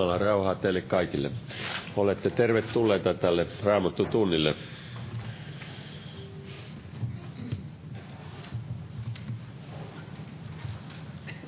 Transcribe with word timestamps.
Jumalan 0.00 0.20
rauhaa 0.20 0.54
teille 0.54 0.80
kaikille. 0.80 1.30
Olette 1.96 2.30
tervetulleita 2.30 3.14
tälle 3.14 3.46
Raamattu 3.62 4.04
tunnille. 4.04 4.54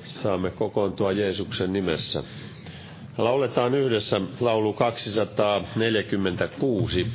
Saamme 0.05 0.51
kokoontua 0.51 1.11
Jeesuksen 1.11 1.73
nimessä. 1.73 2.23
Lauletaan 3.17 3.75
yhdessä 3.75 4.21
laulu 4.39 4.73
246. 4.73 7.07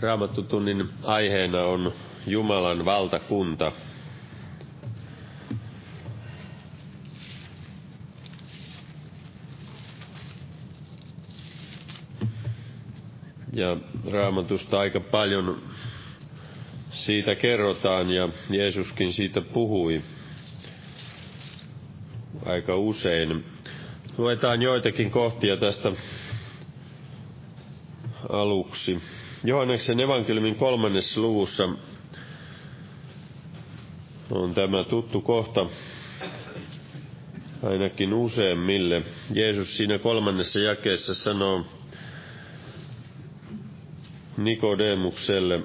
Raamattutunnin 0.00 0.88
aiheena 1.02 1.64
on 1.64 1.92
Jumalan 2.26 2.84
valtakunta. 2.84 3.72
Ja 13.52 13.76
raamatusta 14.10 14.78
aika 14.78 15.00
paljon 15.00 15.62
siitä 16.90 17.34
kerrotaan 17.34 18.10
ja 18.10 18.28
Jeesuskin 18.50 19.12
siitä 19.12 19.40
puhui 19.40 20.02
aika 22.46 22.76
usein. 22.76 23.44
Luetaan 24.18 24.62
joitakin 24.62 25.10
kohtia 25.10 25.56
tästä 25.56 25.92
aluksi. 28.28 29.02
Johanneksen 29.44 30.00
evankeliumin 30.00 30.54
kolmannessa 30.54 31.20
luvussa 31.20 31.68
on 34.30 34.54
tämä 34.54 34.84
tuttu 34.84 35.20
kohta 35.20 35.66
ainakin 37.62 38.14
useimmille. 38.14 39.02
Jeesus 39.34 39.76
siinä 39.76 39.98
kolmannessa 39.98 40.58
jakeessa 40.58 41.14
sanoo 41.14 41.64
Nikodemukselle, 44.36 45.60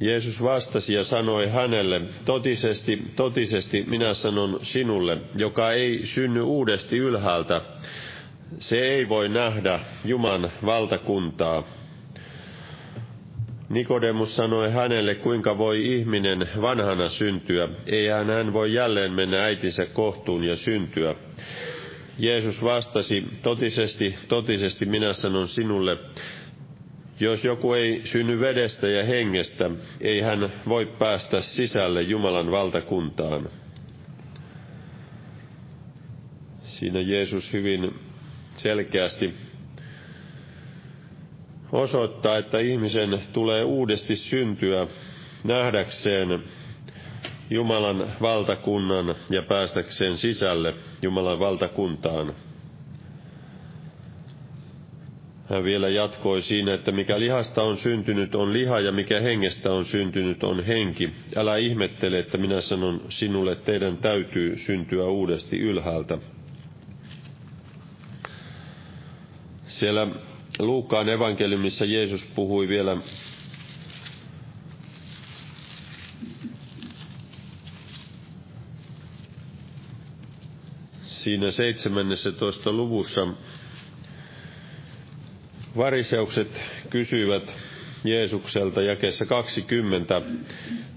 Jeesus 0.00 0.42
vastasi 0.42 0.94
ja 0.94 1.04
sanoi 1.04 1.48
hänelle, 1.48 2.00
totisesti, 2.24 3.02
totisesti 3.16 3.82
minä 3.82 4.14
sanon 4.14 4.58
sinulle, 4.62 5.18
joka 5.36 5.72
ei 5.72 6.06
synny 6.06 6.42
uudesti 6.42 6.98
ylhäältä, 6.98 7.60
se 8.58 8.80
ei 8.80 9.08
voi 9.08 9.28
nähdä 9.28 9.80
Juman 10.04 10.50
valtakuntaa. 10.66 11.77
Nikodemus 13.68 14.36
sanoi 14.36 14.72
hänelle, 14.72 15.14
kuinka 15.14 15.58
voi 15.58 15.94
ihminen 15.94 16.48
vanhana 16.60 17.08
syntyä. 17.08 17.68
Ei 17.86 18.08
hän 18.08 18.52
voi 18.52 18.74
jälleen 18.74 19.12
mennä 19.12 19.44
äitinsä 19.44 19.86
kohtuun 19.86 20.44
ja 20.44 20.56
syntyä. 20.56 21.14
Jeesus 22.18 22.62
vastasi, 22.62 23.24
totisesti, 23.42 24.14
totisesti 24.28 24.86
minä 24.86 25.12
sanon 25.12 25.48
sinulle, 25.48 25.96
jos 27.20 27.44
joku 27.44 27.72
ei 27.72 28.00
synny 28.04 28.40
vedestä 28.40 28.88
ja 28.88 29.04
hengestä, 29.04 29.70
ei 30.00 30.20
hän 30.20 30.52
voi 30.68 30.86
päästä 30.86 31.40
sisälle 31.40 32.02
Jumalan 32.02 32.50
valtakuntaan. 32.50 33.48
Siinä 36.60 37.00
Jeesus 37.00 37.52
hyvin 37.52 37.94
selkeästi 38.56 39.34
osoittaa, 41.72 42.38
että 42.38 42.58
ihmisen 42.58 43.20
tulee 43.32 43.64
uudesti 43.64 44.16
syntyä 44.16 44.86
nähdäkseen 45.44 46.42
Jumalan 47.50 48.06
valtakunnan 48.20 49.14
ja 49.30 49.42
päästäkseen 49.42 50.18
sisälle 50.18 50.74
Jumalan 51.02 51.38
valtakuntaan. 51.38 52.34
Hän 55.50 55.64
vielä 55.64 55.88
jatkoi 55.88 56.42
siinä, 56.42 56.74
että 56.74 56.92
mikä 56.92 57.20
lihasta 57.20 57.62
on 57.62 57.76
syntynyt 57.76 58.34
on 58.34 58.52
liha 58.52 58.80
ja 58.80 58.92
mikä 58.92 59.20
hengestä 59.20 59.72
on 59.72 59.84
syntynyt 59.84 60.44
on 60.44 60.64
henki. 60.64 61.12
Älä 61.36 61.56
ihmettele, 61.56 62.18
että 62.18 62.38
minä 62.38 62.60
sanon 62.60 63.00
sinulle, 63.08 63.54
teidän 63.54 63.96
täytyy 63.96 64.58
syntyä 64.58 65.04
uudesti 65.04 65.58
ylhäältä. 65.58 66.18
Siellä 69.66 70.06
Luukkaan 70.58 71.08
evankeliumissa 71.08 71.84
Jeesus 71.84 72.24
puhui 72.24 72.68
vielä 72.68 72.96
siinä 81.06 81.50
17. 81.50 82.72
luvussa 82.72 83.26
variseukset 85.76 86.60
kysyivät 86.90 87.54
Jeesukselta 88.04 88.82
jakessa 88.82 89.26
20, 89.26 90.22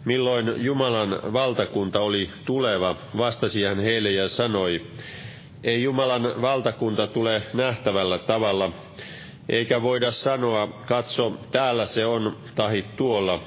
milloin 0.05 0.63
Jumalan 0.65 1.33
valtakunta 1.33 1.99
oli 1.99 2.29
tuleva, 2.45 2.95
vastasi 3.17 3.63
hän 3.63 3.79
heille 3.79 4.11
ja 4.11 4.29
sanoi, 4.29 4.87
ei 5.63 5.83
Jumalan 5.83 6.41
valtakunta 6.41 7.07
tule 7.07 7.41
nähtävällä 7.53 8.17
tavalla, 8.17 8.71
eikä 9.49 9.81
voida 9.81 10.11
sanoa, 10.11 10.67
katso, 10.67 11.37
täällä 11.51 11.85
se 11.85 12.05
on, 12.05 12.37
tahi 12.55 12.81
tuolla, 12.97 13.43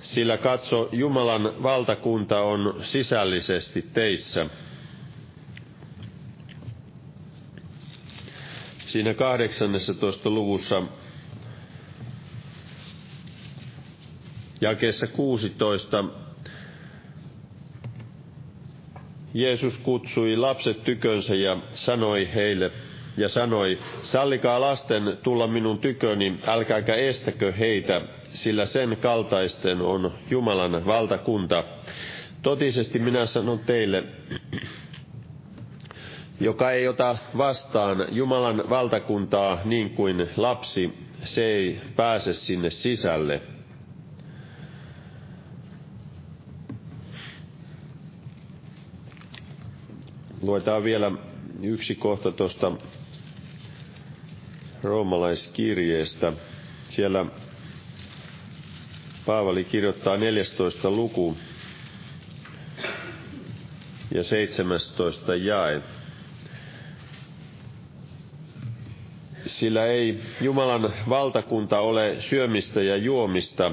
sillä 0.00 0.36
katso, 0.38 0.88
Jumalan 0.92 1.62
valtakunta 1.62 2.40
on 2.40 2.74
sisällisesti 2.82 3.82
teissä. 3.82 4.46
Siinä 8.78 9.14
18. 9.14 10.30
luvussa 10.30 10.82
jakeessa 14.60 15.06
16 15.06 16.04
Jeesus 19.34 19.78
kutsui 19.78 20.36
lapset 20.36 20.84
tykönsä 20.84 21.34
ja 21.34 21.56
sanoi 21.72 22.28
heille, 22.34 22.70
ja 23.16 23.28
sanoi, 23.28 23.78
sallikaa 24.02 24.60
lasten 24.60 25.18
tulla 25.22 25.46
minun 25.46 25.78
tyköni, 25.78 26.40
älkääkä 26.46 26.94
estäkö 26.94 27.52
heitä, 27.52 28.00
sillä 28.24 28.66
sen 28.66 28.96
kaltaisten 29.00 29.80
on 29.80 30.12
Jumalan 30.30 30.86
valtakunta. 30.86 31.64
Totisesti 32.42 32.98
minä 32.98 33.26
sanon 33.26 33.58
teille, 33.58 34.04
joka 36.40 36.70
ei 36.70 36.88
ota 36.88 37.16
vastaan 37.38 38.06
Jumalan 38.10 38.70
valtakuntaa 38.70 39.58
niin 39.64 39.90
kuin 39.90 40.28
lapsi, 40.36 40.92
se 41.24 41.44
ei 41.46 41.80
pääse 41.96 42.32
sinne 42.32 42.70
sisälle. 42.70 43.40
Luetaan 50.42 50.84
vielä 50.84 51.12
yksi 51.62 51.94
kohta 51.94 52.32
tuosta 52.32 52.72
roomalaiskirjeestä. 54.82 56.32
Siellä 56.88 57.26
Paavali 59.26 59.64
kirjoittaa 59.64 60.16
14. 60.16 60.90
luku 60.90 61.36
ja 64.14 64.22
17 64.24 65.34
jae. 65.34 65.82
Sillä 69.46 69.86
ei 69.86 70.20
Jumalan 70.40 70.92
valtakunta 71.08 71.78
ole 71.78 72.16
syömistä 72.20 72.82
ja 72.82 72.96
juomista, 72.96 73.72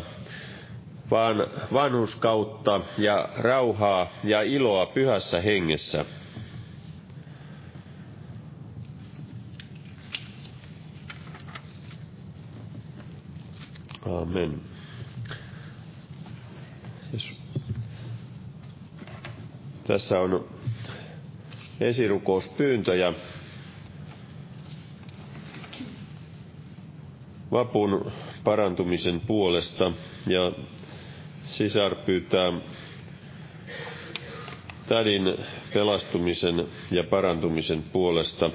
vaan 1.11 1.47
vanhuskautta 1.73 2.81
ja 2.97 3.29
rauhaa 3.37 4.07
ja 4.23 4.41
iloa 4.41 4.85
pyhässä 4.85 5.41
hengessä– 5.41 6.05
Amen. 14.15 14.61
Tässä 19.87 20.19
on 20.19 20.45
esirukouspyyntöjä. 21.79 23.13
Vapun 27.51 28.11
parantumisen 28.43 29.19
puolesta 29.19 29.91
ja 30.27 30.51
sisar 31.45 31.95
pyytää 31.95 32.53
tädin 34.87 35.23
pelastumisen 35.73 36.65
ja 36.91 37.03
parantumisen 37.03 37.83
puolesta. 37.83 38.51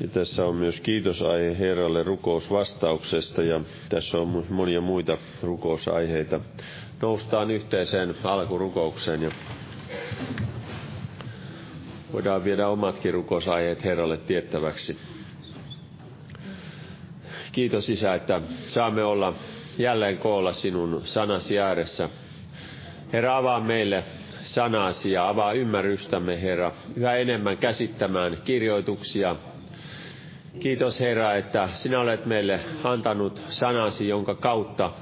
Ja 0.00 0.08
tässä 0.08 0.46
on 0.46 0.54
myös 0.54 0.80
kiitosaihe 0.80 1.58
Herralle 1.58 2.02
rukousvastauksesta 2.02 3.42
ja 3.42 3.60
tässä 3.88 4.18
on 4.18 4.44
monia 4.50 4.80
muita 4.80 5.18
rukousaiheita. 5.42 6.40
Noustaan 7.02 7.50
yhteiseen 7.50 8.14
alkurukoukseen 8.24 9.22
ja 9.22 9.30
voidaan 12.12 12.44
viedä 12.44 12.68
omatkin 12.68 13.14
rukousaiheet 13.14 13.84
Herralle 13.84 14.16
tiettäväksi. 14.16 14.98
Kiitos 17.52 17.88
Isä, 17.88 18.14
että 18.14 18.40
saamme 18.68 19.04
olla 19.04 19.34
jälleen 19.78 20.18
koolla 20.18 20.52
sinun 20.52 21.00
sanasi 21.04 21.58
ääressä. 21.58 22.08
Herra, 23.12 23.36
avaa 23.36 23.60
meille 23.60 24.04
sanasi 24.42 25.12
ja 25.12 25.28
avaa 25.28 25.52
ymmärrystämme, 25.52 26.42
Herra, 26.42 26.72
yhä 26.96 27.14
enemmän 27.16 27.58
käsittämään 27.58 28.36
kirjoituksia, 28.44 29.36
Kiitos 30.60 31.00
Herra, 31.00 31.34
että 31.34 31.68
sinä 31.72 32.00
olet 32.00 32.26
meille 32.26 32.60
antanut 32.84 33.42
sanasi, 33.48 34.08
jonka 34.08 34.34
kautta 34.34 34.92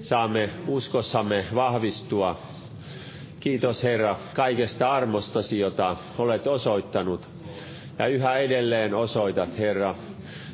saamme 0.00 0.48
uskossamme 0.66 1.44
vahvistua. 1.54 2.38
Kiitos 3.40 3.82
Herra 3.84 4.16
kaikesta 4.34 4.92
armostasi, 4.92 5.58
jota 5.58 5.96
olet 6.18 6.46
osoittanut 6.46 7.28
ja 7.98 8.06
yhä 8.06 8.36
edelleen 8.36 8.94
osoitat 8.94 9.58
Herra. 9.58 9.94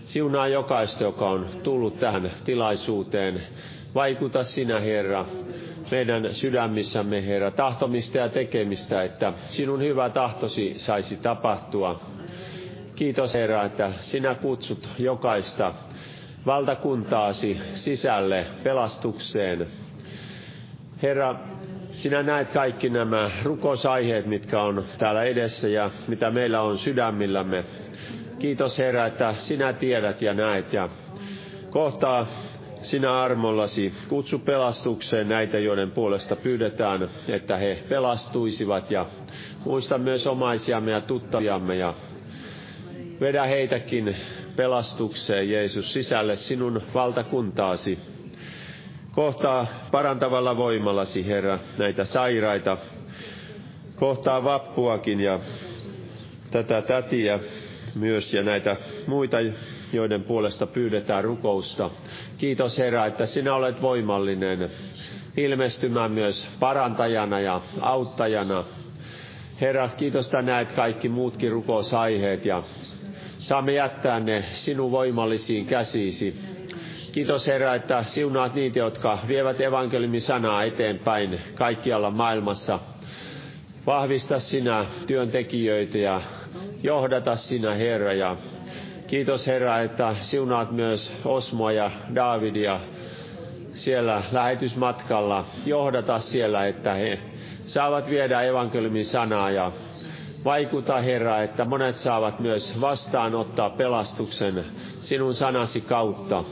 Siunaa 0.04 0.48
jokaista, 0.48 1.04
joka 1.04 1.30
on 1.30 1.46
tullut 1.62 1.98
tähän 1.98 2.30
tilaisuuteen. 2.44 3.42
Vaikuta 3.94 4.44
sinä 4.44 4.80
Herra 4.80 5.26
meidän 5.90 6.34
sydämissämme 6.34 7.26
Herra 7.26 7.50
tahtomista 7.50 8.18
ja 8.18 8.28
tekemistä, 8.28 9.02
että 9.02 9.32
sinun 9.48 9.82
hyvä 9.82 10.10
tahtosi 10.10 10.74
saisi 10.76 11.16
tapahtua 11.16 12.00
Kiitos 12.96 13.34
Herra, 13.34 13.64
että 13.64 13.92
sinä 14.00 14.34
kutsut 14.34 14.88
jokaista 14.98 15.74
valtakuntaasi 16.46 17.60
sisälle 17.74 18.46
pelastukseen. 18.62 19.66
Herra, 21.02 21.34
sinä 21.90 22.22
näet 22.22 22.48
kaikki 22.48 22.88
nämä 22.90 23.30
rukousaiheet, 23.42 24.26
mitkä 24.26 24.62
on 24.62 24.84
täällä 24.98 25.22
edessä 25.24 25.68
ja 25.68 25.90
mitä 26.08 26.30
meillä 26.30 26.60
on 26.62 26.78
sydämillämme. 26.78 27.64
Kiitos 28.38 28.78
Herra, 28.78 29.06
että 29.06 29.34
sinä 29.38 29.72
tiedät 29.72 30.22
ja 30.22 30.34
näet 30.34 30.72
ja 30.72 30.88
kohtaa 31.70 32.26
sinä 32.82 33.22
armollasi 33.22 33.92
kutsu 34.08 34.38
pelastukseen 34.38 35.28
näitä, 35.28 35.58
joiden 35.58 35.90
puolesta 35.90 36.36
pyydetään, 36.36 37.08
että 37.28 37.56
he 37.56 37.78
pelastuisivat 37.88 38.90
ja 38.90 39.06
muista 39.64 39.98
myös 39.98 40.26
omaisiamme 40.26 40.90
ja 40.90 41.00
tuttaviamme 41.00 41.76
ja 41.76 41.94
Vedä 43.20 43.44
heitäkin 43.44 44.16
pelastukseen, 44.56 45.50
Jeesus, 45.50 45.92
sisälle 45.92 46.36
sinun 46.36 46.82
valtakuntaasi. 46.94 47.98
Kohtaa 49.12 49.66
parantavalla 49.90 50.56
voimallasi, 50.56 51.26
Herra, 51.26 51.58
näitä 51.78 52.04
sairaita. 52.04 52.76
Kohtaa 53.94 54.44
vappuakin 54.44 55.20
ja 55.20 55.40
tätä 56.50 56.82
tätiä 56.82 57.38
myös 57.94 58.34
ja 58.34 58.42
näitä 58.42 58.76
muita, 59.06 59.36
joiden 59.92 60.22
puolesta 60.24 60.66
pyydetään 60.66 61.24
rukousta. 61.24 61.90
Kiitos 62.38 62.78
Herra, 62.78 63.06
että 63.06 63.26
sinä 63.26 63.54
olet 63.54 63.82
voimallinen 63.82 64.70
ilmestymään 65.36 66.10
myös 66.10 66.46
parantajana 66.60 67.40
ja 67.40 67.60
auttajana. 67.80 68.64
Herra, 69.60 69.88
kiitos, 69.96 70.26
että 70.26 70.42
näet 70.42 70.72
kaikki 70.72 71.08
muutkin 71.08 71.52
rukousaiheet 71.52 72.44
ja 72.46 72.62
saamme 73.46 73.72
jättää 73.72 74.20
ne 74.20 74.42
sinun 74.42 74.90
voimallisiin 74.90 75.66
käsiisi. 75.66 76.36
Kiitos 77.12 77.46
Herra, 77.46 77.74
että 77.74 78.02
siunaat 78.02 78.54
niitä, 78.54 78.78
jotka 78.78 79.18
vievät 79.28 79.60
evankeliumin 79.60 80.22
sanaa 80.22 80.64
eteenpäin 80.64 81.40
kaikkialla 81.54 82.10
maailmassa. 82.10 82.78
Vahvista 83.86 84.38
sinä 84.38 84.84
työntekijöitä 85.06 85.98
ja 85.98 86.20
johdata 86.82 87.36
sinä 87.36 87.74
Herra. 87.74 88.12
Ja 88.12 88.36
kiitos 89.06 89.46
Herra, 89.46 89.80
että 89.80 90.14
siunaat 90.20 90.72
myös 90.72 91.12
Osmoa 91.24 91.72
ja 91.72 91.90
Davidia 92.14 92.80
siellä 93.72 94.22
lähetysmatkalla. 94.32 95.44
Johdata 95.66 96.18
siellä, 96.18 96.66
että 96.66 96.94
he 96.94 97.18
saavat 97.66 98.10
viedä 98.10 98.42
evankeliumin 98.42 99.06
sanaa 99.06 99.50
ja 99.50 99.72
vaikuta 100.44 101.00
Herra, 101.00 101.42
että 101.42 101.64
monet 101.64 101.96
saavat 101.96 102.40
myös 102.40 102.80
vastaanottaa 102.80 103.70
pelastuksen 103.70 104.64
sinun 105.00 105.34
sanasi 105.34 105.80
kautta. 105.80 106.44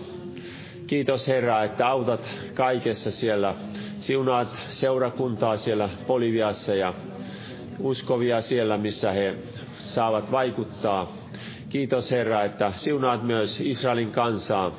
Kiitos 0.87 1.29
Herra, 1.29 1.65
että 1.65 1.89
autat 1.89 2.21
kaikessa 2.55 3.11
siellä. 3.11 3.55
Siunaat 3.99 4.49
seurakuntaa 4.71 5.57
siellä 5.57 5.89
Poliviassa 6.07 6.75
ja 6.75 6.95
uskovia 7.79 8.41
siellä, 8.41 8.79
missä 8.79 9.13
he 9.13 9.35
saavat 9.79 10.31
vaikuttaa. 10.31 11.13
Kiitos 11.69 12.11
Herra, 12.11 12.45
että 12.45 12.73
siunaat 12.77 13.23
myös 13.23 13.61
Israelin 13.61 14.13
kansaa. 14.13 14.73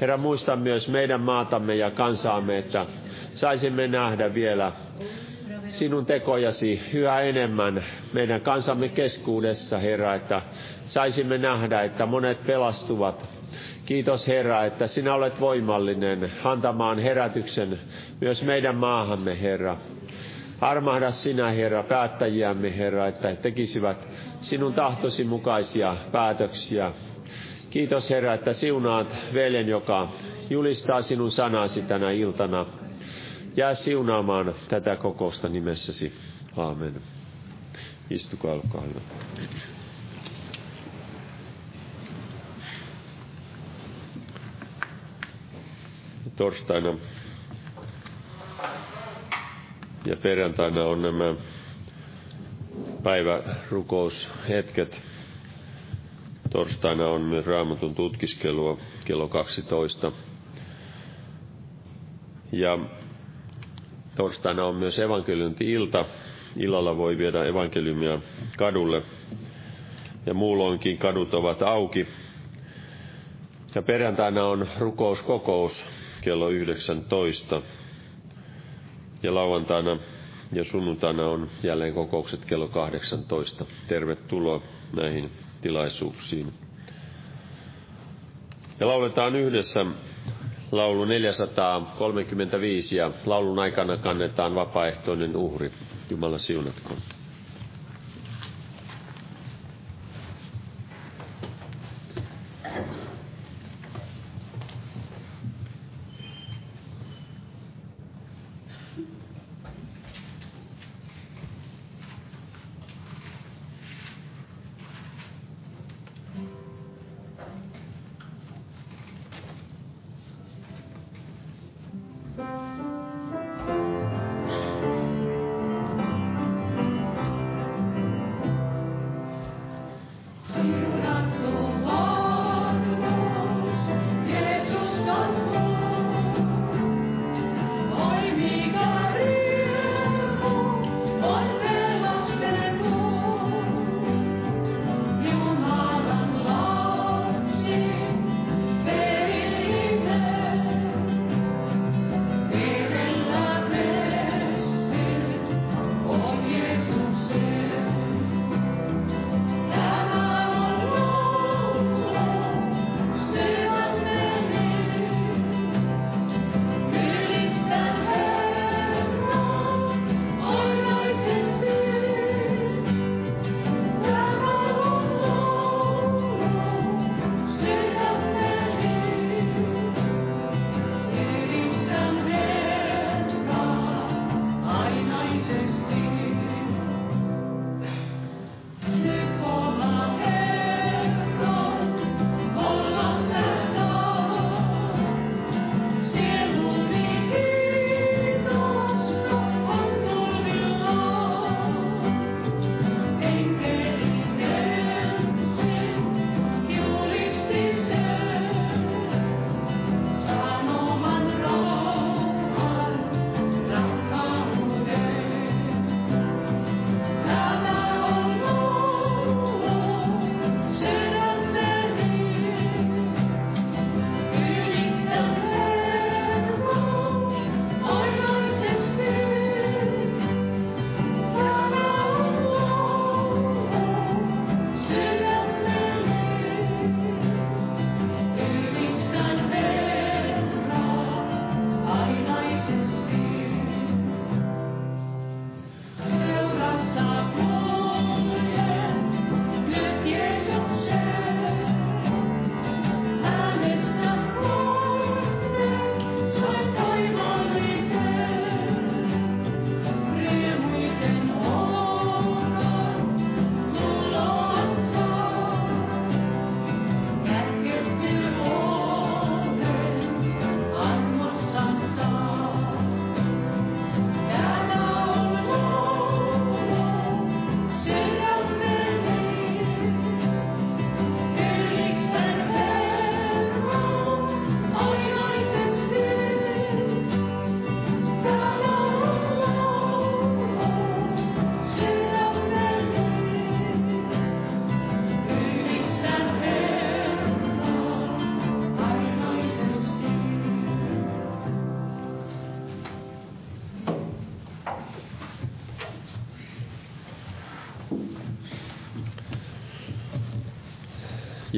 Herra, 0.00 0.16
muista 0.16 0.56
myös 0.56 0.88
meidän 0.88 1.20
maatamme 1.20 1.74
ja 1.76 1.90
kansaamme, 1.90 2.58
että 2.58 2.86
saisimme 3.34 3.88
nähdä 3.88 4.34
vielä 4.34 4.72
sinun 5.70 6.06
tekojasi 6.06 6.80
yhä 6.94 7.20
enemmän 7.20 7.84
meidän 8.12 8.40
kansamme 8.40 8.88
keskuudessa, 8.88 9.78
Herra, 9.78 10.14
että 10.14 10.42
saisimme 10.86 11.38
nähdä, 11.38 11.82
että 11.82 12.06
monet 12.06 12.46
pelastuvat 12.46 13.28
Kiitos 13.90 14.28
Herra, 14.28 14.64
että 14.64 14.86
sinä 14.86 15.14
olet 15.14 15.40
voimallinen 15.40 16.32
antamaan 16.44 16.98
herätyksen 16.98 17.78
myös 18.20 18.42
meidän 18.42 18.76
maahamme, 18.76 19.40
Herra. 19.42 19.76
Armahda 20.60 21.10
sinä, 21.10 21.50
Herra, 21.50 21.82
päättäjiämme, 21.82 22.76
Herra, 22.78 23.06
että 23.06 23.28
he 23.28 23.36
tekisivät 23.36 24.08
sinun 24.40 24.72
tahtosi 24.72 25.24
mukaisia 25.24 25.96
päätöksiä. 26.12 26.92
Kiitos, 27.70 28.10
Herra, 28.10 28.34
että 28.34 28.52
siunaat 28.52 29.16
veljen, 29.34 29.68
joka 29.68 30.08
julistaa 30.50 31.02
sinun 31.02 31.30
sanasi 31.30 31.82
tänä 31.82 32.10
iltana. 32.10 32.66
Jää 33.56 33.74
siunaamaan 33.74 34.54
tätä 34.68 34.96
kokousta 34.96 35.48
nimessäsi. 35.48 36.12
Aamen. 36.56 36.94
Istukaa, 38.10 38.52
olkaa 38.54 38.80
hyvä. 38.80 39.00
torstaina 46.40 46.94
ja 50.06 50.16
perjantaina 50.16 50.84
on 50.84 51.02
nämä 51.02 51.34
päivärukoushetket. 53.02 55.00
Torstaina 56.50 57.06
on 57.06 57.20
myös 57.20 57.46
raamatun 57.46 57.94
tutkiskelua 57.94 58.78
kello 59.04 59.28
12. 59.28 60.12
Ja 62.52 62.78
torstaina 64.16 64.64
on 64.64 64.74
myös 64.74 64.98
evankeliumti-ilta. 64.98 66.04
Illalla 66.56 66.96
voi 66.96 67.18
viedä 67.18 67.44
evankeliumia 67.44 68.18
kadulle. 68.58 69.02
Ja 70.26 70.34
muulloinkin 70.34 70.98
kadut 70.98 71.34
ovat 71.34 71.62
auki. 71.62 72.06
Ja 73.74 73.82
perjantaina 73.82 74.44
on 74.46 74.66
rukouskokous 74.78 75.84
kello 76.22 76.48
19. 76.48 77.62
Ja 79.22 79.34
lauantaina 79.34 79.98
ja 80.52 80.64
sunnuntaina 80.64 81.26
on 81.28 81.48
jälleen 81.62 81.94
kokoukset 81.94 82.44
kello 82.44 82.68
18. 82.68 83.64
Tervetuloa 83.88 84.62
näihin 84.96 85.30
tilaisuuksiin. 85.62 86.52
Ja 88.80 88.86
lauletaan 88.88 89.36
yhdessä 89.36 89.86
laulu 90.72 91.04
435 91.04 92.96
ja 92.96 93.10
laulun 93.26 93.58
aikana 93.58 93.96
kannetaan 93.96 94.54
vapaaehtoinen 94.54 95.36
uhri. 95.36 95.70
Jumala 96.10 96.38
siunatkoon. 96.38 96.98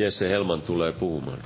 Jesse 0.03 0.29
Helman 0.29 0.63
tulee 0.63 0.93
puhumaan. 0.93 1.39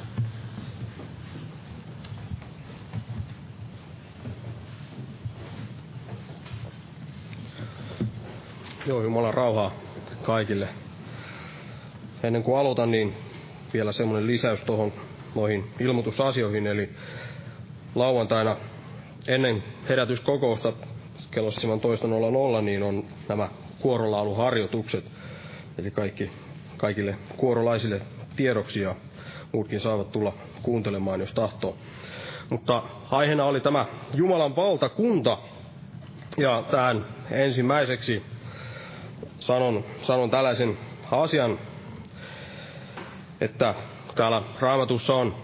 Joo, 8.86 9.02
Jumalan 9.02 9.34
rauhaa 9.34 9.72
kaikille. 10.22 10.68
Ennen 12.22 12.42
kuin 12.42 12.58
aloitan, 12.58 12.90
niin 12.90 13.14
vielä 13.74 13.92
semmoinen 13.92 14.26
lisäys 14.26 14.60
tuohon 14.60 14.92
noihin 15.34 15.64
ilmoitusasioihin, 15.80 16.66
eli 16.66 16.90
lauantaina 17.94 18.56
ennen 19.28 19.64
herätyskokousta 19.88 20.72
kello 21.30 21.50
17.00 21.50 22.62
niin 22.62 22.82
on 22.82 23.04
nämä 23.28 23.48
kuorolauluharjoitukset, 23.80 25.12
eli 25.78 25.90
kaikki, 25.90 26.30
kaikille 26.76 27.16
kuorolaisille 27.36 28.00
tiedoksi 28.36 28.80
ja 28.80 28.94
muutkin 29.52 29.80
saavat 29.80 30.12
tulla 30.12 30.32
kuuntelemaan, 30.62 31.20
jos 31.20 31.32
tahtoo. 31.32 31.76
Mutta 32.50 32.82
aiheena 33.10 33.44
oli 33.44 33.60
tämä 33.60 33.86
Jumalan 34.14 34.56
valtakunta, 34.56 35.38
ja 36.36 36.64
tähän 36.70 37.04
ensimmäiseksi 37.30 38.22
sanon, 39.38 39.84
sanon 40.02 40.30
tällaisen 40.30 40.78
asian, 41.10 41.58
että 43.40 43.74
täällä 44.14 44.42
raamatussa 44.60 45.14
on 45.14 45.34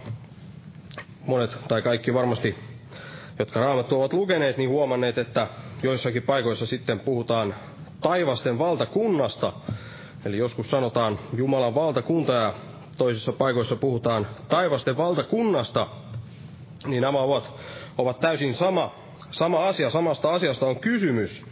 monet 1.26 1.59
tai 1.68 1.83
kaikki 1.83 2.14
varmasti, 2.14 2.59
jotka 3.38 3.61
raamattu 3.61 3.96
ovat 3.96 4.12
lukeneet, 4.12 4.57
niin 4.57 4.70
huomanneet, 4.70 5.18
että 5.18 5.46
joissakin 5.83 6.22
paikoissa 6.22 6.66
sitten 6.66 7.00
puhutaan 7.00 7.55
taivasten 8.00 8.59
valtakunnasta. 8.59 9.52
Eli 10.24 10.38
joskus 10.38 10.70
sanotaan 10.70 11.18
Jumalan 11.37 11.74
valtakunta 11.74 12.33
ja 12.33 12.55
toisissa 12.96 13.33
paikoissa 13.33 13.76
puhutaan 13.76 14.26
taivasten 14.48 14.96
valtakunnasta. 14.96 15.87
Niin 16.87 17.00
nämä 17.02 17.18
ovat, 17.18 17.52
ovat 17.98 18.20
täysin 18.20 18.55
sama, 18.55 18.94
sama 19.31 19.68
asia, 19.68 19.90
samasta 19.90 20.35
asiasta 20.35 20.66
on 20.66 20.81
kysymys. 20.81 21.46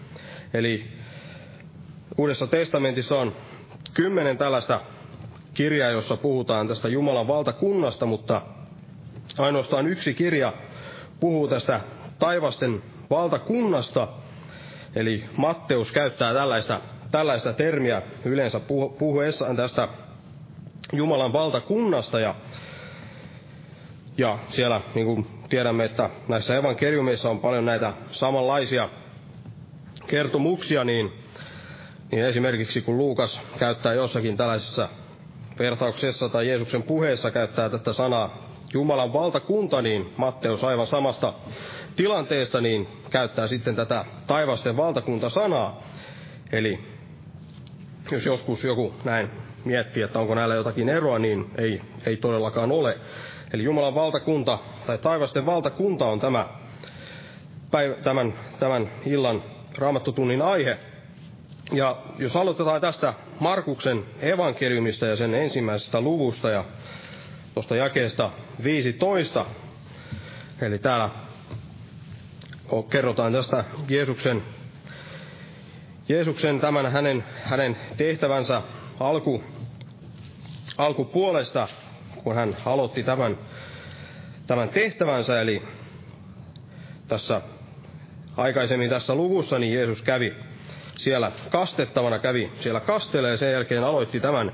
Eli 0.55 1.01
Uudessa 2.19 2.47
testamentissa 2.47 3.19
on 3.19 3.37
kymmenen 3.95 4.39
tällaista 4.39 4.81
kirjaa, 5.55 5.91
jossa 5.91 6.17
puhutaan 6.17 6.69
tästä 6.69 6.89
Jumalan 6.89 7.29
valtakunnasta, 7.29 8.07
mutta 8.07 8.43
ainoastaan 9.39 9.87
yksi 9.87 10.15
kirja 10.15 10.53
puhuu 11.21 11.49
tästä 11.49 11.81
taivasten 12.19 12.83
valtakunnasta. 13.11 14.09
Eli 14.97 15.25
Matteus 15.37 15.93
käyttää 15.93 16.35
tällaista, 16.35 16.81
tällaista 17.11 17.53
termiä 17.53 18.03
yleensä 18.25 18.61
puhuessaan 18.99 19.57
tästä 19.57 19.89
Jumalan 20.93 21.33
valtakunnasta. 21.33 22.21
Ja, 22.21 22.35
ja 24.19 24.39
siellä, 24.49 24.81
niin 24.95 25.07
kuin 25.07 25.27
tiedämme, 25.49 25.85
että 25.85 26.11
näissä 26.29 26.57
evankeliumeissa 26.57 27.31
on 27.31 27.41
paljon 27.41 27.65
näitä 27.65 27.93
samanlaisia 28.11 28.89
kertomuksia, 30.07 30.85
niin 30.85 31.13
niin 32.13 32.25
esimerkiksi 32.25 32.83
kun 32.83 32.99
Luukas 32.99 33.43
käyttää 33.59 33.95
jossakin 33.95 34.37
tällaisessa 34.37 34.89
vertauksessa 35.59 36.29
tai 36.29 36.49
Jeesuksen 36.49 36.83
puheessa 36.83 37.31
käyttää 37.31 37.69
tätä 37.69 37.93
sanaa 37.93 38.51
Jumalan 38.73 39.13
valtakunta, 39.13 39.83
niin 39.83 40.13
Matteus 40.17 40.65
aivan 40.65 40.87
samasta 40.87 41.33
tilanteesta 41.97 42.61
niin 42.61 42.89
käyttää 43.11 43.47
sitten 43.47 43.77
tätä 43.77 44.05
taivasten 44.27 44.77
valtakunta-sanaa. 44.77 45.83
Eli 46.53 46.79
jos 48.11 48.27
joskus 48.27 48.65
joku 48.65 48.95
näin 49.05 49.31
miettii, 49.65 50.03
että 50.03 50.19
onko 50.19 50.35
näillä 50.35 50.55
jotakin 50.55 50.89
eroa, 50.89 51.19
niin 51.19 51.51
ei, 51.59 51.81
ei 52.07 52.17
todellakaan 52.17 52.73
ole. 52.73 52.99
Eli 53.53 53.65
Jumalan 53.65 53.95
valtakunta 53.95 54.59
tai 54.87 54.99
taivasten 54.99 55.47
valtakunta 55.47 56.07
on 56.07 56.21
tämä, 56.21 56.47
tämän, 58.03 58.35
tämän 58.59 58.91
illan 59.07 59.43
raamattotunnin 59.79 60.43
aihe. 60.43 60.79
Ja 61.73 61.97
jos 62.19 62.37
aloitetaan 62.37 62.81
tästä 62.81 63.15
Markuksen 63.41 64.05
evankeliumista 64.21 65.07
ja 65.07 65.17
sen 65.17 65.35
ensimmäisestä 65.35 66.01
luvusta 66.01 66.51
ja 66.51 66.65
tuosta 67.55 67.77
jakeesta 67.77 68.31
15, 68.65 69.47
eli 70.63 70.79
täällä 70.79 71.11
kerrotaan 72.91 73.33
tästä 73.33 73.65
Jeesuksen, 73.89 74.43
Jeesuksen 76.09 76.61
tämän 76.61 76.93
hänen, 76.93 77.25
hänen 77.45 77.77
tehtävänsä 77.97 78.63
alku, 79.01 79.45
alkupuolesta, 80.79 81.69
kun 82.25 82.35
hän 82.35 82.57
aloitti 82.65 83.03
tämän, 83.03 83.39
tämän 84.47 84.69
tehtävänsä, 84.69 85.41
eli 85.41 85.63
tässä 87.09 87.41
aikaisemmin 88.37 88.91
tässä 88.91 89.15
luvussa, 89.15 89.59
niin 89.59 89.73
Jeesus 89.73 90.03
kävi 90.03 90.35
siellä 90.97 91.33
kastettavana, 91.51 92.19
kävi 92.19 92.53
siellä 92.61 92.81
kastelee 92.81 93.31
ja 93.31 93.37
sen 93.37 93.53
jälkeen 93.53 93.85
aloitti 93.85 94.21
tämän 94.21 94.53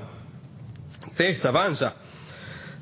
tehtävänsä. 1.17 1.91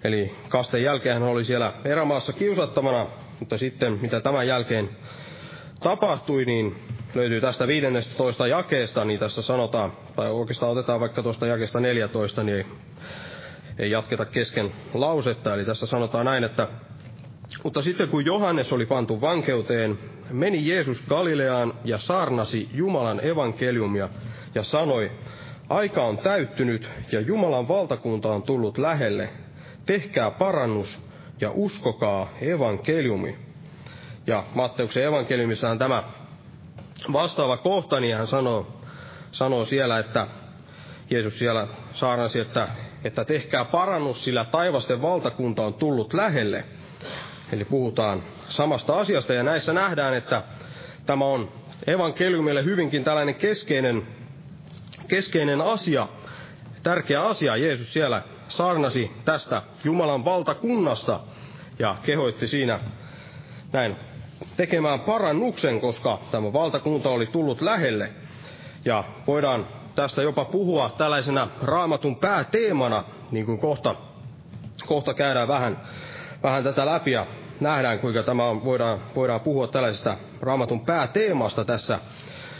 Eli 0.03 0.35
kasten 0.49 0.83
jälkeen 0.83 1.13
hän 1.13 1.29
oli 1.29 1.43
siellä 1.43 1.73
erämaassa 1.85 2.33
kiusattavana, 2.33 3.07
mutta 3.39 3.57
sitten 3.57 3.93
mitä 4.01 4.21
tämän 4.21 4.47
jälkeen 4.47 4.89
tapahtui, 5.79 6.45
niin 6.45 6.75
löytyy 7.15 7.41
tästä 7.41 7.67
15 7.67 8.47
jakeesta, 8.47 9.05
niin 9.05 9.19
tässä 9.19 9.41
sanotaan, 9.41 9.93
tai 10.15 10.31
oikeastaan 10.31 10.71
otetaan 10.71 10.99
vaikka 10.99 11.23
tuosta 11.23 11.47
jakeesta 11.47 11.79
14, 11.79 12.43
niin 12.43 12.57
ei, 12.57 12.65
ei 13.79 13.91
jatketa 13.91 14.25
kesken 14.25 14.71
lausetta. 14.93 15.53
Eli 15.53 15.65
tässä 15.65 15.85
sanotaan 15.85 16.25
näin, 16.25 16.43
että 16.43 16.67
mutta 17.63 17.81
sitten 17.81 18.07
kun 18.07 18.25
Johannes 18.25 18.73
oli 18.73 18.85
pantu 18.85 19.21
vankeuteen, 19.21 19.99
meni 20.31 20.67
Jeesus 20.67 21.05
Galileaan 21.09 21.73
ja 21.83 21.97
saarnasi 21.97 22.69
Jumalan 22.73 23.25
evankeliumia 23.25 24.09
ja 24.55 24.63
sanoi, 24.63 25.11
aika 25.69 26.03
on 26.03 26.17
täyttynyt 26.17 26.89
ja 27.11 27.19
Jumalan 27.21 27.67
valtakunta 27.67 28.29
on 28.33 28.43
tullut 28.43 28.77
lähelle. 28.77 29.29
Tehkää 29.85 30.31
parannus 30.31 31.01
ja 31.41 31.51
uskokaa 31.53 32.29
evankeliumi. 32.41 33.35
Ja 34.27 34.43
Matteuksen 34.55 35.03
evankeliumissa 35.03 35.69
on 35.69 35.77
tämä 35.77 36.03
vastaava 37.13 37.57
kohta, 37.57 37.99
niin 37.99 38.17
hän 38.17 38.27
sanoo, 38.27 38.81
sanoo 39.31 39.65
siellä, 39.65 39.99
että 39.99 40.27
Jeesus 41.09 41.39
siellä 41.39 41.67
saarnasi, 41.93 42.39
että, 42.39 42.67
että 43.03 43.25
tehkää 43.25 43.65
parannus, 43.65 44.23
sillä 44.23 44.45
taivasten 44.45 45.01
valtakunta 45.01 45.65
on 45.65 45.73
tullut 45.73 46.13
lähelle. 46.13 46.65
Eli 47.51 47.65
puhutaan 47.65 48.23
samasta 48.49 48.99
asiasta 48.99 49.33
ja 49.33 49.43
näissä 49.43 49.73
nähdään, 49.73 50.13
että 50.13 50.43
tämä 51.05 51.25
on 51.25 51.49
evankeliumille 51.87 52.63
hyvinkin 52.63 53.03
tällainen 53.03 53.35
keskeinen, 53.35 54.07
keskeinen 55.07 55.61
asia, 55.61 56.07
tärkeä 56.83 57.21
asia. 57.21 57.57
Jeesus 57.57 57.93
siellä 57.93 58.21
saarnasi 58.47 59.11
tästä 59.25 59.61
Jumalan 59.83 60.25
valtakunnasta 60.25 61.19
ja 61.79 61.95
kehoitti 62.03 62.47
siinä 62.47 62.79
näin 63.73 63.95
tekemään 64.57 64.99
parannuksen, 64.99 65.81
koska 65.81 66.19
tämä 66.31 66.53
valtakunta 66.53 67.09
oli 67.09 67.25
tullut 67.25 67.61
lähelle. 67.61 68.09
Ja 68.85 69.03
voidaan 69.27 69.67
tästä 69.95 70.21
jopa 70.21 70.45
puhua 70.45 70.89
tällaisena 70.97 71.47
raamatun 71.61 72.15
pääteemana, 72.15 73.03
niin 73.31 73.45
kuin 73.45 73.59
kohta, 73.59 73.95
kohta 74.87 75.13
käydään 75.13 75.47
vähän 75.47 75.77
vähän 76.43 76.63
tätä 76.63 76.85
läpi 76.85 77.11
ja 77.11 77.25
nähdään, 77.59 77.99
kuinka 77.99 78.23
tämä 78.23 78.45
on, 78.45 78.65
voidaan, 78.65 78.99
voidaan 79.15 79.39
puhua 79.41 79.67
tällaisesta 79.67 80.17
raamatun 80.41 80.85
pääteemasta 80.85 81.65
tässä, 81.65 81.99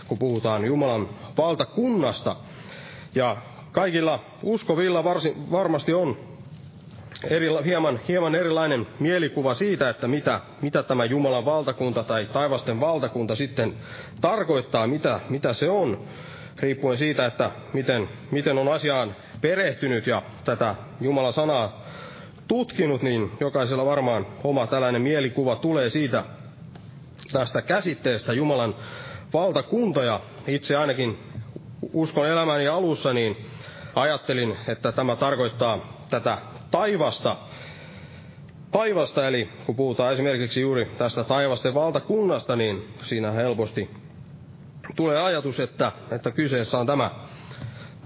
kun 0.08 0.18
puhutaan 0.18 0.66
Jumalan 0.66 1.10
valtakunnasta. 1.38 2.36
Ja 3.16 3.38
kaikilla 3.72 4.20
uskovilla 4.44 5.04
varsin, 5.04 5.52
varmasti 5.52 5.94
on 5.94 6.18
eri, 7.30 7.48
hieman, 7.66 8.00
hieman 8.08 8.36
erilainen 8.36 8.88
mielikuva 9.00 9.54
siitä, 9.54 9.90
että 9.90 10.08
mitä, 10.08 10.42
mitä 10.62 10.84
tämä 10.84 11.06
Jumalan 11.06 11.46
valtakunta 11.46 12.04
tai 12.04 12.26
taivasten 12.34 12.80
valtakunta 12.80 13.36
sitten 13.36 13.74
tarkoittaa, 14.22 14.88
mitä, 14.88 15.20
mitä 15.30 15.54
se 15.54 15.70
on, 15.70 16.00
riippuen 16.60 16.98
siitä, 16.98 17.26
että 17.26 17.52
miten, 17.74 18.10
miten 18.32 18.58
on 18.58 18.68
asiaan 18.74 19.16
perehtynyt 19.42 20.08
ja 20.08 20.22
tätä 20.46 20.76
Jumalan 21.02 21.34
sanaa 21.34 21.86
tutkinut, 22.48 23.02
niin 23.02 23.32
jokaisella 23.40 23.86
varmaan 23.86 24.28
oma 24.44 24.68
tällainen 24.68 25.02
mielikuva 25.02 25.56
tulee 25.56 25.90
siitä 25.90 26.24
tästä 27.32 27.62
käsitteestä 27.62 28.34
Jumalan 28.34 28.76
valtakunta. 29.34 30.04
Ja 30.04 30.20
itse 30.48 30.76
ainakin 30.76 31.20
uskon 31.94 32.28
elämäni 32.30 32.68
alussa, 32.68 33.14
niin 33.14 33.38
ajattelin, 33.96 34.58
että 34.68 34.92
tämä 34.92 35.16
tarkoittaa 35.16 35.80
tätä 36.10 36.38
taivasta. 36.76 37.36
Taivasta, 38.72 39.28
eli 39.28 39.50
kun 39.66 39.76
puhutaan 39.76 40.14
esimerkiksi 40.14 40.62
juuri 40.62 40.86
tästä 40.98 41.24
taivasten 41.24 41.74
valtakunnasta, 41.74 42.56
niin 42.56 42.88
siinä 43.04 43.32
helposti 43.32 43.90
tulee 44.96 45.22
ajatus, 45.22 45.60
että, 45.60 45.92
että 46.12 46.32
kyseessä 46.32 46.78
on 46.78 46.88
tämä, 46.88 47.12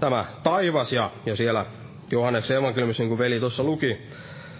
tämä 0.00 0.24
taivas 0.42 0.92
ja, 0.92 1.10
ja 1.26 1.36
siellä 1.36 1.66
Johanneksen 2.10 2.56
evankeliumissa, 2.56 3.02
niin 3.02 3.08
kuin 3.08 3.18
veli 3.18 3.40
tuossa 3.40 3.62
luki, 3.62 3.98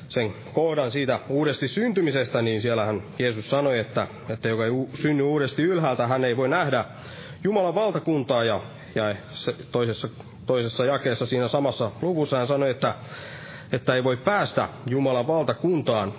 sen 0.09 0.35
kohdan 0.55 0.91
siitä 0.91 1.19
uudesti 1.29 1.69
syntymisestä, 1.69 2.43
niin 2.43 2.63
siellähän 2.63 3.03
Jeesus 3.19 3.51
sanoi, 3.51 3.79
että, 3.79 4.07
että 4.29 4.49
joka 4.49 4.65
ei 4.65 4.71
synny 4.95 5.23
uudesti 5.23 5.63
ylhäältä, 5.63 6.07
hän 6.07 6.25
ei 6.25 6.37
voi 6.37 6.49
nähdä 6.49 6.85
Jumalan 7.45 7.75
valtakuntaa. 7.75 8.45
Ja, 8.45 8.61
ja 8.95 9.15
toisessa, 9.73 10.09
toisessa 10.47 10.85
jakeessa 10.85 11.27
siinä 11.27 11.49
samassa 11.49 11.91
luvussa 12.03 12.39
hän 12.39 12.47
sanoi, 12.47 12.71
että, 12.71 12.95
että 13.73 13.95
ei 13.95 14.05
voi 14.05 14.17
päästä 14.17 14.69
Jumalan 14.87 15.27
valtakuntaan, 15.27 16.15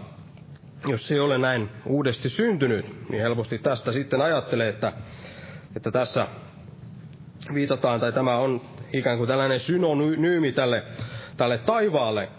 jos 0.87 1.11
ei 1.11 1.19
ole 1.19 1.37
näin 1.37 1.69
uudesti 1.85 2.29
syntynyt. 2.29 3.09
Niin 3.09 3.21
helposti 3.21 3.57
tästä 3.57 3.91
sitten 3.91 4.21
ajattelee, 4.21 4.69
että, 4.69 4.93
että 5.75 5.91
tässä 5.91 6.27
viitataan, 7.53 7.99
tai 7.99 8.11
tämä 8.11 8.37
on 8.37 8.61
ikään 8.93 9.17
kuin 9.17 9.27
tällainen 9.27 9.59
synonyymi 9.59 10.51
tälle, 10.51 10.83
tälle 11.37 11.57
taivaalle, 11.57 12.29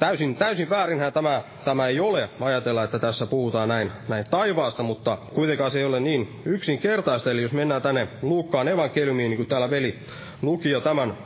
Täysin, 0.00 0.36
täysin 0.36 0.70
väärinhän 0.70 1.12
tämä, 1.12 1.42
tämä 1.64 1.86
ei 1.86 2.00
ole 2.00 2.28
ajatella, 2.40 2.84
että 2.84 2.98
tässä 2.98 3.26
puhutaan 3.26 3.68
näin, 3.68 3.92
näin 4.08 4.24
taivaasta, 4.30 4.82
mutta 4.82 5.16
kuitenkaan 5.34 5.70
se 5.70 5.78
ei 5.78 5.84
ole 5.84 6.00
niin 6.00 6.40
yksinkertaista. 6.44 7.30
Eli 7.30 7.42
jos 7.42 7.52
mennään 7.52 7.82
tänne 7.82 8.08
Luukkaan 8.22 8.68
evankeliumiin, 8.68 9.30
niin 9.30 9.36
kuin 9.36 9.48
täällä 9.48 9.70
veli 9.70 9.98
luki 10.42 10.70
jo 10.70 10.80
tämän, 10.80 11.18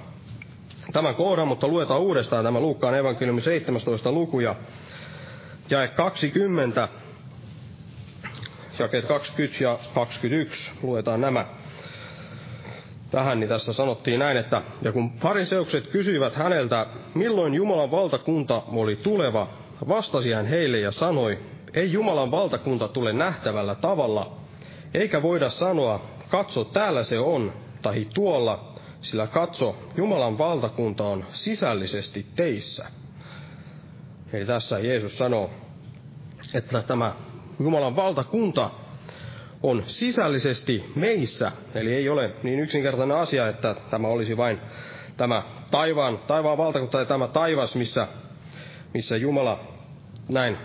tämän 0.94 1.14
kohdan, 1.14 1.48
mutta 1.48 1.68
luetaan 1.68 2.00
uudestaan 2.00 2.44
tämä 2.44 2.60
Luukkaan 2.60 2.94
evankeliumi 2.94 3.40
17 3.40 4.12
luku 4.12 4.40
ja 4.40 4.54
jae 5.70 5.88
20, 5.88 6.88
jakeet 8.78 9.04
20 9.04 9.64
ja 9.64 9.78
21, 9.94 10.70
luetaan 10.82 11.20
nämä. 11.20 11.46
Tähän, 13.10 13.40
niin 13.40 13.48
tässä 13.48 13.72
sanottiin 13.72 14.18
näin, 14.18 14.36
että 14.36 14.62
ja 14.82 14.92
kun 14.92 15.12
fariseukset 15.12 15.86
kysyivät 15.86 16.34
häneltä, 16.34 16.86
milloin 17.14 17.54
Jumalan 17.54 17.90
valtakunta 17.90 18.62
oli 18.66 18.96
tuleva, 18.96 19.48
vastasi 19.88 20.32
hän 20.32 20.46
heille 20.46 20.78
ja 20.78 20.90
sanoi, 20.90 21.38
ei 21.74 21.92
Jumalan 21.92 22.30
valtakunta 22.30 22.88
tule 22.88 23.12
nähtävällä 23.12 23.74
tavalla, 23.74 24.32
eikä 24.94 25.22
voida 25.22 25.50
sanoa, 25.50 26.00
katso 26.28 26.64
täällä 26.64 27.02
se 27.02 27.18
on, 27.18 27.52
tai 27.82 28.06
tuolla, 28.14 28.73
sillä 29.04 29.26
katso, 29.26 29.76
Jumalan 29.96 30.38
valtakunta 30.38 31.04
on 31.04 31.24
sisällisesti 31.30 32.26
teissä. 32.36 32.86
Eli 34.32 34.46
tässä 34.46 34.78
Jeesus 34.78 35.18
sanoo, 35.18 35.50
että 36.54 36.82
tämä 36.82 37.14
Jumalan 37.60 37.96
valtakunta 37.96 38.70
on 39.62 39.82
sisällisesti 39.86 40.92
meissä. 40.96 41.52
Eli 41.74 41.94
ei 41.94 42.08
ole 42.08 42.34
niin 42.42 42.60
yksinkertainen 42.60 43.16
asia, 43.16 43.48
että 43.48 43.74
tämä 43.90 44.08
olisi 44.08 44.36
vain 44.36 44.60
tämä 45.16 45.42
taivaan, 45.70 46.18
taivaan 46.18 46.58
valtakunta 46.58 46.92
tai 46.98 47.06
tämä 47.06 47.28
taivas, 47.28 47.74
missä, 47.74 48.08
missä 48.94 49.16
Jumala 49.16 49.60
näin 50.28 50.56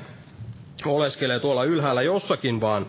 oleskelee 0.85 1.39
tuolla 1.39 1.63
ylhäällä 1.63 2.01
jossakin, 2.01 2.61
vaan, 2.61 2.85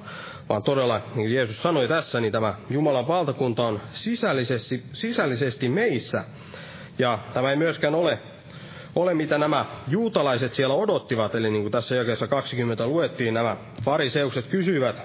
vaan 0.50 0.62
todella, 0.62 0.98
niin 0.98 1.14
kuin 1.14 1.32
Jeesus 1.32 1.62
sanoi 1.62 1.88
tässä, 1.88 2.20
niin 2.20 2.32
tämä 2.32 2.54
Jumalan 2.70 3.08
valtakunta 3.08 3.62
on 3.66 3.80
sisällisesti, 3.88 4.82
sisällisesti 4.92 5.68
meissä. 5.68 6.24
Ja 6.98 7.18
tämä 7.34 7.50
ei 7.50 7.56
myöskään 7.56 7.94
ole, 7.94 8.18
ole 8.96 9.14
mitä 9.14 9.38
nämä 9.38 9.66
juutalaiset 9.88 10.54
siellä 10.54 10.74
odottivat, 10.74 11.34
eli 11.34 11.50
niin 11.50 11.62
kuin 11.62 11.72
tässä 11.72 11.94
jakeessa 11.96 12.26
20 12.26 12.86
luettiin, 12.86 13.34
nämä 13.34 13.56
fariseukset 13.82 14.46
kysyivät 14.46 15.02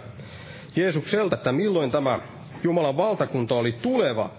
Jeesukselta, 0.76 1.36
että 1.36 1.52
milloin 1.52 1.92
tämä 1.92 2.20
Jumalan 2.64 2.98
valtakunta 2.98 3.56
oli 3.56 3.72
tuleva. 3.72 4.30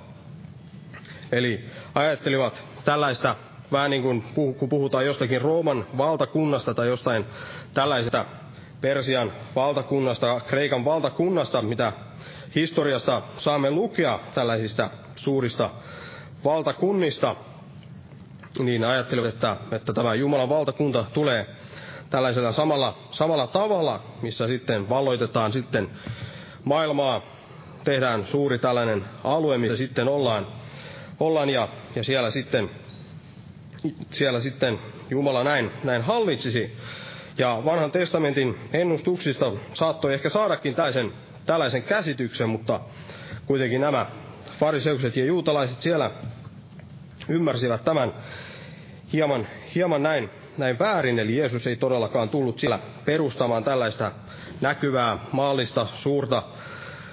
Eli 1.32 1.64
ajattelivat 1.94 2.64
tällaista, 2.84 3.36
vähän 3.72 3.90
niin 3.90 4.02
kuin 4.02 4.24
kun 4.58 4.68
puhutaan 4.68 5.06
jostakin 5.06 5.40
Rooman 5.40 5.86
valtakunnasta 5.98 6.74
tai 6.74 6.86
jostain 6.88 7.24
tällaisesta 7.74 8.24
Persian 8.87 9.33
valtakunnasta, 9.57 10.40
Kreikan 10.40 10.85
valtakunnasta, 10.85 11.62
mitä 11.62 11.92
historiasta 12.55 13.22
saamme 13.37 13.70
lukea 13.70 14.18
tällaisista 14.35 14.90
suurista 15.16 15.70
valtakunnista, 16.44 17.37
niin 18.59 18.85
ajattelivat, 18.85 19.29
että, 19.35 19.57
että 19.72 19.92
tämä 19.92 20.14
Jumalan 20.14 20.49
valtakunta 20.49 21.05
tulee 21.12 21.46
tällaisella 22.11 22.53
samalla, 22.53 22.99
samalla 23.11 23.46
tavalla, 23.46 24.01
missä 24.22 24.46
sitten 24.46 24.88
valloitetaan 24.88 25.53
sitten 25.53 25.88
maailmaa, 26.64 27.22
tehdään 27.85 28.27
suuri 28.27 28.59
tällainen 28.59 29.05
alue, 29.25 29.59
missä 29.59 29.77
sitten 29.77 30.09
ollaan, 30.09 30.46
ollaan 31.20 31.51
ja, 31.51 31.68
ja 31.96 32.05
siellä 32.05 32.31
sitten 32.31 32.70
siellä 34.11 34.40
sitten 34.40 34.79
Jumala 35.11 35.44
näin, 35.44 35.70
näin 35.85 36.03
hallitsisi. 36.03 36.77
Ja 37.38 37.62
vanhan 37.64 37.90
testamentin 37.90 38.59
ennustuksista 38.72 39.53
saattoi 39.72 40.14
ehkä 40.14 40.29
saadakin 40.29 40.75
tällaisen, 40.75 41.12
tällaisen 41.46 41.83
käsityksen, 41.83 42.49
mutta 42.49 42.81
kuitenkin 43.46 43.81
nämä 43.81 44.07
fariseukset 44.59 45.16
ja 45.16 45.25
juutalaiset 45.25 45.83
siellä 45.83 46.11
ymmärsivät 47.29 47.85
tämän 47.85 48.12
hieman, 49.12 49.46
hieman 49.75 50.03
näin 50.03 50.31
näin 50.59 50.79
väärin, 50.79 51.18
eli 51.18 51.37
Jeesus 51.37 51.66
ei 51.66 51.77
todellakaan 51.77 52.29
tullut 52.29 52.59
siellä 52.59 52.79
perustamaan 53.05 53.64
tällaista 53.64 54.12
näkyvää, 54.61 55.18
maallista, 55.33 55.87
suurta, 55.94 56.42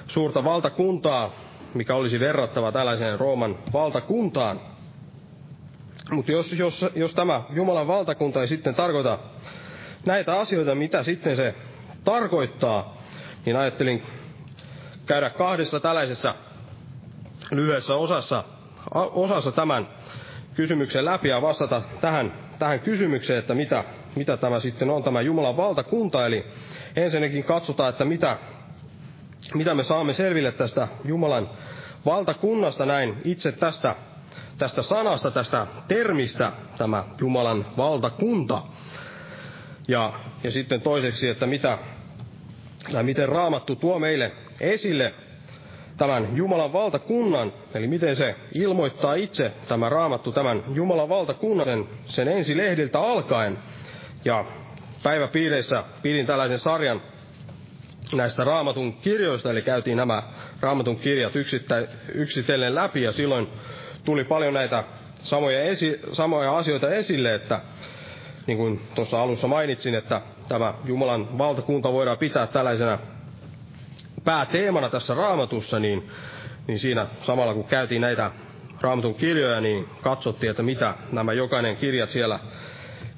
suurta 0.08 0.44
valtakuntaa, 0.44 1.32
mikä 1.74 1.96
olisi 1.96 2.20
verrattava 2.20 2.72
tällaiseen 2.72 3.20
Rooman 3.20 3.58
valtakuntaan. 3.74 4.60
Mutta 6.12 6.32
jos, 6.32 6.54
jos, 6.54 6.86
jos 6.96 7.14
tämä 7.14 7.44
Jumalan 7.50 7.88
valtakunta 7.88 8.42
ei 8.42 8.48
sitten 8.48 8.76
tarkoita 8.76 9.20
näitä 10.06 10.39
asioita, 10.39 10.76
mitä 10.76 11.04
sitten 11.04 11.36
se 11.36 11.56
tarkoittaa, 12.04 12.98
niin 13.46 13.56
ajattelin 13.56 14.04
käydä 15.06 15.30
kahdessa 15.30 15.80
tällaisessa 15.80 16.36
lyhyessä 17.52 17.96
osassa, 17.96 18.44
osassa 18.94 19.52
tämän 19.52 19.88
kysymyksen 20.56 21.06
läpi 21.06 21.30
ja 21.30 21.42
vastata 21.42 21.82
tähän 22.02 22.34
tähän 22.60 22.80
kysymykseen, 22.80 23.39
että 23.39 23.54
mitä, 23.56 23.84
mitä 24.16 24.38
tämä 24.38 24.60
sitten 24.60 24.89
on, 24.89 25.04
tämä 25.04 25.22
Jumalan 25.22 25.58
valtakunta. 25.58 26.26
Eli 26.26 26.46
ensinnäkin 26.96 27.44
katsotaan, 27.44 27.89
että 27.89 28.06
mitä, 28.06 28.38
mitä 29.54 29.74
me 29.74 29.84
saamme 29.84 30.13
selville 30.13 30.52
tästä 30.52 30.88
Jumalan 31.06 31.50
valtakunnasta 32.06 32.86
näin 32.86 33.18
itse 33.26 33.52
tästä, 33.52 33.96
tästä 34.58 34.82
sanasta, 34.82 35.32
tästä 35.32 35.68
termistä, 35.88 36.52
tämä 36.78 37.04
Jumalan 37.22 37.66
valtakunta. 37.78 38.62
Ja, 39.88 40.13
ja 40.43 40.52
sitten 40.52 40.82
toiseksi, 40.82 41.30
että 41.30 41.48
mitä, 41.48 41.78
tai 42.91 43.04
miten 43.04 43.30
raamattu 43.30 43.76
tuo 43.76 44.00
meille 44.00 44.32
esille 44.60 45.13
tämän 45.98 46.38
Jumalan 46.38 46.74
valtakunnan, 46.74 47.54
eli 47.74 47.88
miten 47.88 48.15
se 48.15 48.36
ilmoittaa 48.54 49.15
itse 49.15 49.52
tämä 49.67 49.89
raamattu 49.89 50.32
tämän 50.32 50.63
Jumalan 50.74 51.10
valtakunnan 51.10 51.65
sen, 51.65 51.88
sen 52.06 52.28
ensi 52.28 52.58
lehdiltä 52.58 53.00
alkaen. 53.00 53.58
Ja 54.26 54.46
päiväpiireissä 55.04 55.84
pidin 56.02 56.26
tällaisen 56.26 56.60
sarjan 56.60 57.02
näistä 58.13 58.43
raamatun 58.43 58.93
kirjoista, 58.93 59.52
eli 59.52 59.62
käytiin 59.62 59.98
nämä 59.98 60.24
raamatun 60.62 61.00
kirjat 61.00 61.34
yksitellen 62.13 62.76
läpi, 62.76 63.02
ja 63.02 63.12
silloin 63.12 63.48
tuli 64.06 64.24
paljon 64.24 64.54
näitä 64.54 64.84
samoja, 65.22 65.62
esi, 65.62 66.00
samoja 66.12 66.58
asioita 66.58 66.89
esille, 66.89 67.34
että 67.36 67.60
niin 68.47 68.58
kuin 68.58 68.82
tuossa 68.95 69.21
alussa 69.21 69.47
mainitsin, 69.47 69.95
että 69.95 70.21
tämä 70.47 70.73
Jumalan 70.86 71.38
valtakunta 71.38 71.93
voidaan 71.93 72.17
pitää 72.17 72.47
tällaisena 72.47 72.99
pääteemana 74.23 74.89
tässä 74.89 75.13
raamatussa, 75.13 75.79
niin, 75.79 76.10
niin 76.67 76.79
siinä 76.79 77.08
samalla 77.21 77.53
kun 77.53 77.63
käytiin 77.63 78.01
näitä 78.01 78.32
raamatun 78.82 79.15
kirjoja, 79.15 79.62
niin 79.62 79.89
katsottiin, 80.01 80.49
että 80.49 80.63
mitä 80.63 80.93
nämä 81.12 81.34
jokainen 81.34 81.77
kirjat 81.77 82.10
siellä 82.10 82.39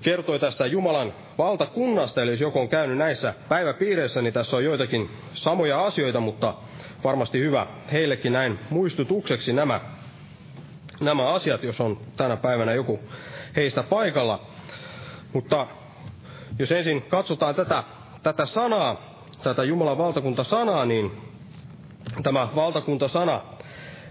kertoi 0.02 0.40
tästä 0.40 0.66
Jumalan 0.66 1.14
valtakunnasta. 1.38 2.22
Eli 2.22 2.32
jos 2.32 2.42
joku 2.42 2.60
on 2.60 2.70
käynyt 2.70 2.98
näissä 2.98 3.34
päiväpiireissä, 3.50 4.22
niin 4.22 4.34
tässä 4.34 4.58
on 4.58 4.64
joitakin 4.64 5.10
samoja 5.34 5.86
asioita, 5.86 6.20
mutta 6.20 6.54
varmasti 7.04 7.40
hyvä 7.40 7.68
heillekin 7.92 8.34
näin 8.34 8.60
muistutukseksi 8.70 9.54
nämä, 9.54 9.82
nämä 11.02 11.34
asiat, 11.34 11.64
jos 11.64 11.82
on 11.82 11.98
tänä 12.18 12.38
päivänä 12.38 12.74
joku 12.74 13.00
heistä 13.56 13.84
paikalla. 13.84 14.55
Mutta 15.36 15.68
jos 16.60 16.72
ensin 16.72 17.02
katsotaan 17.02 17.56
tätä, 17.56 17.84
tätä 18.24 18.46
sanaa, 18.46 19.02
tätä 19.44 19.64
Jumalan 19.64 19.98
valtakunta-sanaa, 19.98 20.86
niin 20.86 21.12
tämä 22.24 22.48
valtakunta-sana 22.56 23.42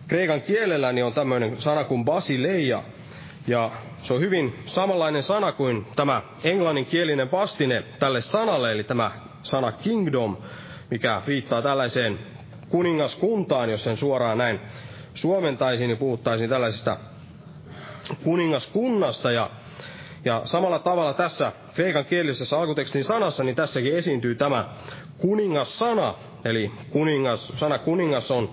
kreikan 0.09 0.41
kielellä 0.43 0.93
niin 0.93 1.05
on 1.05 1.13
tämmöinen 1.13 1.61
sana 1.63 1.85
kuin 1.85 2.05
basileia. 2.05 2.83
Ja 3.47 3.71
se 4.03 4.13
on 4.15 4.21
hyvin 4.21 4.55
samanlainen 4.67 5.23
sana 5.23 5.53
kuin 5.53 5.87
tämä 5.97 6.23
englanninkielinen 6.45 7.33
vastine 7.33 7.83
tälle 7.99 8.21
sanalle, 8.21 8.73
eli 8.73 8.85
tämä 8.85 9.11
sana 9.43 9.73
kingdom, 9.73 10.37
mikä 10.91 11.23
viittaa 11.27 11.63
tällaiseen 11.63 12.19
kuningaskuntaan, 12.69 13.71
jos 13.71 13.85
sen 13.85 13.97
suoraan 13.97 14.39
näin 14.39 14.61
suomentaisiin, 15.15 15.89
niin 15.89 15.99
puhuttaisiin 15.99 16.51
tällaisesta 16.51 16.97
kuningaskunnasta 18.25 19.33
ja, 19.33 19.51
ja 20.25 20.43
samalla 20.45 20.79
tavalla 20.79 21.15
tässä 21.15 21.53
kreikan 21.75 22.05
kielisessä 22.05 22.59
alkutekstin 22.59 23.05
sanassa, 23.05 23.45
niin 23.45 23.57
tässäkin 23.57 23.97
esiintyy 23.97 24.35
tämä 24.35 24.69
kuningassana, 25.19 26.15
eli 26.45 26.71
kuningas, 26.91 27.49
sana 27.57 27.79
kuningas 27.79 28.31
on, 28.31 28.51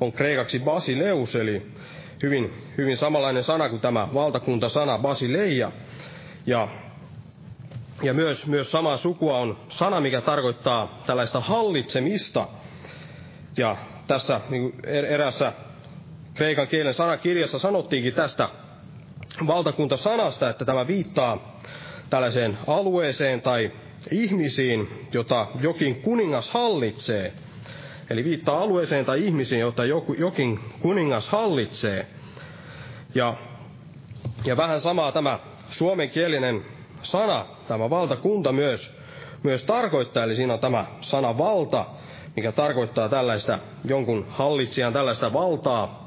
on 0.00 0.12
kreikaksi 0.12 0.58
basileus, 0.60 1.34
eli 1.34 1.66
hyvin, 2.22 2.54
hyvin 2.78 2.96
samanlainen 2.96 3.42
sana 3.42 3.68
kuin 3.68 3.80
tämä 3.80 4.08
valtakuntasana 4.14 4.98
basileia. 4.98 5.72
Ja, 6.46 6.68
ja 8.02 8.14
myös, 8.14 8.46
myös 8.46 8.70
samaa 8.72 8.96
sukua 8.96 9.38
on 9.38 9.56
sana, 9.68 10.00
mikä 10.00 10.20
tarkoittaa 10.20 11.02
tällaista 11.06 11.40
hallitsemista. 11.40 12.48
Ja 13.56 13.76
tässä 14.06 14.40
niin 14.48 14.72
er, 14.84 15.04
erässä 15.04 15.52
kreikan 16.34 16.68
kielen 16.68 16.94
sanakirjassa 16.94 17.58
sanottiinkin 17.58 18.14
tästä 18.14 18.48
valtakuntasanasta, 19.46 20.50
että 20.50 20.64
tämä 20.64 20.86
viittaa 20.86 21.60
tällaiseen 22.10 22.58
alueeseen 22.66 23.40
tai 23.42 23.72
ihmisiin, 24.10 24.88
jota 25.12 25.46
jokin 25.60 26.02
kuningas 26.02 26.50
hallitsee. 26.50 27.32
Eli 28.10 28.24
viittaa 28.24 28.58
alueeseen 28.58 29.04
tai 29.04 29.24
ihmisiin, 29.26 29.60
jota 29.60 29.82
jokin 30.18 30.60
kuningas 30.80 31.28
hallitsee. 31.28 32.06
Ja, 33.14 33.34
ja 34.44 34.56
vähän 34.56 34.80
samaa 34.80 35.12
tämä 35.12 35.38
suomenkielinen 35.70 36.62
sana, 37.02 37.46
tämä 37.68 37.90
valtakunta 37.90 38.52
myös, 38.52 38.96
myös 39.42 39.64
tarkoittaa, 39.64 40.24
eli 40.24 40.36
siinä 40.36 40.52
on 40.54 40.60
tämä 40.60 40.86
sana 41.00 41.38
valta, 41.38 41.86
mikä 42.36 42.52
tarkoittaa 42.52 43.08
tällaista 43.08 43.58
jonkun 43.84 44.26
hallitsijan 44.28 44.92
tällaista 44.92 45.32
valtaa, 45.32 46.05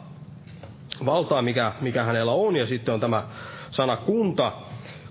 valtaa, 1.06 1.42
mikä, 1.42 1.72
mikä 1.82 2.04
hänellä 2.04 2.32
on, 2.32 2.56
ja 2.56 2.66
sitten 2.66 2.94
on 2.94 3.00
tämä 3.00 3.24
sana 3.72 3.98
kunta, 3.98 4.52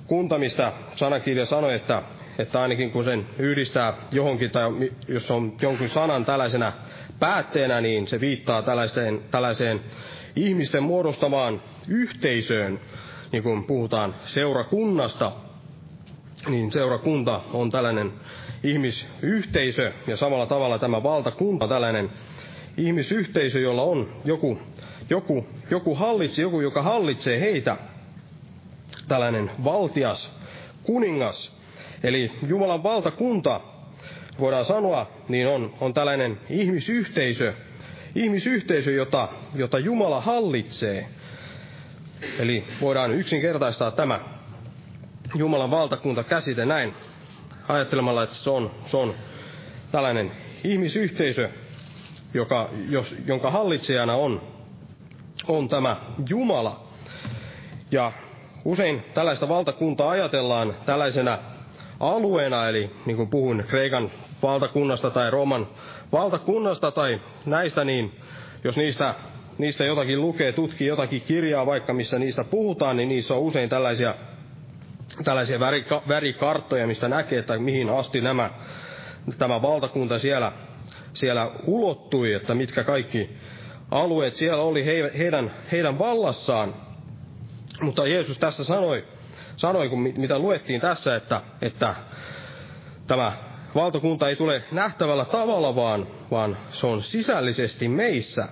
kunta, 0.07 0.39
mistä 0.39 0.72
sanakirja 0.95 1.47
sanoi, 1.47 1.74
että, 1.74 2.03
että 2.39 2.62
ainakin 2.62 2.91
kun 2.91 3.05
sen 3.05 3.26
yhdistää 3.39 3.95
johonkin, 4.12 4.51
tai 4.51 4.70
jos 5.09 5.30
on 5.30 5.53
jonkun 5.62 5.89
sanan 5.89 6.24
tällaisena 6.24 6.72
päätteenä, 7.18 7.80
niin 7.80 8.07
se 8.07 8.20
viittaa 8.20 8.62
tällaiseen, 8.62 9.20
tällaiseen 9.30 9.80
ihmisten 10.36 10.82
muodostamaan 10.82 11.62
yhteisöön, 11.89 12.80
niin 13.32 13.43
kun 13.43 13.64
puhutaan 13.64 14.14
seurakunnasta, 14.24 15.32
niin 16.49 16.72
seurakunta 16.72 17.41
on 17.53 17.70
tällainen 17.70 18.12
ihmisyhteisö, 18.62 19.93
ja 20.07 20.16
samalla 20.16 20.47
tavalla 20.47 20.78
tämä 20.78 21.03
valtakunta 21.03 21.64
on 21.64 21.68
tällainen 21.68 22.11
ihmisyhteisö, 22.76 23.61
jolla 23.61 23.82
on 23.82 24.09
joku, 24.24 24.59
joku, 25.11 25.47
joku 25.71 25.95
hallitsi, 25.95 26.43
joku, 26.43 26.61
joka 26.61 26.83
hallitsee 26.83 27.41
heitä, 27.41 27.77
tällainen 29.09 29.51
valtias 29.65 30.31
kuningas. 30.83 31.57
Eli 32.03 32.33
Jumalan 32.49 32.83
valtakunta, 32.83 33.61
voidaan 34.41 34.65
sanoa, 34.65 35.11
niin 35.29 35.49
on, 35.49 35.75
on 35.81 35.95
tällainen 35.95 36.39
ihmisyhteisö, 36.51 37.53
ihmisyhteisö, 38.15 38.91
jota, 38.93 39.29
jota 39.55 39.79
Jumala 39.79 40.21
hallitsee. 40.21 41.09
Eli 42.39 42.65
voidaan 42.81 43.15
yksinkertaistaa 43.15 43.91
tämä 43.91 44.21
Jumalan 45.35 45.71
valtakunta 45.71 46.25
käsite 46.25 46.65
näin 46.65 46.95
ajattelemalla, 47.69 48.23
että 48.23 48.37
se 48.37 48.51
on, 48.51 48.71
se 48.87 48.97
on 48.97 49.15
tällainen 49.93 50.31
ihmisyhteisö, 50.65 51.51
joka, 52.35 52.71
jos, 52.89 53.15
jonka 53.27 53.51
hallitsijana 53.51 54.15
on, 54.15 54.58
on 55.49 55.68
tämä 55.68 55.96
Jumala. 56.30 56.80
Ja 57.90 58.12
usein 58.64 59.05
tällaista 59.14 59.49
valtakuntaa 59.49 60.11
ajatellaan 60.11 60.74
tällaisena 60.86 61.38
alueena, 62.01 62.68
eli 62.68 62.90
niin 63.07 63.16
kuin 63.16 63.28
puhun 63.28 63.64
Kreikan 63.68 64.11
valtakunnasta 64.42 65.11
tai 65.11 65.30
Rooman 65.30 65.66
valtakunnasta 66.12 66.90
tai 66.90 67.20
näistä, 67.46 67.84
niin 67.84 68.12
jos 68.64 68.76
niistä, 68.76 69.14
niistä 69.59 69.84
jotakin 69.84 70.20
lukee, 70.20 70.53
tutkii 70.53 70.86
jotakin 70.88 71.20
kirjaa 71.20 71.66
vaikka, 71.66 71.94
missä 71.94 72.18
niistä 72.18 72.44
puhutaan, 72.44 72.96
niin 72.96 73.09
niissä 73.09 73.34
on 73.34 73.40
usein 73.40 73.68
tällaisia, 73.68 74.14
tällaisia 75.24 75.61
värika, 75.61 76.03
värikarttoja, 76.09 76.86
mistä 76.86 77.09
näkee, 77.09 77.38
että 77.38 77.59
mihin 77.59 77.90
asti 77.90 78.20
nämä, 78.20 78.51
tämä 79.38 79.62
valtakunta 79.62 80.18
siellä, 80.18 80.53
siellä 81.12 81.51
ulottui, 81.66 82.32
että 82.32 82.55
mitkä 82.55 82.84
kaikki 82.84 83.30
alueet 83.91 84.36
siellä 84.36 84.62
oli 84.62 84.84
he, 84.86 85.11
heidän, 85.18 85.51
heidän 85.72 85.99
vallassaan. 85.99 86.74
Mutta 87.80 88.07
Jeesus 88.07 88.39
tässä 88.39 88.64
sanoi, 88.64 89.05
sanoi 89.57 89.89
kun 89.89 90.01
mitä 90.01 90.39
luettiin 90.39 90.80
tässä, 90.80 91.16
että, 91.16 91.43
että 91.62 91.95
tämä 93.07 93.32
valtakunta 93.74 94.28
ei 94.28 94.36
tule 94.36 94.62
nähtävällä 94.72 95.24
tavalla, 95.24 95.76
vaan, 95.76 96.07
vaan 96.30 96.57
se 96.70 96.86
on 96.86 97.03
sisällisesti 97.03 97.89
meissä. 97.89 98.49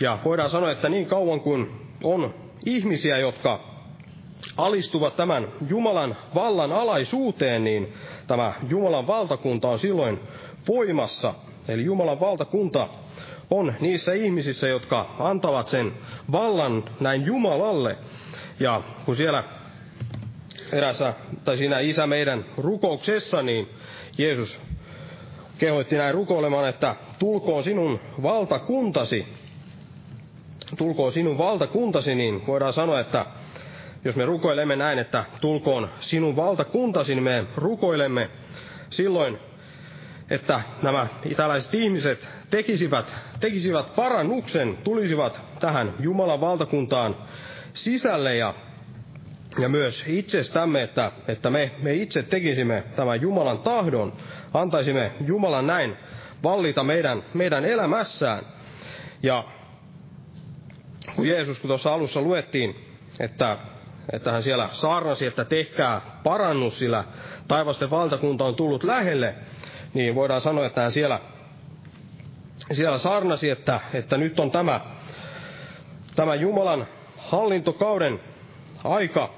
Ja 0.00 0.18
voidaan 0.24 0.50
sanoa, 0.50 0.70
että 0.70 0.88
niin 0.88 1.06
kauan 1.06 1.40
kuin 1.40 1.70
on 2.04 2.34
ihmisiä, 2.66 3.18
jotka 3.18 3.60
alistuvat 4.56 5.16
tämän 5.16 5.48
Jumalan 5.68 6.16
vallan 6.34 6.72
alaisuuteen, 6.72 7.64
niin 7.64 7.94
tämä 8.26 8.54
Jumalan 8.68 9.06
valtakunta 9.06 9.68
on 9.68 9.78
silloin 9.78 10.20
voimassa. 10.68 11.34
Eli 11.68 11.84
Jumalan 11.84 12.20
valtakunta 12.20 12.88
on 13.50 13.74
niissä 13.80 14.12
ihmisissä, 14.12 14.68
jotka 14.68 15.14
antavat 15.18 15.68
sen 15.68 15.92
vallan 16.32 16.84
näin 17.00 17.26
Jumalalle. 17.26 17.98
Ja 18.60 18.82
kun 19.04 19.16
siellä 19.16 19.44
erässä, 20.72 21.14
tai 21.44 21.56
siinä 21.56 21.80
isä 21.80 22.06
meidän 22.06 22.44
rukouksessa, 22.58 23.42
niin 23.42 23.68
Jeesus 24.18 24.60
kehoitti 25.58 25.96
näin 25.96 26.14
rukoilemaan, 26.14 26.68
että 26.68 26.96
tulkoon 27.18 27.64
sinun 27.64 28.00
valtakuntasi, 28.22 29.26
tulkoon 30.78 31.12
sinun 31.12 31.38
valtakuntasi, 31.38 32.14
niin 32.14 32.46
voidaan 32.46 32.72
sanoa, 32.72 33.00
että 33.00 33.26
jos 34.04 34.16
me 34.16 34.24
rukoilemme 34.24 34.76
näin, 34.76 34.98
että 34.98 35.24
tulkoon 35.40 35.88
sinun 36.00 36.36
valtakuntasi, 36.36 37.14
niin 37.14 37.24
me 37.24 37.44
rukoilemme 37.56 38.30
silloin, 38.90 39.38
että 40.30 40.60
nämä 40.82 41.06
tällaiset 41.36 41.74
ihmiset 41.74 42.28
tekisivät, 42.50 43.14
tekisivät 43.40 43.94
parannuksen, 43.96 44.78
tulisivat 44.84 45.40
tähän 45.60 45.94
Jumalan 46.00 46.40
valtakuntaan 46.40 47.16
sisälle 47.72 48.36
ja 48.36 48.54
ja 49.58 49.68
myös 49.68 50.04
itsestämme, 50.06 50.82
että, 50.82 51.12
että 51.28 51.50
me, 51.50 51.70
me 51.82 51.94
itse 51.94 52.22
tekisimme 52.22 52.84
tämän 52.96 53.20
Jumalan 53.20 53.58
tahdon, 53.58 54.12
antaisimme 54.54 55.12
Jumalan 55.26 55.66
näin 55.66 55.96
vallita 56.42 56.84
meidän, 56.84 57.22
meidän 57.34 57.64
elämässään. 57.64 58.44
Ja 59.22 59.44
kun 61.16 61.28
Jeesus, 61.28 61.58
kun 61.60 61.68
tuossa 61.68 61.94
alussa 61.94 62.20
luettiin, 62.20 62.76
että, 63.20 63.58
että 64.12 64.32
hän 64.32 64.42
siellä 64.42 64.68
saarnasi, 64.72 65.26
että 65.26 65.44
tehkää 65.44 66.00
parannus, 66.22 66.78
sillä 66.78 67.04
taivasten 67.48 67.90
valtakunta 67.90 68.44
on 68.44 68.54
tullut 68.54 68.84
lähelle, 68.84 69.34
niin 69.94 70.14
voidaan 70.14 70.40
sanoa, 70.40 70.66
että 70.66 70.80
hän 70.80 70.92
siellä, 70.92 71.20
siellä 72.72 72.98
saarnasi, 72.98 73.50
että, 73.50 73.80
että 73.94 74.16
nyt 74.16 74.40
on 74.40 74.50
tämä, 74.50 74.80
tämä 76.16 76.34
Jumalan 76.34 76.86
hallintokauden 77.18 78.20
aika, 78.84 79.30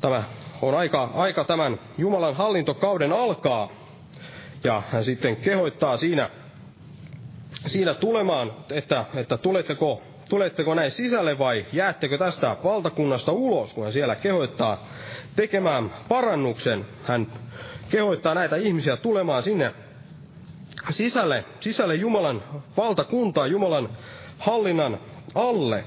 tämä 0.00 0.24
on 0.62 0.74
aika, 0.74 1.10
aika 1.14 1.44
tämän 1.44 1.78
Jumalan 1.98 2.36
hallintokauden 2.36 3.12
alkaa. 3.12 3.70
Ja 4.64 4.82
hän 4.92 5.04
sitten 5.04 5.36
kehoittaa 5.36 5.96
siinä, 5.96 6.30
siinä 7.66 7.94
tulemaan, 7.94 8.52
että, 8.70 9.04
että 9.14 9.36
tuletteko, 9.36 10.02
tuletteko 10.28 10.74
näin 10.74 10.90
sisälle 10.90 11.38
vai 11.38 11.66
jäättekö 11.72 12.18
tästä 12.18 12.56
valtakunnasta 12.64 13.32
ulos, 13.32 13.74
kun 13.74 13.84
hän 13.84 13.92
siellä 13.92 14.16
kehoittaa 14.16 14.86
tekemään 15.36 15.90
parannuksen. 16.08 16.86
Hän 17.02 17.26
kehoittaa 17.94 18.34
näitä 18.34 18.56
ihmisiä 18.56 18.96
tulemaan 18.96 19.42
sinne 19.42 19.74
sisälle, 20.90 21.44
sisälle 21.60 21.94
Jumalan 21.94 22.42
valtakuntaa, 22.76 23.46
Jumalan 23.46 23.88
hallinnan 24.38 24.98
alle. 25.34 25.84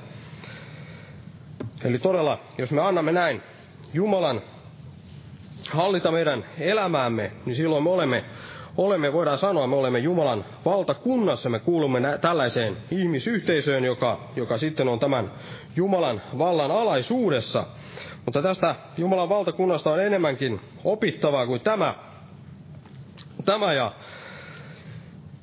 Eli 1.83 1.99
todella, 1.99 2.39
jos 2.57 2.71
me 2.71 2.81
annamme 2.81 3.11
näin 3.11 3.41
Jumalan 3.93 4.41
hallita 5.69 6.11
meidän 6.11 6.45
elämäämme, 6.59 7.31
niin 7.45 7.55
silloin 7.55 7.83
me 7.83 7.89
olemme, 7.89 8.25
olemme, 8.77 9.13
voidaan 9.13 9.37
sanoa, 9.37 9.67
me 9.67 9.75
olemme 9.75 9.99
Jumalan 9.99 10.45
valtakunnassa, 10.65 11.49
me 11.49 11.59
kuulumme 11.59 11.99
nä- 11.99 12.17
tällaiseen 12.17 12.77
ihmisyhteisöön, 12.91 13.83
joka, 13.83 14.19
joka 14.35 14.57
sitten 14.57 14.87
on 14.87 14.99
tämän 14.99 15.31
Jumalan 15.75 16.21
vallan 16.37 16.71
alaisuudessa. 16.71 17.65
Mutta 18.25 18.41
tästä 18.41 18.75
Jumalan 18.97 19.29
valtakunnasta 19.29 19.91
on 19.91 20.03
enemmänkin 20.03 20.59
opittavaa 20.83 21.47
kuin 21.47 21.61
tämä. 21.61 21.95
tämä 23.45 23.73
ja 23.73 23.91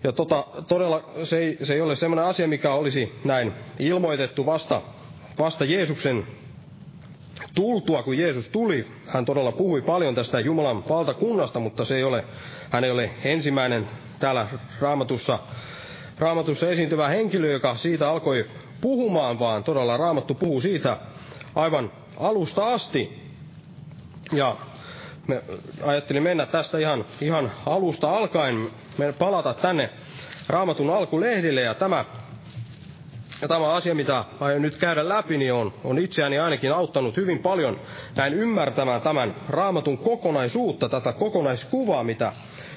ja 0.04 0.12
tota, 0.12 0.44
todella 0.68 1.04
se 1.24 1.38
ei, 1.38 1.58
se 1.62 1.74
ei 1.74 1.80
ole 1.80 1.96
sellainen 1.96 2.24
asia, 2.24 2.48
mikä 2.48 2.72
olisi 2.74 3.12
näin 3.24 3.52
ilmoitettu 3.78 4.46
vasta, 4.46 4.82
vasta 5.38 5.64
Jeesuksen 5.64 6.26
tultua, 7.54 8.02
kun 8.02 8.18
Jeesus 8.18 8.48
tuli, 8.48 8.86
hän 9.06 9.24
todella 9.24 9.52
puhui 9.52 9.82
paljon 9.82 10.14
tästä 10.14 10.40
Jumalan 10.40 10.88
valtakunnasta, 10.88 11.60
mutta 11.60 11.84
se 11.84 11.96
ei 11.96 12.04
ole, 12.04 12.24
hän 12.74 12.84
ei 12.84 12.90
ole 12.90 13.10
ensimmäinen 13.24 13.88
täällä 14.20 14.46
raamatussa, 14.80 15.38
raamatussa 16.18 16.70
esiintyvä 16.70 17.08
henkilö, 17.08 17.52
joka 17.52 17.76
siitä 17.76 18.08
alkoi 18.08 18.46
puhumaan, 18.80 19.38
vaan 19.38 19.64
todella 19.64 19.96
raamattu 19.96 20.34
puhuu 20.34 20.60
siitä 20.60 20.98
aivan 21.54 21.92
alusta 22.16 22.72
asti. 22.72 23.22
Ja 24.32 24.56
me 25.26 25.42
ajattelin 25.82 26.22
mennä 26.22 26.46
tästä 26.46 26.78
ihan, 26.78 27.04
ihan 27.20 27.52
alusta 27.66 28.10
alkaen, 28.10 28.68
me 28.98 29.12
palata 29.12 29.54
tänne 29.54 29.90
raamatun 30.48 30.90
alkulehdille, 30.90 31.60
ja 31.60 31.74
tämä 31.74 32.04
ja 33.42 33.48
tämä 33.48 33.72
asia, 33.72 33.94
mitä 33.94 34.24
aion 34.40 34.62
nyt 34.62 34.76
käydä 34.76 35.08
läpi, 35.08 35.36
niin 35.38 35.52
on, 35.52 35.72
on 35.84 35.98
itseäni 35.98 36.38
ainakin 36.38 36.72
auttanut 36.72 37.16
hyvin 37.16 37.38
paljon 37.38 37.80
näin 38.16 38.34
ymmärtämään 38.34 39.00
tämän 39.02 39.34
raamatun 39.48 39.98
kokonaisuutta, 39.98 40.88
tätä 40.88 41.12
kokonaiskuvaa, 41.12 42.04
mitä, 42.04 42.32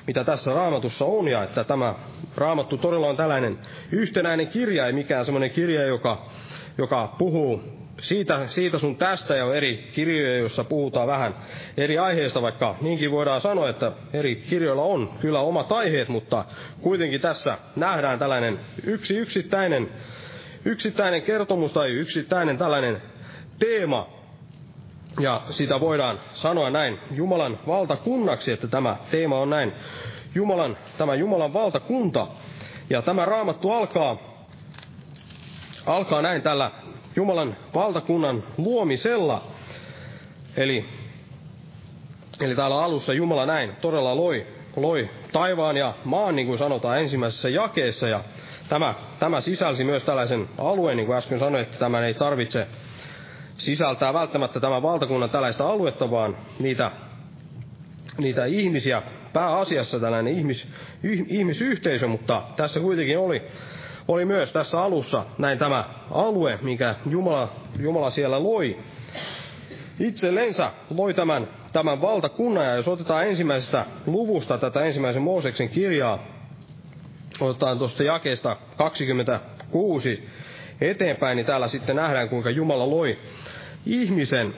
mitä 0.07 0.23
tässä 0.23 0.53
raamatussa 0.53 1.05
on, 1.05 1.27
ja 1.27 1.43
että 1.43 1.63
tämä 1.63 1.95
raamattu 2.35 2.77
todella 2.77 3.07
on 3.07 3.17
tällainen 3.17 3.57
yhtenäinen 3.91 4.47
kirja, 4.47 4.85
ei 4.87 4.93
mikään 4.93 5.25
semmoinen 5.25 5.51
kirja, 5.51 5.85
joka, 5.85 6.25
joka 6.77 7.15
puhuu 7.17 7.61
siitä, 8.01 8.47
siitä 8.47 8.77
sun 8.77 8.95
tästä 8.95 9.35
ja 9.35 9.45
on 9.45 9.55
eri 9.55 9.89
kirjoja, 9.93 10.37
joissa 10.37 10.63
puhutaan 10.63 11.07
vähän 11.07 11.35
eri 11.77 11.97
aiheista, 11.97 12.41
vaikka 12.41 12.75
niinkin 12.81 13.11
voidaan 13.11 13.41
sanoa, 13.41 13.69
että 13.69 13.91
eri 14.13 14.35
kirjoilla 14.35 14.83
on 14.83 15.09
kyllä 15.19 15.39
omat 15.39 15.71
aiheet, 15.71 16.07
mutta 16.09 16.45
kuitenkin 16.81 17.21
tässä 17.21 17.57
nähdään 17.75 18.19
tällainen 18.19 18.59
yksi 18.83 19.17
yksittäinen 19.17 19.89
yksittäinen 20.65 21.21
kertomus 21.21 21.73
tai 21.73 21.89
yksittäinen 21.91 22.57
tällainen 22.57 23.01
teema, 23.59 24.16
ja 25.20 25.41
sitä 25.49 25.80
voidaan 25.80 26.20
sanoa 26.34 26.70
näin 26.70 26.99
Jumalan 27.11 27.59
valtakunnaksi, 27.68 28.51
että 28.51 28.68
tämä 28.68 28.97
teema 29.11 29.39
on 29.39 29.49
näin 29.49 29.74
Jumalan, 30.36 30.78
tämä 30.97 31.15
Jumalan 31.15 31.53
valtakunta. 31.53 32.28
Ja 32.89 33.01
tämä 33.01 33.26
raamattu 33.26 33.72
alkaa, 33.72 34.18
alkaa 35.86 36.22
näin 36.22 36.41
tällä 36.41 36.72
Jumalan 37.15 37.55
valtakunnan 37.74 38.43
luomisella. 38.57 39.43
Eli, 40.57 40.86
eli 42.41 42.55
täällä 42.55 42.84
alussa 42.84 43.13
Jumala 43.13 43.45
näin 43.45 43.72
todella 43.82 44.15
loi, 44.15 44.47
loi 44.76 45.09
taivaan 45.32 45.78
ja 45.78 45.93
maan, 46.03 46.36
niin 46.36 46.47
kuin 46.47 46.57
sanotaan 46.57 46.99
ensimmäisessä 46.99 47.49
jakeessa. 47.49 48.07
Ja 48.07 48.24
Tämä, 48.70 48.93
tämä 49.20 49.41
sisälsi 49.41 49.84
myös 49.84 50.03
tällaisen 50.03 50.49
alueen, 50.57 50.97
niin 50.97 51.07
kuin 51.07 51.18
äsken 51.18 51.39
sanoin, 51.39 51.63
että 51.63 51.78
tämän 51.78 52.03
ei 52.03 52.13
tarvitse 52.13 52.68
sisältää 53.57 54.13
välttämättä 54.13 54.59
tämän 54.59 54.81
valtakunnan 54.81 55.29
tällaista 55.29 55.67
aluetta, 55.69 56.11
vaan 56.11 56.37
niitä, 56.59 56.91
niitä 58.17 58.45
ihmisiä, 58.45 59.01
pääasiassa 59.33 59.99
tällainen 59.99 60.33
ihmis, 60.33 60.67
ihmisyhteisö, 61.27 62.07
mutta 62.07 62.43
tässä 62.55 62.79
kuitenkin 62.79 63.19
oli, 63.19 63.41
oli 64.07 64.25
myös 64.25 64.51
tässä 64.53 64.81
alussa 64.81 65.25
näin 65.37 65.57
tämä 65.57 65.89
alue, 66.11 66.59
mikä 66.61 66.95
Jumala, 67.09 67.49
Jumala 67.79 68.09
siellä 68.09 68.43
loi. 68.43 68.77
Itsellensä 69.99 70.71
loi 70.95 71.13
tämän, 71.13 71.47
tämän 71.73 72.01
valtakunnan, 72.01 72.65
ja 72.65 72.75
jos 72.75 72.87
otetaan 72.87 73.27
ensimmäisestä 73.27 73.85
luvusta 74.05 74.57
tätä 74.57 74.81
ensimmäisen 74.85 75.21
Mooseksen 75.21 75.69
kirjaa, 75.69 76.19
otetaan 77.39 77.77
tuosta 77.77 78.03
jakeesta 78.03 78.57
26 78.77 80.29
eteenpäin, 80.81 81.35
niin 81.35 81.45
täällä 81.45 81.67
sitten 81.67 81.95
nähdään, 81.95 82.29
kuinka 82.29 82.49
Jumala 82.49 82.89
loi 82.89 83.17
ihmisen, 83.88 84.53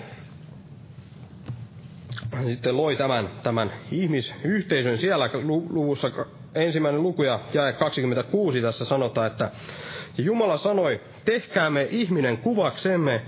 sitten 2.47 2.77
loi 2.77 2.95
tämän, 2.95 3.30
tämän 3.43 3.71
ihmisyhteisön 3.91 4.97
siellä 4.97 5.30
luvussa 5.69 6.11
ensimmäinen 6.55 7.03
luku 7.03 7.23
ja 7.23 7.39
jae 7.53 7.73
26 7.73 8.61
tässä 8.61 8.86
sanotaan, 8.86 9.27
että 9.27 9.51
Jumala 10.17 10.57
sanoi, 10.57 11.01
tehkäämme 11.25 11.88
ihminen 11.91 12.38
kuvaksemme, 12.38 13.21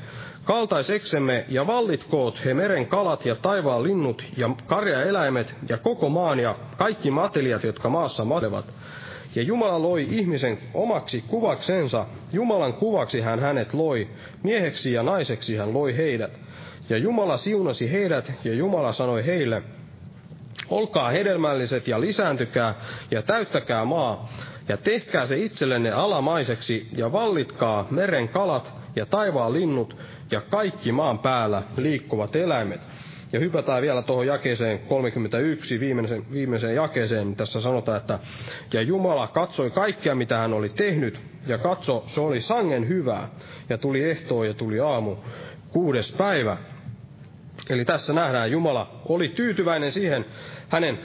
kaltaiseksemme 0.44 1.46
ja 1.50 1.68
vallitkoot 1.68 2.46
he 2.46 2.54
meren 2.54 2.88
kalat 2.88 3.26
ja 3.26 3.36
taivaan 3.36 3.84
linnut 3.84 4.26
ja 4.38 4.50
karjaeläimet 4.68 5.56
ja 5.70 5.78
koko 5.78 6.10
maan 6.10 6.40
ja 6.40 6.56
kaikki 6.78 7.12
matelijat, 7.12 7.64
jotka 7.64 7.90
maassa 7.90 8.26
matelevat. 8.26 8.66
Ja 9.36 9.42
Jumala 9.42 9.82
loi 9.82 10.08
ihmisen 10.12 10.58
omaksi 10.74 11.24
kuvaksensa, 11.28 12.06
Jumalan 12.34 12.74
kuvaksi 12.74 13.22
hän 13.22 13.40
hänet 13.40 13.74
loi, 13.74 14.08
mieheksi 14.44 14.94
ja 14.94 15.04
naiseksi 15.04 15.56
hän 15.58 15.74
loi 15.74 15.98
heidät. 15.98 16.40
Ja 16.90 16.98
Jumala 16.98 17.38
siunasi 17.38 17.92
heidät, 17.92 18.32
ja 18.44 18.54
Jumala 18.54 18.92
sanoi 18.92 19.26
heille, 19.26 19.64
olkaa 20.70 21.10
hedelmälliset 21.10 21.88
ja 21.88 22.02
lisääntykää, 22.02 22.76
ja 23.12 23.22
täyttäkää 23.22 23.86
maa, 23.86 24.30
ja 24.70 24.78
tehkää 24.78 25.26
se 25.26 25.38
itsellenne 25.38 25.92
alamaiseksi, 25.92 26.88
ja 26.98 27.12
vallitkaa 27.12 27.88
meren 27.92 28.30
kalat, 28.30 28.72
ja 28.96 29.06
taivaan 29.06 29.54
linnut, 29.54 29.98
ja 30.32 30.42
kaikki 30.42 30.92
maan 30.92 31.20
päällä 31.20 31.64
liikkuvat 31.78 32.36
eläimet. 32.36 32.82
Ja 33.34 33.40
hypätään 33.40 33.82
vielä 33.82 34.02
tuohon 34.02 34.28
jakeeseen 34.28 34.80
31, 34.80 35.80
viimeiseen, 35.80 36.26
viimeiseen 36.32 36.76
jakeeseen, 36.76 37.28
niin 37.28 37.36
tässä 37.36 37.62
sanotaan, 37.62 37.98
että 37.98 38.20
ja 38.74 38.82
Jumala 38.82 39.28
katsoi 39.28 39.72
kaikkea, 39.72 40.16
mitä 40.16 40.38
hän 40.38 40.54
oli 40.54 40.70
tehnyt, 40.70 41.20
ja 41.48 41.58
katso, 41.58 42.04
se 42.08 42.22
oli 42.22 42.42
sangen 42.42 42.88
hyvää, 42.88 43.30
ja 43.70 43.78
tuli 43.78 44.04
ehtoo 44.10 44.44
ja 44.44 44.54
tuli 44.54 44.80
aamu, 44.80 45.16
kuudes 45.70 46.12
päivä. 46.12 46.58
Eli 47.70 47.86
tässä 47.86 48.14
nähdään, 48.14 48.52
Jumala 48.52 49.02
oli 49.06 49.30
tyytyväinen 49.30 49.92
siihen 49.92 50.26
hänen 50.70 51.00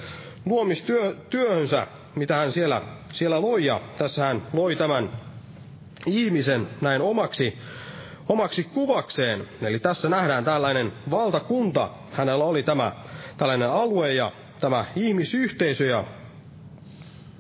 luomistyöhönsä, 0.47 1.87
mitä 2.15 2.37
hän 2.37 2.53
siellä, 2.53 2.83
siellä 3.13 3.41
loi, 3.43 3.65
ja 3.65 3.81
tässä 3.99 4.25
hän 4.25 4.43
loi 4.53 4.77
tämän 4.77 5.11
ihmisen 6.07 6.69
näin 6.81 7.03
omaksi 7.03 7.59
omaksi 8.29 8.65
kuvakseen. 8.65 9.49
Eli 9.63 9.79
tässä 9.79 10.09
nähdään 10.09 10.45
tällainen 10.45 10.93
valtakunta. 11.11 11.91
Hänellä 12.13 12.45
oli 12.45 12.63
tämä 12.63 12.93
tällainen 13.37 13.71
alue 13.71 14.15
ja 14.15 14.33
tämä 14.61 14.85
ihmisyhteisö 14.97 15.85
ja, 15.85 16.05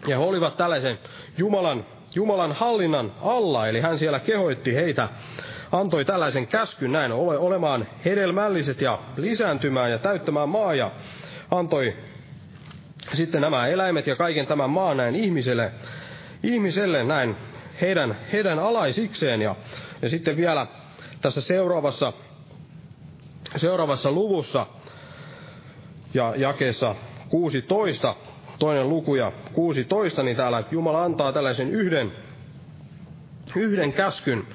ja 0.06 0.18
he 0.18 0.24
olivat 0.24 0.56
tällaisen 0.56 0.98
Jumalan, 1.38 1.86
Jumalan 2.14 2.52
hallinnan 2.52 3.12
alla. 3.22 3.68
Eli 3.68 3.80
hän 3.80 3.98
siellä 3.98 4.20
kehoitti 4.20 4.74
heitä, 4.74 5.08
antoi 5.72 6.04
tällaisen 6.04 6.46
käskyn 6.46 6.92
näin 6.92 7.12
ole, 7.12 7.38
olemaan 7.38 7.86
hedelmälliset 8.04 8.80
ja 8.80 8.98
lisääntymään 9.16 9.90
ja 9.90 9.98
täyttämään 9.98 10.48
maa 10.48 10.74
ja 10.74 10.90
antoi 11.50 11.96
sitten 13.12 13.40
nämä 13.40 13.66
eläimet 13.66 14.06
ja 14.06 14.16
kaiken 14.16 14.46
tämän 14.46 14.70
maan 14.70 14.96
näin 14.96 15.16
ihmiselle, 15.16 15.72
ihmiselle 16.42 17.04
näin 17.04 17.36
heidän, 17.80 18.16
heidän 18.32 18.58
alaisikseen. 18.58 19.42
Ja, 19.42 19.56
ja 20.02 20.08
sitten 20.08 20.36
vielä 20.36 20.66
tässä 21.20 21.40
seuraavassa, 21.40 22.12
seuraavassa 23.56 24.12
luvussa 24.12 24.66
ja 26.14 26.34
jakeessa 26.36 26.94
16, 27.28 28.14
toinen 28.58 28.88
luku 28.88 29.14
ja 29.14 29.32
16, 29.52 30.22
niin 30.22 30.36
täällä 30.36 30.64
Jumala 30.70 31.04
antaa 31.04 31.32
tällaisen 31.32 31.70
yhden, 31.70 32.12
yhden 33.56 33.92
käskyn. 33.92 34.46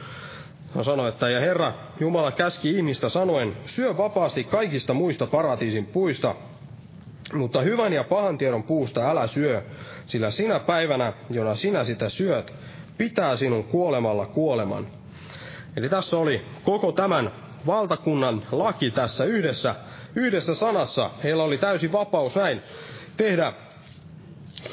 Hän 0.76 0.84
sanoi, 0.84 1.10
että 1.10 1.30
ja 1.30 1.40
Herra 1.40 1.74
Jumala 2.00 2.32
käski 2.32 2.70
ihmistä 2.70 3.10
sanoen, 3.10 3.58
syö 3.66 3.98
vapaasti 3.98 4.44
kaikista 4.44 4.94
muista 4.94 5.28
paratiisin 5.28 5.86
puista, 5.86 6.36
mutta 7.34 7.62
hyvän 7.62 7.94
ja 7.94 8.04
pahan 8.04 8.38
tiedon 8.38 8.64
puusta 8.64 9.10
älä 9.10 9.28
syö, 9.28 9.64
sillä 10.06 10.32
sinä 10.32 10.60
päivänä, 10.60 11.14
jona 11.30 11.56
sinä 11.56 11.84
sitä 11.84 12.10
syöt, 12.10 12.54
pitää 12.98 13.36
sinun 13.36 13.64
kuolemalla 13.64 14.26
kuoleman. 14.26 15.01
Eli 15.78 15.90
tässä 15.90 16.18
oli 16.18 16.46
koko 16.64 16.92
tämän 16.92 17.32
valtakunnan 17.68 18.44
laki 18.52 18.92
tässä 18.92 19.24
yhdessä, 19.26 19.76
yhdessä 20.16 20.56
sanassa. 20.56 21.10
Heillä 21.24 21.44
oli 21.44 21.58
täysi 21.58 21.92
vapaus 21.92 22.36
näin 22.36 22.62
tehdä, 23.18 23.54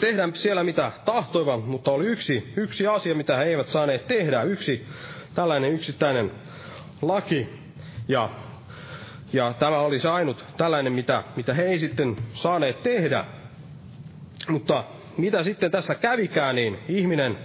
tehdä 0.01 0.29
siellä 0.35 0.65
mitä 0.65 0.93
tahtoivat, 1.05 1.67
mutta 1.67 1.91
oli 1.91 2.07
yksi, 2.07 2.53
yksi 2.57 2.87
asia, 2.87 3.15
mitä 3.15 3.37
he 3.37 3.45
eivät 3.45 3.67
saaneet 3.69 4.07
tehdä. 4.07 4.43
Yksi 4.43 4.87
tällainen 5.35 5.73
yksittäinen 5.73 6.31
laki. 7.03 7.49
Ja, 8.09 8.31
ja 9.33 9.55
tämä 9.59 9.79
oli 9.79 9.99
se 9.99 10.09
ainut 10.09 10.45
tällainen, 10.57 10.93
mitä, 10.93 11.25
mitä 11.37 11.55
he 11.55 11.63
ei 11.63 11.79
sitten 11.79 12.17
saaneet 12.35 12.83
tehdä. 12.83 13.25
Mutta 14.49 14.85
mitä 15.17 15.43
sitten 15.43 15.71
tässä 15.71 15.95
kävikään, 15.95 16.55
niin 16.55 16.79
ihminen 16.89 17.39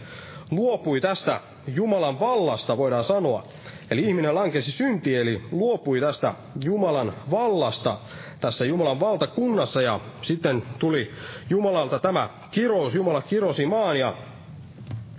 luopui 0.51 1.01
tästä 1.01 1.41
Jumalan 1.67 2.19
vallasta, 2.19 2.77
voidaan 2.77 3.03
sanoa. 3.03 3.43
Eli 3.91 4.01
ihminen 4.01 4.35
lankesi 4.35 4.71
synti, 4.71 5.15
eli 5.15 5.41
luopui 5.51 5.99
tästä 5.99 6.33
Jumalan 6.63 7.13
vallasta 7.31 7.97
tässä 8.39 8.65
Jumalan 8.65 8.99
valtakunnassa, 8.99 9.81
ja 9.81 9.99
sitten 10.21 10.63
tuli 10.79 11.11
Jumalalta 11.49 11.99
tämä 11.99 12.29
kirous, 12.51 12.95
Jumala 12.95 13.21
kirosi 13.21 13.65
maan, 13.65 13.99
ja, 13.99 14.13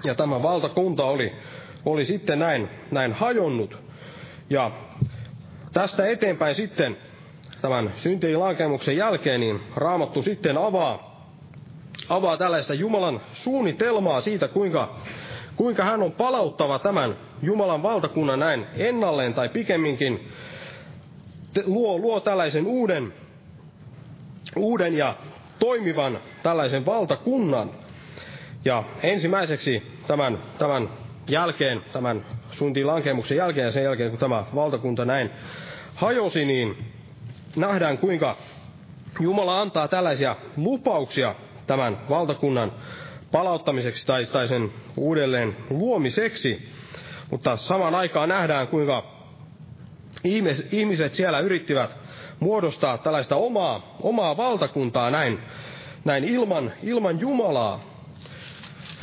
ja 0.05 0.15
tämä 0.15 0.43
valtakunta 0.43 1.05
oli, 1.05 1.33
oli 1.85 2.05
sitten 2.05 2.39
näin, 2.39 2.69
näin 2.91 3.13
hajonnut. 3.13 3.79
Ja 4.51 4.71
tästä 5.73 6.07
eteenpäin 6.07 6.55
sitten, 6.55 6.97
tämän 7.61 7.93
syntien 7.97 8.41
lankemuksen 8.41 8.97
jälkeen, 8.97 9.41
niin 9.41 9.61
Raamattu 9.77 10.23
sitten 10.23 10.59
avaa, 10.59 11.29
avaa 12.09 12.37
tällaista 12.37 12.75
Jumalan 12.75 13.21
suunnitelmaa 13.33 14.21
siitä, 14.21 14.49
kuinka, 14.49 14.97
kuinka 15.57 15.85
hän 15.85 16.03
on 16.03 16.13
palauttava 16.13 16.79
tämän 16.79 17.17
Jumalan 17.43 17.83
valtakunnan 17.83 18.39
näin 18.39 18.67
ennalleen, 18.77 19.35
tai 19.35 19.49
pikemminkin 19.49 20.29
luo, 21.67 21.99
luo 21.99 22.21
tällaisen 22.21 22.67
uuden, 22.67 23.13
uuden 24.57 24.95
ja 24.97 25.17
toimivan 25.59 26.19
tällaisen 26.43 26.87
valtakunnan. 26.87 27.71
Ja 28.65 28.85
ensimmäiseksi 29.03 29.83
tämän, 30.07 30.39
tämän 30.59 30.89
jälkeen, 31.29 31.81
tämän 31.93 32.25
suuntiin 32.53 32.87
lankemuksen 32.87 33.37
jälkeen 33.37 33.65
ja 33.65 33.71
sen 33.71 33.85
jälkeen, 33.85 34.11
kun 34.11 34.19
tämä 34.19 34.45
valtakunta 34.55 35.05
näin 35.05 35.31
hajosi, 35.95 36.45
niin 36.45 36.77
nähdään 37.57 37.99
kuinka 37.99 38.37
Jumala 39.21 39.61
antaa 39.61 39.89
tällaisia 39.89 40.37
lupauksia 40.57 41.35
tämän 41.67 41.99
valtakunnan 42.09 42.73
palauttamiseksi 43.35 44.07
tai, 44.07 44.25
tai 44.27 44.49
sen 44.49 44.73
uudelleen 44.97 45.57
luomiseksi. 45.71 46.69
Mutta 47.31 47.57
samaan 47.57 47.95
aikaan 47.95 48.29
nähdään, 48.29 48.69
kuinka 48.69 49.05
ihmiset 50.73 51.15
siellä 51.15 51.41
yrittivät 51.41 51.97
muodostaa 52.41 52.99
tällaista 52.99 53.37
omaa, 53.37 53.97
omaa 54.03 54.37
valtakuntaa 54.37 55.11
näin, 55.11 55.39
näin 56.05 56.25
ilman, 56.25 56.73
ilman 56.83 57.21
Jumalaa. 57.21 57.81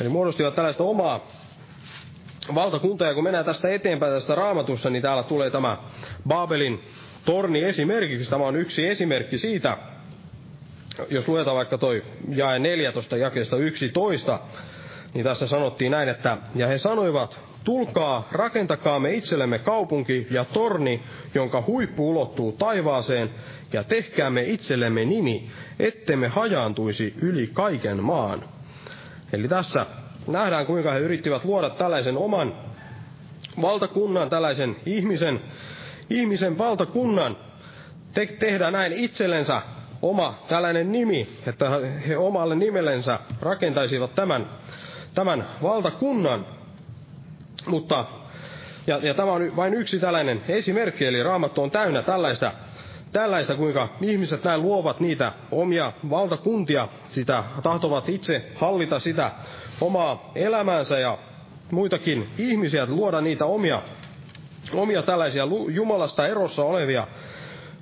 Eli 0.00 0.08
muodostivat 0.08 0.54
tällaista 0.54 0.84
omaa 0.84 1.26
valtakuntaa, 2.54 3.08
ja 3.08 3.14
kun 3.14 3.24
mennään 3.24 3.44
tästä 3.44 3.68
eteenpäin 3.68 4.12
tästä 4.12 4.34
raamatussa, 4.34 4.90
niin 4.90 5.02
täällä 5.02 5.22
tulee 5.22 5.50
tämä 5.50 5.78
Babelin 6.28 6.80
torni 7.24 7.64
esimerkiksi. 7.64 8.30
Tämä 8.30 8.44
on 8.44 8.56
yksi 8.56 8.86
esimerkki 8.88 9.38
siitä, 9.38 9.78
jos 11.10 11.28
luetaan 11.28 11.56
vaikka 11.56 11.78
toi 11.78 12.02
jae 12.28 12.58
14 12.58 13.16
jakeesta 13.16 13.56
11, 13.56 14.40
niin 15.14 15.24
tässä 15.24 15.46
sanottiin 15.46 15.90
näin, 15.90 16.08
että 16.08 16.38
ja 16.54 16.66
he 16.66 16.78
sanoivat, 16.78 17.40
tulkaa, 17.64 18.28
rakentakaamme 18.32 19.12
itsellemme 19.14 19.58
kaupunki 19.58 20.26
ja 20.30 20.44
torni, 20.44 21.02
jonka 21.34 21.64
huippu 21.66 22.10
ulottuu 22.10 22.52
taivaaseen, 22.52 23.30
ja 23.72 23.84
tehkäämme 23.84 24.42
itsellemme 24.42 25.04
nimi, 25.04 25.50
ettemme 25.78 26.28
hajaantuisi 26.28 27.14
yli 27.22 27.50
kaiken 27.52 28.02
maan. 28.02 28.44
Eli 29.32 29.48
tässä 29.48 29.86
nähdään, 30.26 30.66
kuinka 30.66 30.92
he 30.92 30.98
yrittivät 30.98 31.44
luoda 31.44 31.70
tällaisen 31.70 32.16
oman 32.16 32.54
valtakunnan, 33.62 34.30
tällaisen 34.30 34.76
ihmisen, 34.86 35.40
ihmisen 36.10 36.58
valtakunnan, 36.58 37.36
te, 38.14 38.26
tehdä 38.26 38.70
näin 38.70 38.92
itsellensä 38.92 39.62
oma 40.02 40.34
tällainen 40.48 40.92
nimi, 40.92 41.28
että 41.46 41.70
he 42.08 42.16
omalle 42.16 42.54
nimellensä 42.54 43.18
rakentaisivat 43.40 44.14
tämän, 44.14 44.46
tämän 45.14 45.46
valtakunnan. 45.62 46.46
Mutta, 47.66 48.04
ja, 48.86 48.98
ja 49.02 49.14
tämä 49.14 49.32
on 49.32 49.56
vain 49.56 49.74
yksi 49.74 49.98
tällainen 50.00 50.40
esimerkki, 50.48 51.04
eli 51.04 51.22
Raamattu 51.22 51.62
on 51.62 51.70
täynnä 51.70 52.02
tällaista, 52.02 52.52
tällaista, 53.12 53.54
kuinka 53.54 53.88
ihmiset 54.00 54.44
näin 54.44 54.62
luovat 54.62 55.00
niitä 55.00 55.32
omia 55.50 55.92
valtakuntia, 56.10 56.88
sitä 57.08 57.44
tahtovat 57.62 58.08
itse 58.08 58.44
hallita 58.54 58.98
sitä 58.98 59.32
omaa 59.80 60.32
elämäänsä 60.34 60.98
ja 60.98 61.18
muitakin 61.70 62.28
ihmisiä, 62.38 62.86
luoda 62.86 63.20
niitä 63.20 63.46
omia, 63.46 63.82
omia 64.74 65.02
tällaisia 65.02 65.44
Jumalasta 65.68 66.26
erossa 66.26 66.62
olevia, 66.64 67.06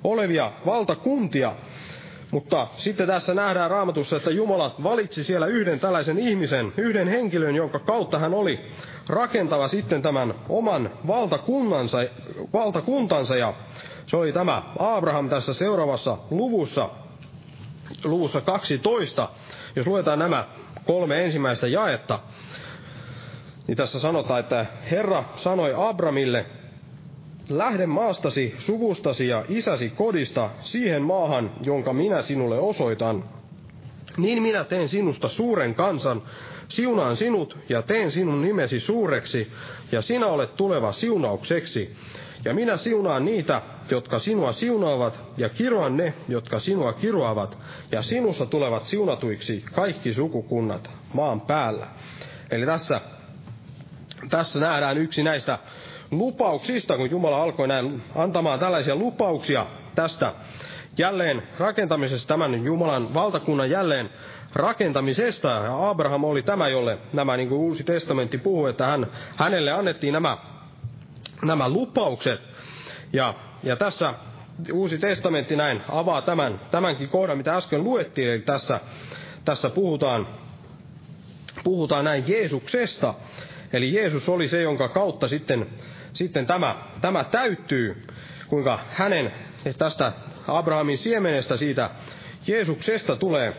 olevia 0.03 0.51
valtakuntia. 0.65 1.55
Mutta 2.31 2.67
sitten 2.77 3.07
tässä 3.07 3.33
nähdään 3.33 3.71
raamatussa, 3.71 4.17
että 4.17 4.31
Jumala 4.31 4.75
valitsi 4.83 5.23
siellä 5.23 5.47
yhden 5.47 5.79
tällaisen 5.79 6.19
ihmisen, 6.19 6.73
yhden 6.77 7.07
henkilön, 7.07 7.55
jonka 7.55 7.79
kautta 7.79 8.19
hän 8.19 8.33
oli 8.33 8.59
rakentava 9.07 9.67
sitten 9.67 10.01
tämän 10.01 10.33
oman 10.49 10.89
valtakunnansa, 11.07 11.97
valtakuntansa. 12.53 13.35
Ja 13.35 13.53
se 14.07 14.17
oli 14.17 14.33
tämä 14.33 14.63
Abraham 14.79 15.29
tässä 15.29 15.53
seuraavassa 15.53 16.17
luvussa, 16.29 16.89
luvussa 18.03 18.41
12. 18.41 19.29
Jos 19.75 19.87
luetaan 19.87 20.19
nämä 20.19 20.45
kolme 20.85 21.23
ensimmäistä 21.25 21.67
jaetta, 21.67 22.19
niin 23.67 23.77
tässä 23.77 23.99
sanotaan, 23.99 24.39
että 24.39 24.65
Herra 24.91 25.23
sanoi 25.35 25.73
Abramille, 25.77 26.45
lähde 27.51 27.85
maastasi, 27.85 28.55
suvustasi 28.59 29.27
ja 29.27 29.45
isäsi 29.49 29.89
kodista 29.89 30.49
siihen 30.61 31.01
maahan, 31.01 31.51
jonka 31.65 31.93
minä 31.93 32.21
sinulle 32.21 32.59
osoitan. 32.59 33.23
Niin 34.17 34.41
minä 34.43 34.63
teen 34.63 34.89
sinusta 34.89 35.29
suuren 35.29 35.75
kansan, 35.75 36.21
siunaan 36.67 37.17
sinut 37.17 37.57
ja 37.69 37.81
teen 37.81 38.11
sinun 38.11 38.41
nimesi 38.41 38.79
suureksi, 38.79 39.51
ja 39.91 40.01
sinä 40.01 40.27
olet 40.27 40.55
tuleva 40.55 40.91
siunaukseksi. 40.91 41.95
Ja 42.45 42.53
minä 42.53 42.77
siunaan 42.77 43.25
niitä, 43.25 43.61
jotka 43.91 44.19
sinua 44.19 44.51
siunaavat, 44.51 45.19
ja 45.37 45.49
kiroan 45.49 45.97
ne, 45.97 46.13
jotka 46.27 46.59
sinua 46.59 46.93
kiroavat, 46.93 47.57
ja 47.91 48.01
sinussa 48.01 48.45
tulevat 48.45 48.83
siunatuiksi 48.83 49.65
kaikki 49.73 50.13
sukukunnat 50.13 50.91
maan 51.13 51.41
päällä. 51.41 51.87
Eli 52.51 52.65
tässä, 52.65 53.01
tässä 54.29 54.59
nähdään 54.59 54.97
yksi 54.97 55.23
näistä 55.23 55.59
lupauksista, 56.11 56.97
kun 56.97 57.11
Jumala 57.11 57.43
alkoi 57.43 57.67
näin 57.67 58.03
antamaan 58.15 58.59
tällaisia 58.59 58.95
lupauksia 58.95 59.65
tästä 59.95 60.33
jälleen 60.97 61.43
rakentamisesta, 61.59 62.27
tämän 62.27 62.65
Jumalan 62.65 63.13
valtakunnan 63.13 63.69
jälleen 63.69 64.09
rakentamisesta. 64.53 65.47
Ja 65.47 65.89
Abraham 65.89 66.23
oli 66.23 66.43
tämä, 66.43 66.67
jolle 66.67 66.97
nämä, 67.13 67.37
niin 67.37 67.49
kuin 67.49 67.61
Uusi 67.61 67.83
testamentti 67.83 68.37
puhuu, 68.37 68.65
että 68.65 68.85
hän, 68.85 69.07
hänelle 69.35 69.71
annettiin 69.71 70.13
nämä, 70.13 70.37
nämä 71.45 71.69
lupaukset. 71.69 72.41
Ja, 73.13 73.33
ja 73.63 73.75
tässä 73.75 74.13
Uusi 74.73 74.97
testamentti 74.97 75.55
näin 75.55 75.81
avaa 75.89 76.21
tämän, 76.21 76.59
tämänkin 76.71 77.09
kohdan, 77.09 77.37
mitä 77.37 77.55
äsken 77.55 77.83
luettiin, 77.83 78.29
eli 78.29 78.39
tässä, 78.41 78.79
tässä 79.45 79.69
puhutaan, 79.69 80.27
puhutaan 81.63 82.05
näin 82.05 82.23
Jeesuksesta. 82.27 83.13
Eli 83.73 83.93
Jeesus 83.93 84.29
oli 84.29 84.47
se, 84.47 84.61
jonka 84.61 84.89
kautta 84.89 85.27
sitten 85.27 85.67
sitten 86.13 86.45
tämä, 86.45 86.75
tämä 87.01 87.23
täyttyy, 87.23 88.01
kuinka 88.47 88.79
hänen 88.89 89.31
tästä 89.77 90.11
Abrahamin 90.47 90.97
siemenestä 90.97 91.57
siitä 91.57 91.89
Jeesuksesta 92.47 93.15
tulee, 93.15 93.53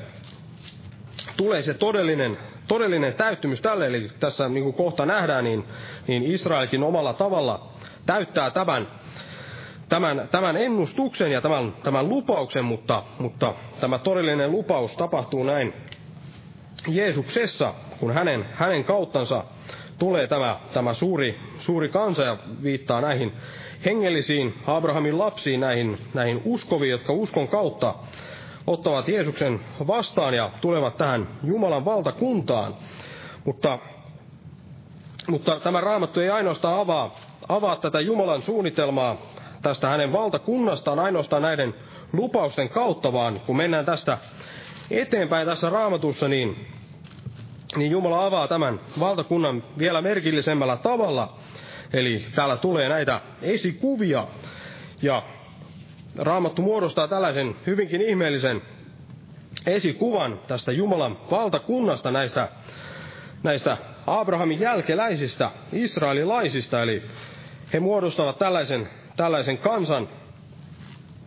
tulee 1.36 1.62
se 1.62 1.74
todellinen, 1.74 2.38
todellinen 2.68 3.14
täyttymys 3.14 3.60
tälle. 3.60 3.86
Eli 3.86 4.08
tässä 4.20 4.48
niin 4.48 4.64
kuin 4.64 4.74
kohta 4.74 5.06
nähdään, 5.06 5.44
niin, 5.44 5.64
niin 6.06 6.22
Israelkin 6.22 6.82
omalla 6.82 7.12
tavalla 7.12 7.68
täyttää 8.06 8.50
tämän, 8.50 8.88
tämän, 9.88 10.28
tämän 10.30 10.56
ennustuksen 10.56 11.32
ja 11.32 11.40
tämän, 11.40 11.72
tämän 11.82 12.08
lupauksen, 12.08 12.64
mutta, 12.64 13.02
mutta 13.18 13.54
tämä 13.80 13.98
todellinen 13.98 14.50
lupaus 14.52 14.96
tapahtuu 14.96 15.44
näin 15.44 15.74
Jeesuksessa, 16.88 17.74
kun 18.00 18.14
hänen, 18.14 18.46
hänen 18.52 18.84
kauttansa 18.84 19.44
tulee 20.02 20.26
tämä, 20.26 20.56
tämä 20.72 20.94
suuri, 20.94 21.38
suuri 21.58 21.88
kansa 21.88 22.22
ja 22.22 22.36
viittaa 22.62 23.00
näihin 23.00 23.32
hengellisiin 23.84 24.54
Abrahamin 24.66 25.18
lapsiin, 25.18 25.60
näihin, 25.60 25.98
näihin 26.14 26.42
uskoviin, 26.44 26.90
jotka 26.90 27.12
uskon 27.12 27.48
kautta 27.48 27.94
ottavat 28.66 29.08
Jeesuksen 29.08 29.60
vastaan 29.86 30.34
ja 30.34 30.50
tulevat 30.60 30.96
tähän 30.96 31.28
Jumalan 31.44 31.84
valtakuntaan. 31.84 32.74
Mutta, 33.44 33.78
mutta 35.28 35.60
tämä 35.60 35.80
raamattu 35.80 36.20
ei 36.20 36.30
ainoastaan 36.30 36.80
avaa, 36.80 37.14
avaa 37.48 37.76
tätä 37.76 38.00
Jumalan 38.00 38.42
suunnitelmaa 38.42 39.16
tästä 39.62 39.88
hänen 39.88 40.12
valtakunnastaan 40.12 40.98
ainoastaan 40.98 41.42
näiden 41.42 41.74
lupausten 42.12 42.68
kautta, 42.68 43.12
vaan 43.12 43.40
kun 43.46 43.56
mennään 43.56 43.84
tästä 43.84 44.18
eteenpäin 44.90 45.46
tässä 45.46 45.70
raamatussa, 45.70 46.28
niin 46.28 46.66
niin 47.76 47.90
Jumala 47.90 48.26
avaa 48.26 48.48
tämän 48.48 48.80
valtakunnan 49.00 49.62
vielä 49.78 50.02
merkillisemmällä 50.02 50.76
tavalla. 50.76 51.36
Eli 51.92 52.24
täällä 52.34 52.56
tulee 52.56 52.88
näitä 52.88 53.20
esikuvia, 53.42 54.26
ja 55.02 55.22
Raamattu 56.18 56.62
muodostaa 56.62 57.08
tällaisen 57.08 57.56
hyvinkin 57.66 58.00
ihmeellisen 58.02 58.62
esikuvan 59.66 60.40
tästä 60.48 60.72
Jumalan 60.72 61.16
valtakunnasta, 61.30 62.10
näistä, 62.10 62.48
näistä 63.42 63.76
Abrahamin 64.06 64.60
jälkeläisistä, 64.60 65.50
israelilaisista, 65.72 66.82
eli 66.82 67.02
he 67.72 67.80
muodostavat 67.80 68.38
tällaisen, 68.38 68.88
tällaisen 69.16 69.58
kansan, 69.58 70.08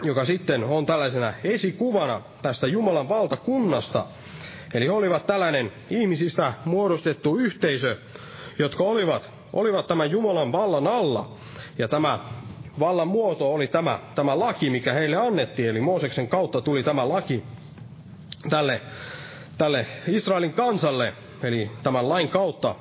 joka 0.04 0.26
sitten 0.26 0.64
on 0.64 0.86
tällaisena 0.86 1.34
esikuvana 1.44 2.22
tästä 2.42 2.68
Jumalan 2.68 3.10
valtakunnasta– 3.10 4.06
Eli 4.74 4.90
olivat 4.90 5.26
tällainen 5.26 5.72
ihmisistä 5.90 6.54
muodostettu 6.66 7.38
yhteisö, 7.38 7.98
jotka 8.60 8.84
olivat, 8.84 9.30
olivat 9.54 9.88
tämän 9.88 10.12
Jumalan 10.12 10.52
vallan 10.52 10.88
alla. 10.88 11.32
Ja 11.78 11.88
tämä 11.88 12.20
vallan 12.80 13.08
muoto 13.08 13.54
oli 13.54 13.68
tämä, 13.68 14.00
tämä 14.16 14.40
laki, 14.40 14.70
mikä 14.70 14.94
heille 14.94 15.16
annettiin. 15.16 15.70
Eli 15.70 15.82
Mooseksen 15.82 16.28
kautta 16.28 16.62
tuli 16.62 16.84
tämä 16.84 17.10
laki 17.10 17.44
tälle, 18.50 18.82
tälle 19.58 19.86
Israelin 20.08 20.54
kansalle. 20.54 21.14
Eli 21.44 21.72
tämän 21.84 22.10
lain 22.10 22.30
kautta 22.30 22.76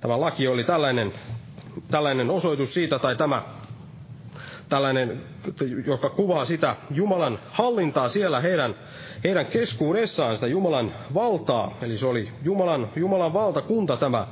tämä 0.00 0.20
laki 0.20 0.48
oli 0.48 0.64
tällainen, 0.64 1.12
tällainen 1.90 2.30
osoitus 2.30 2.74
siitä, 2.74 2.98
tai 2.98 3.16
tämä 3.16 3.42
tällainen, 4.68 5.22
joka 5.86 6.10
kuvaa 6.10 6.44
sitä 6.44 6.76
Jumalan 6.90 7.38
hallintaa 7.50 8.08
siellä 8.08 8.40
heidän, 8.40 8.74
heidän 9.24 9.46
keskuudessaan, 9.46 10.34
sitä 10.34 10.46
Jumalan 10.46 10.94
valtaa. 11.14 11.74
Eli 11.82 11.98
se 11.98 12.06
oli 12.06 12.28
Jumalan, 12.42 12.90
Jumalan 12.96 13.32
valtakunta 13.32 13.96
tämä, 13.96 14.26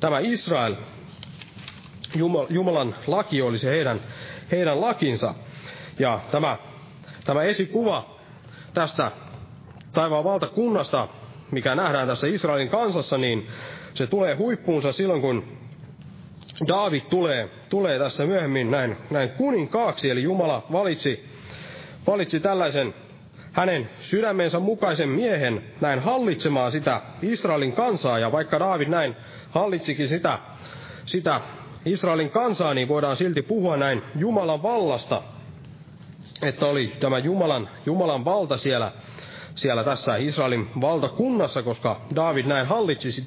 tämä 0.00 0.18
Israel. 0.18 0.74
Jumalan 2.48 2.94
laki 3.06 3.42
oli 3.42 3.58
se 3.58 3.70
heidän, 3.70 4.00
heidän 4.50 4.80
lakinsa. 4.80 5.34
Ja 5.98 6.20
tämä, 6.30 6.56
tämä 7.24 7.42
esikuva 7.42 8.16
tästä 8.74 9.12
taivaan 9.92 10.24
valtakunnasta, 10.24 11.08
mikä 11.50 11.74
nähdään 11.74 12.08
tässä 12.08 12.26
Israelin 12.26 12.68
kansassa, 12.68 13.18
niin 13.18 13.46
se 13.94 14.06
tulee 14.06 14.34
huippuunsa 14.34 14.92
silloin, 14.92 15.20
kun 15.20 15.44
Daavid 16.68 17.00
tulee, 17.00 17.59
tulee 17.70 17.98
tässä 17.98 18.26
myöhemmin 18.26 18.70
näin, 18.70 18.96
näin 19.10 19.30
kuninkaaksi, 19.30 20.10
eli 20.10 20.22
Jumala 20.22 20.66
valitsi, 20.72 21.24
valitsi 22.06 22.40
tällaisen 22.40 22.94
hänen 23.52 23.90
sydämensä 24.00 24.58
mukaisen 24.60 25.08
miehen 25.08 25.62
näin 25.80 25.98
hallitsemaan 26.00 26.72
sitä 26.72 27.00
Israelin 27.22 27.72
kansaa, 27.72 28.18
ja 28.18 28.32
vaikka 28.32 28.58
Daavid 28.60 28.88
näin 28.88 29.16
hallitsikin 29.50 30.08
sitä, 30.08 30.38
sitä 31.06 31.40
Israelin 31.84 32.30
kansaa, 32.30 32.74
niin 32.74 32.88
voidaan 32.88 33.16
silti 33.16 33.42
puhua 33.42 33.76
näin 33.76 34.02
Jumalan 34.16 34.62
vallasta, 34.62 35.22
että 36.42 36.66
oli 36.66 36.92
tämä 37.00 37.18
Jumalan, 37.18 37.68
Jumalan 37.86 38.24
valta 38.24 38.56
siellä, 38.56 38.92
siellä 39.54 39.84
tässä 39.84 40.16
Israelin 40.16 40.68
valtakunnassa, 40.80 41.62
koska 41.62 42.00
David 42.16 42.46
näin 42.46 42.66
hallitsi, 42.66 43.24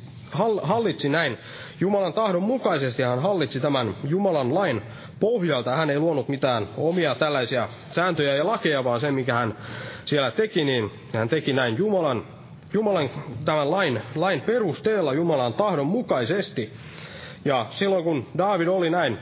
hallitsi 0.64 1.10
näin 1.10 1.38
Jumalan 1.84 2.14
tahdon 2.14 2.44
mukaisesti, 2.44 3.04
hän 3.04 3.22
hallitsi 3.22 3.60
tämän 3.60 3.96
Jumalan 4.04 4.54
lain 4.56 4.82
pohjalta. 5.20 5.76
Hän 5.76 5.90
ei 5.90 6.00
luonut 6.00 6.28
mitään 6.30 6.68
omia 6.78 7.16
tällaisia 7.16 7.70
sääntöjä 7.92 8.36
ja 8.36 8.48
lakeja, 8.48 8.84
vaan 8.84 9.00
sen, 9.00 9.14
mikä 9.14 9.34
hän 9.34 9.58
siellä 10.06 10.32
teki, 10.32 10.64
niin 10.64 10.92
hän 11.14 11.30
teki 11.30 11.54
näin 11.54 11.78
Jumalan, 11.78 12.24
Jumalan 12.74 13.10
tämän 13.46 13.72
lain, 13.72 14.02
lain 14.16 14.42
perusteella 14.42 15.14
Jumalan 15.14 15.54
tahdon 15.54 15.88
mukaisesti. 15.88 16.74
Ja 17.46 17.66
silloin 17.72 18.04
kun 18.04 18.26
David 18.38 18.68
oli 18.68 18.90
näin, 18.90 19.18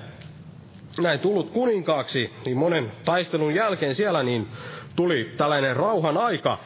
näin 1.02 1.20
tullut 1.20 1.50
kuninkaaksi, 1.50 2.34
niin 2.46 2.58
monen 2.58 2.92
taistelun 3.06 3.56
jälkeen 3.56 3.96
siellä 3.96 4.24
niin 4.24 4.48
tuli 4.96 5.34
tällainen 5.38 5.76
rauhan 5.76 6.18
aika 6.18 6.58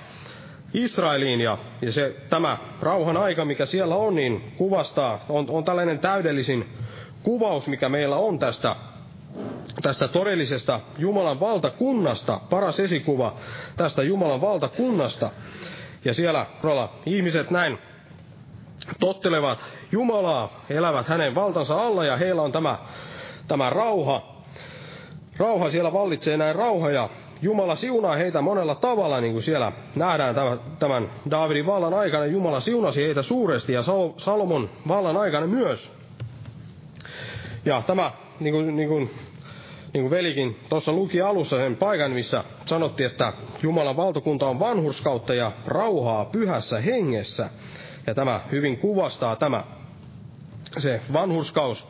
Israeliin. 0.76 1.42
Ja, 1.42 1.58
ja 1.82 1.92
se, 1.92 2.16
tämä 2.30 2.58
rauhan 2.82 3.18
aika, 3.18 3.46
mikä 3.46 3.66
siellä 3.66 3.96
on, 3.96 4.16
niin 4.16 4.52
kuvastaa, 4.58 5.26
on, 5.30 5.46
on 5.50 5.64
tällainen 5.64 6.00
täydellisin 6.00 6.70
kuvaus, 7.24 7.68
mikä 7.68 7.90
meillä 7.90 8.16
on 8.16 8.40
tästä, 8.40 8.76
tästä 9.82 10.08
todellisesta 10.08 10.80
Jumalan 10.98 11.40
valtakunnasta, 11.40 12.40
paras 12.50 12.80
esikuva 12.80 13.36
tästä 13.78 14.04
Jumalan 14.04 14.42
valtakunnasta. 14.42 15.32
Ja 16.06 16.14
siellä 16.14 16.46
ihmiset 17.06 17.52
näin 17.52 17.78
tottelevat 19.00 19.66
Jumalaa, 19.92 20.62
elävät 20.70 21.08
hänen 21.08 21.36
valtansa 21.36 21.82
alla 21.82 22.06
ja 22.06 22.18
heillä 22.18 22.42
on 22.42 22.52
tämä, 22.52 22.78
tämä 23.48 23.70
rauha. 23.70 24.36
Rauha 25.38 25.70
siellä 25.70 25.94
vallitsee 25.94 26.38
näin 26.38 26.56
rauha 26.56 26.92
ja 26.92 27.10
Jumala 27.42 27.76
siunaa 27.76 28.16
heitä 28.16 28.42
monella 28.42 28.76
tavalla, 28.76 29.22
niin 29.22 29.34
kuin 29.34 29.44
siellä 29.44 29.72
nähdään 29.96 30.36
tämän, 30.80 31.10
Daavidin 31.30 31.66
vallan 31.66 31.94
aikana. 31.94 32.26
Jumala 32.26 32.60
siunasi 32.60 33.04
heitä 33.04 33.22
suuresti 33.22 33.74
ja 33.74 33.82
Salomon 34.18 34.70
vallan 34.88 35.18
aikana 35.18 35.48
myös. 35.48 35.92
Ja 37.66 37.84
tämä, 37.88 38.12
niin 38.40 38.54
kuin, 38.54 38.76
niin 38.76 38.90
kuin, 38.90 39.12
niin 39.94 40.04
kuin 40.04 40.12
velikin 40.12 40.60
tuossa 40.70 40.92
luki 40.92 41.22
alussa 41.22 41.58
sen 41.58 41.76
paikan, 41.76 42.12
missä 42.12 42.44
sanottiin, 42.66 43.08
että 43.12 43.34
Jumalan 43.64 43.98
valtakunta 43.98 44.48
on 44.48 44.60
vanhurskautta 44.60 45.34
ja 45.34 45.52
rauhaa 45.66 46.26
pyhässä 46.26 46.82
hengessä. 46.82 47.50
Ja 48.08 48.16
tämä 48.16 48.42
hyvin 48.52 48.78
kuvastaa 48.78 49.36
tämä 49.36 49.64
se 50.78 51.02
vanhurskaus, 51.14 51.88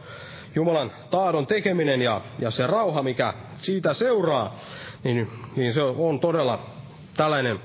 Jumalan 0.55 0.91
taadon 1.09 1.47
tekeminen 1.47 2.01
ja, 2.01 2.21
ja 2.39 2.51
se 2.51 2.67
rauha, 2.67 3.03
mikä 3.03 3.33
siitä 3.57 3.93
seuraa, 3.93 4.59
niin, 5.05 5.31
niin 5.55 5.73
se 5.73 5.81
on 5.81 6.19
todella 6.19 6.65
tällainen 7.17 7.59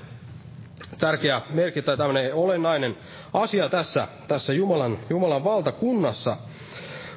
tärkeä 0.99 1.41
merkki 1.49 1.81
tai 1.81 1.97
tämmöinen 1.97 2.33
olennainen 2.33 2.97
asia 3.33 3.69
tässä, 3.69 4.07
tässä 4.27 4.53
Jumalan, 4.53 4.97
Jumalan 5.09 5.43
valtakunnassa. 5.43 6.37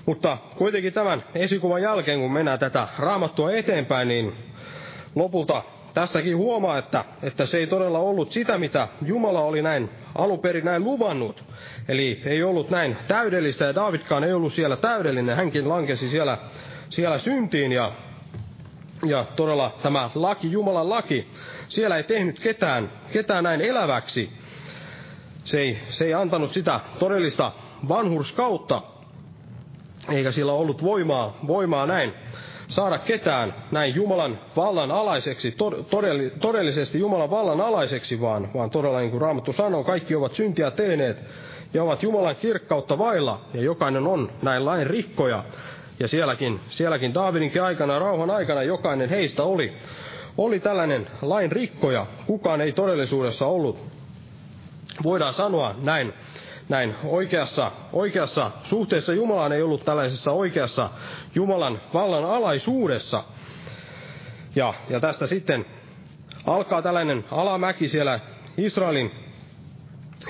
Mutta 0.06 0.38
kuitenkin 0.56 0.92
tämän 0.92 1.24
esikuvan 1.34 1.82
jälkeen, 1.82 2.20
kun 2.20 2.32
mennään 2.32 2.58
tätä 2.58 2.88
raamattua 2.98 3.52
eteenpäin, 3.52 4.08
niin 4.08 4.32
lopulta 5.14 5.62
tästäkin 5.94 6.36
huomaa, 6.36 6.78
että, 6.78 7.04
että 7.22 7.46
se 7.46 7.58
ei 7.58 7.66
todella 7.66 7.98
ollut 7.98 8.30
sitä, 8.30 8.58
mitä 8.58 8.88
Jumala 9.02 9.40
oli 9.40 9.62
näin 9.62 9.90
alun 10.14 10.38
perin 10.38 10.64
näin 10.64 10.84
luvannut. 10.84 11.44
Eli 11.88 12.22
ei 12.24 12.42
ollut 12.42 12.70
näin 12.70 12.96
täydellistä 13.08 13.64
ja 13.64 13.74
Davidkaan 13.74 14.24
ei 14.24 14.32
ollut 14.32 14.52
siellä 14.52 14.76
täydellinen. 14.76 15.36
Hänkin 15.36 15.68
lankesi 15.68 16.08
siellä, 16.08 16.38
siellä 16.88 17.18
syntiin 17.18 17.72
ja, 17.72 17.92
ja 19.08 19.24
todella 19.36 19.74
tämä 19.82 20.10
laki, 20.14 20.52
Jumalan 20.52 20.88
laki, 20.90 21.26
siellä 21.68 21.96
ei 21.96 22.02
tehnyt 22.04 22.40
ketään, 22.40 22.90
ketään 23.12 23.44
näin 23.44 23.60
eläväksi. 23.60 24.30
Se 25.44 25.60
ei, 25.60 25.78
se 25.90 26.04
ei 26.04 26.14
antanut 26.14 26.52
sitä 26.52 26.80
todellista 26.98 27.52
vanhurskautta, 27.88 28.82
eikä 30.12 30.32
sillä 30.32 30.52
ollut 30.52 30.82
voimaa, 30.82 31.36
voimaa 31.46 31.86
näin 31.86 32.14
saada 32.68 32.98
ketään 32.98 33.54
näin 33.72 33.94
Jumalan 33.94 34.38
vallan 34.56 34.90
alaiseksi, 34.90 35.56
todellisesti 36.40 36.98
Jumalan 36.98 37.30
vallan 37.30 37.60
alaiseksi, 37.60 38.20
vaan, 38.20 38.48
vaan 38.54 38.70
todella 38.70 38.98
niin 38.98 39.10
kuin 39.10 39.20
Raamattu 39.20 39.52
sanoo, 39.52 39.84
kaikki 39.84 40.14
ovat 40.14 40.32
syntiä 40.32 40.70
tehneet 40.70 41.22
ja 41.74 41.82
ovat 41.82 42.02
Jumalan 42.02 42.36
kirkkautta 42.36 42.98
vailla, 42.98 43.40
ja 43.54 43.62
jokainen 43.62 44.06
on 44.06 44.30
näin 44.42 44.64
lain 44.64 44.86
rikkoja. 44.86 45.44
Ja 46.00 46.08
sielläkin, 46.08 46.60
sielläkin 46.68 47.14
Daavidinkin 47.14 47.62
aikana, 47.62 47.98
rauhan 47.98 48.30
aikana, 48.30 48.62
jokainen 48.62 49.08
heistä 49.08 49.42
oli, 49.42 49.72
oli 50.38 50.60
tällainen 50.60 51.06
lain 51.22 51.52
rikkoja. 51.52 52.06
Kukaan 52.26 52.60
ei 52.60 52.72
todellisuudessa 52.72 53.46
ollut, 53.46 53.78
voidaan 55.02 55.34
sanoa 55.34 55.74
näin, 55.82 56.12
näin 56.68 56.94
oikeassa, 57.04 57.72
oikeassa 57.92 58.50
suhteessa 58.62 59.12
Jumalaan 59.12 59.52
ei 59.52 59.62
ollut 59.62 59.84
tällaisessa 59.84 60.32
oikeassa 60.32 60.90
Jumalan 61.34 61.80
vallan 61.94 62.24
alaisuudessa. 62.24 63.24
Ja, 64.56 64.74
ja 64.88 65.00
tästä 65.00 65.26
sitten 65.26 65.66
alkaa 66.46 66.82
tällainen 66.82 67.24
alamäki 67.30 67.88
siellä 67.88 68.20
Israelin 68.56 69.10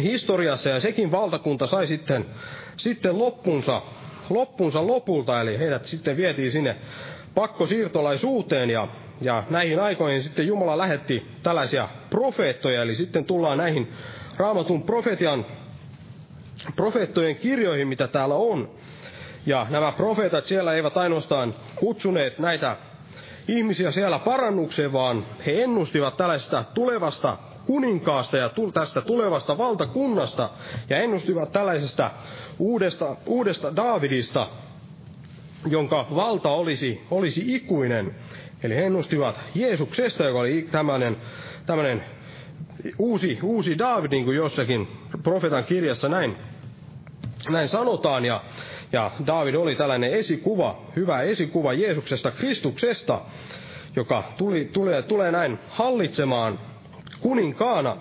historiassa, 0.02 0.68
ja 0.68 0.80
sekin 0.80 1.10
valtakunta 1.10 1.66
sai 1.66 1.86
sitten, 1.86 2.26
sitten 2.76 3.18
loppunsa, 3.18 3.82
loppunsa 4.30 4.86
lopulta, 4.86 5.40
eli 5.40 5.58
heidät 5.58 5.84
sitten 5.86 6.16
vietiin 6.16 6.50
sinne 6.50 6.76
pakkosiirtolaisuuteen, 7.34 8.70
ja, 8.70 8.88
ja 9.20 9.44
näihin 9.50 9.80
aikoihin 9.80 10.22
sitten 10.22 10.46
Jumala 10.46 10.78
lähetti 10.78 11.26
tällaisia 11.42 11.88
profeettoja, 12.10 12.82
eli 12.82 12.94
sitten 12.94 13.24
tullaan 13.24 13.58
näihin 13.58 13.92
raamatun 14.36 14.82
profetian 14.82 15.46
profeettojen 16.76 17.36
kirjoihin, 17.36 17.88
mitä 17.88 18.08
täällä 18.08 18.34
on. 18.34 18.70
Ja 19.46 19.66
nämä 19.70 19.92
profeetat 19.92 20.44
siellä 20.44 20.74
eivät 20.74 20.96
ainoastaan 20.96 21.54
kutsuneet 21.76 22.38
näitä 22.38 22.76
ihmisiä 23.48 23.90
siellä 23.90 24.18
parannukseen, 24.18 24.92
vaan 24.92 25.24
he 25.46 25.62
ennustivat 25.62 26.16
tällaista 26.16 26.64
tulevasta 26.74 27.36
kuninkaasta 27.66 28.36
ja 28.36 28.50
tästä 28.72 29.00
tulevasta 29.00 29.58
valtakunnasta 29.58 30.50
ja 30.90 30.96
ennustivat 30.98 31.52
tällaisesta 31.52 32.10
uudesta, 32.58 33.16
uudesta 33.26 33.76
Daavidista, 33.76 34.48
jonka 35.66 36.06
valta 36.14 36.50
olisi, 36.50 37.02
olisi 37.10 37.54
ikuinen. 37.54 38.14
Eli 38.62 38.76
he 38.76 38.86
ennustivat 38.86 39.40
Jeesuksesta, 39.54 40.24
joka 40.24 40.38
oli 40.38 40.68
tämmöinen, 40.70 41.16
tämmöinen 41.66 42.04
uusi, 42.98 43.38
uusi 43.42 43.78
Daavid, 43.78 44.10
niin 44.10 44.24
kuin 44.24 44.36
jossakin 44.36 44.88
profetan 45.22 45.64
kirjassa 45.64 46.08
näin 46.08 46.36
näin 47.50 47.68
sanotaan, 47.68 48.24
ja, 48.24 48.44
ja 48.92 49.10
David 49.26 49.54
oli 49.54 49.76
tällainen 49.76 50.12
esikuva, 50.12 50.82
hyvä 50.96 51.22
esikuva 51.22 51.72
Jeesuksesta, 51.72 52.30
Kristuksesta, 52.30 53.20
joka 53.96 54.24
tuli, 54.36 54.70
tulee, 54.72 55.02
tulee 55.02 55.30
näin 55.30 55.58
hallitsemaan 55.68 56.58
kuninkaana. 57.24 57.96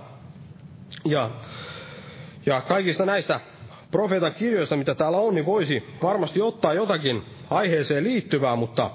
Ja, 1.06 1.30
ja 2.46 2.62
kaikista 2.62 3.06
näistä 3.06 3.40
profeetan 3.92 4.34
kirjoista, 4.34 4.76
mitä 4.76 4.96
täällä 4.96 5.18
on, 5.18 5.36
niin 5.36 5.46
voisi 5.46 5.84
varmasti 6.04 6.42
ottaa 6.42 6.74
jotakin 6.74 7.24
aiheeseen 7.50 8.04
liittyvää, 8.04 8.56
mutta 8.56 8.92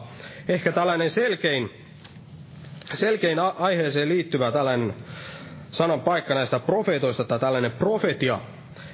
ehkä 0.49 0.73
tällainen 0.73 1.11
selkein, 1.11 1.71
selkein 2.93 3.39
aiheeseen 3.39 4.09
liittyvä 4.09 4.53
tällainen 4.53 4.95
sanan 5.71 6.01
paikka 6.01 6.35
näistä 6.35 6.59
profeetoista 6.59 7.25
tai 7.25 7.39
tällainen 7.39 7.73
profetia, 7.73 8.39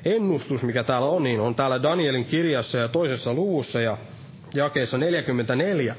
ennustus, 0.05 0.63
mikä 0.63 0.85
täällä 0.85 1.09
on, 1.09 1.23
niin 1.23 1.41
on 1.41 1.55
täällä 1.55 1.83
Danielin 1.83 2.25
kirjassa 2.25 2.79
ja 2.79 2.89
toisessa 2.89 3.33
luvussa 3.35 3.81
ja 3.81 3.99
jakeessa 4.55 4.99
44. 4.99 5.97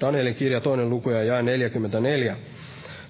Danielin 0.00 0.34
kirja 0.34 0.60
toinen 0.60 0.90
luku 0.90 1.10
ja 1.10 1.22
jae 1.22 1.42
44. 1.42 2.36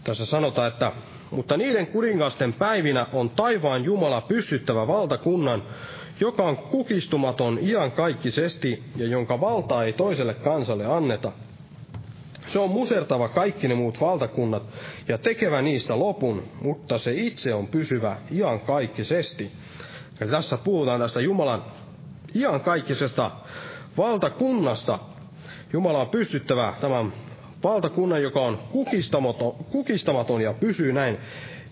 Tässä 0.05 0.27
sanotaan, 0.27 0.69
että 0.69 0.93
mutta 1.31 1.57
niiden 1.57 1.87
kuningasten 1.87 2.53
päivinä 2.53 3.07
on 3.13 3.31
taivaan 3.31 3.85
Jumala 3.85 4.21
pystyttävä 4.21 4.87
valtakunnan, 4.87 5.63
joka 6.21 6.43
on 6.43 6.57
kukistumaton 6.57 7.59
iankaikkisesti 7.63 8.83
ja 8.97 9.07
jonka 9.07 9.41
valtaa 9.41 9.85
ei 9.85 9.93
toiselle 9.93 10.35
kansalle 10.35 10.87
anneta. 10.87 11.33
Se 12.47 12.59
on 12.59 12.71
musertava 12.71 13.29
kaikki 13.29 13.69
ne 13.69 13.75
muut 13.75 14.01
valtakunnat 14.01 14.63
ja 15.09 15.19
tekevä 15.19 15.63
niistä 15.63 15.99
lopun, 15.99 16.43
mutta 16.61 16.99
se 16.99 17.13
itse 17.15 17.55
on 17.55 17.67
pysyvä 17.67 18.17
iankaikkisesti. 18.33 19.51
Eli 20.21 20.31
tässä 20.31 20.57
puhutaan 20.59 21.01
tästä 21.01 21.21
Jumalan 21.21 21.65
iankaikkisesta 22.35 23.31
valtakunnasta. 23.97 24.99
Jumala 25.75 26.01
on 26.01 26.09
pystyttävä 26.09 26.75
tämän 26.81 27.13
valtakunnan, 27.65 28.23
joka 28.23 28.41
on 28.41 28.59
kukistamaton, 28.73 29.53
kukistamaton 29.71 30.41
ja 30.41 30.53
pysyy 30.53 30.93
näin 30.93 31.19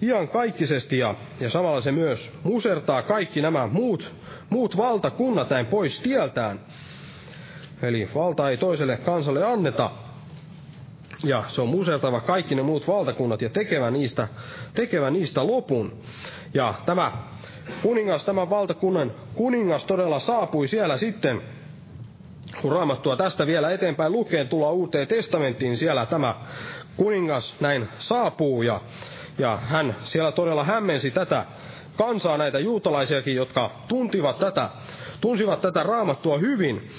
iankaikkisesti 0.02 0.98
ja, 0.98 1.14
ja 1.40 1.50
samalla 1.50 1.80
se 1.80 1.92
myös 1.92 2.30
musertaa 2.42 3.02
kaikki 3.02 3.42
nämä 3.42 3.66
muut, 3.66 4.10
muut 4.50 4.76
valtakunnat 4.76 5.50
näin 5.50 5.66
pois 5.66 6.00
tieltään. 6.00 6.60
Eli 7.82 8.08
valta 8.14 8.50
ei 8.50 8.56
toiselle 8.56 8.96
kansalle 8.96 9.44
anneta. 9.46 9.90
Ja 11.24 11.44
se 11.48 11.60
on 11.60 11.68
musertava 11.68 12.20
kaikki 12.20 12.54
ne 12.54 12.62
muut 12.62 12.88
valtakunnat 12.88 13.42
ja 13.42 13.48
tekevä 13.48 13.90
niistä, 13.90 14.28
tekevä 14.74 15.10
niistä 15.10 15.46
lopun. 15.46 15.92
Ja 16.54 16.74
tämä 16.86 17.12
kuningas, 17.82 18.24
tämän 18.24 18.50
valtakunnan 18.50 19.12
kuningas 19.34 19.84
todella 19.84 20.18
saapui 20.18 20.68
siellä 20.68 20.96
sitten 20.96 21.42
kun 22.62 22.72
raamattua 22.72 23.16
tästä 23.16 23.46
vielä 23.46 23.70
eteenpäin 23.70 24.12
lukeen, 24.12 24.48
tulla 24.48 24.70
uuteen 24.70 25.08
testamenttiin, 25.08 25.78
siellä 25.78 26.06
tämä 26.06 26.34
kuningas 26.96 27.54
näin 27.60 27.88
saapuu 27.98 28.62
ja, 28.62 28.80
ja 29.38 29.56
hän 29.56 29.96
siellä 30.04 30.32
todella 30.32 30.64
hämmensi 30.64 31.10
tätä 31.10 31.44
kansaa, 31.96 32.38
näitä 32.38 32.58
juutalaisiakin, 32.58 33.36
jotka 33.36 33.70
tuntivat 33.88 34.38
tätä, 34.38 34.70
tunsivat 35.20 35.60
tätä 35.60 35.82
raamattua 35.82 36.38
hyvin. 36.38 36.90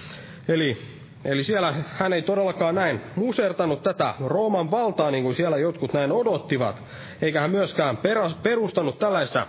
Eli, 0.48 0.78
eli 1.26 1.44
siellä 1.44 1.74
hän 1.88 2.14
ei 2.14 2.22
todellakaan 2.22 2.76
näin 2.76 3.02
musertanut 3.16 3.84
tätä 3.84 4.14
Rooman 4.26 4.72
valtaa, 4.72 5.12
niin 5.12 5.24
kuin 5.24 5.36
siellä 5.36 5.58
jotkut 5.58 5.94
näin 5.94 6.12
odottivat, 6.12 6.84
eikä 7.22 7.42
hän 7.42 7.52
myöskään 7.52 7.98
perustanut 8.44 9.00
tällaista 9.00 9.48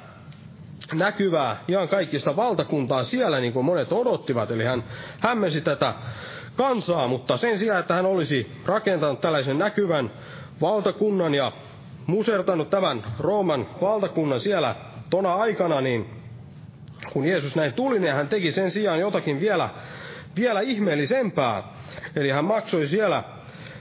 näkyvää 0.92 1.56
ihan 1.68 1.88
kaikista 1.88 2.36
valtakuntaa 2.36 3.04
siellä, 3.04 3.40
niin 3.40 3.52
kuin 3.52 3.64
monet 3.64 3.92
odottivat. 3.92 4.50
Eli 4.50 4.64
hän 4.64 4.84
hämmensi 5.20 5.60
tätä 5.60 5.94
kansaa, 6.56 7.08
mutta 7.08 7.36
sen 7.36 7.58
sijaan, 7.58 7.80
että 7.80 7.94
hän 7.94 8.06
olisi 8.06 8.50
rakentanut 8.66 9.20
tällaisen 9.20 9.58
näkyvän 9.58 10.10
valtakunnan 10.60 11.34
ja 11.34 11.52
musertanut 12.06 12.70
tämän 12.70 13.04
Rooman 13.18 13.66
valtakunnan 13.80 14.40
siellä 14.40 14.74
tona 15.10 15.34
aikana, 15.34 15.80
niin 15.80 16.10
kun 17.12 17.26
Jeesus 17.26 17.56
näin 17.56 17.72
tuli, 17.72 17.98
niin 17.98 18.14
hän 18.14 18.28
teki 18.28 18.50
sen 18.50 18.70
sijaan 18.70 19.00
jotakin 19.00 19.40
vielä, 19.40 19.68
vielä 20.36 20.60
ihmeellisempää. 20.60 21.62
Eli 22.16 22.30
hän 22.30 22.44
maksoi 22.44 22.86
siellä 22.86 23.22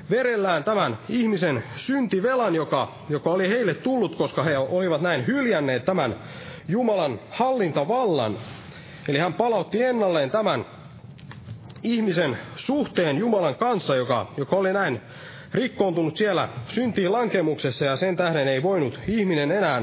verellään 0.09 0.63
tämän 0.63 0.97
ihmisen 1.09 1.63
syntivelan, 1.75 2.55
joka, 2.55 2.91
joka 3.09 3.29
oli 3.29 3.49
heille 3.49 3.73
tullut, 3.73 4.15
koska 4.15 4.43
he 4.43 4.57
olivat 4.57 5.01
näin 5.01 5.27
hyljänneet 5.27 5.85
tämän 5.85 6.15
Jumalan 6.67 7.19
hallintavallan. 7.29 8.37
Eli 9.07 9.19
hän 9.19 9.33
palautti 9.33 9.83
ennalleen 9.83 10.31
tämän 10.31 10.65
ihmisen 11.83 12.37
suhteen 12.55 13.17
Jumalan 13.17 13.55
kanssa, 13.55 13.95
joka, 13.95 14.31
joka 14.37 14.55
oli 14.55 14.73
näin 14.73 15.01
rikkoontunut 15.53 16.17
siellä 16.17 16.49
syntiin 16.65 17.11
lankemuksessa 17.11 17.85
ja 17.85 17.95
sen 17.95 18.15
tähden 18.15 18.47
ei 18.47 18.63
voinut 18.63 18.99
ihminen 19.07 19.51
enää 19.51 19.81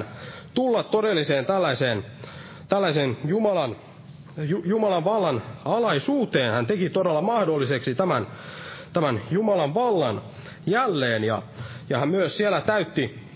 tulla 0.54 0.82
todelliseen 0.82 1.44
tällaiseen, 1.46 2.04
tällaisen 2.68 3.16
Jumalan, 3.24 3.76
Jumalan 4.64 5.04
vallan 5.04 5.42
alaisuuteen. 5.64 6.52
Hän 6.52 6.66
teki 6.66 6.90
todella 6.90 7.20
mahdolliseksi 7.20 7.94
tämän, 7.94 8.26
tämän 8.92 9.20
Jumalan 9.30 9.74
vallan 9.74 10.22
jälleen 10.66 11.24
ja, 11.24 11.42
ja 11.90 11.98
hän 11.98 12.08
myös 12.08 12.36
siellä 12.36 12.60
täytti 12.60 13.29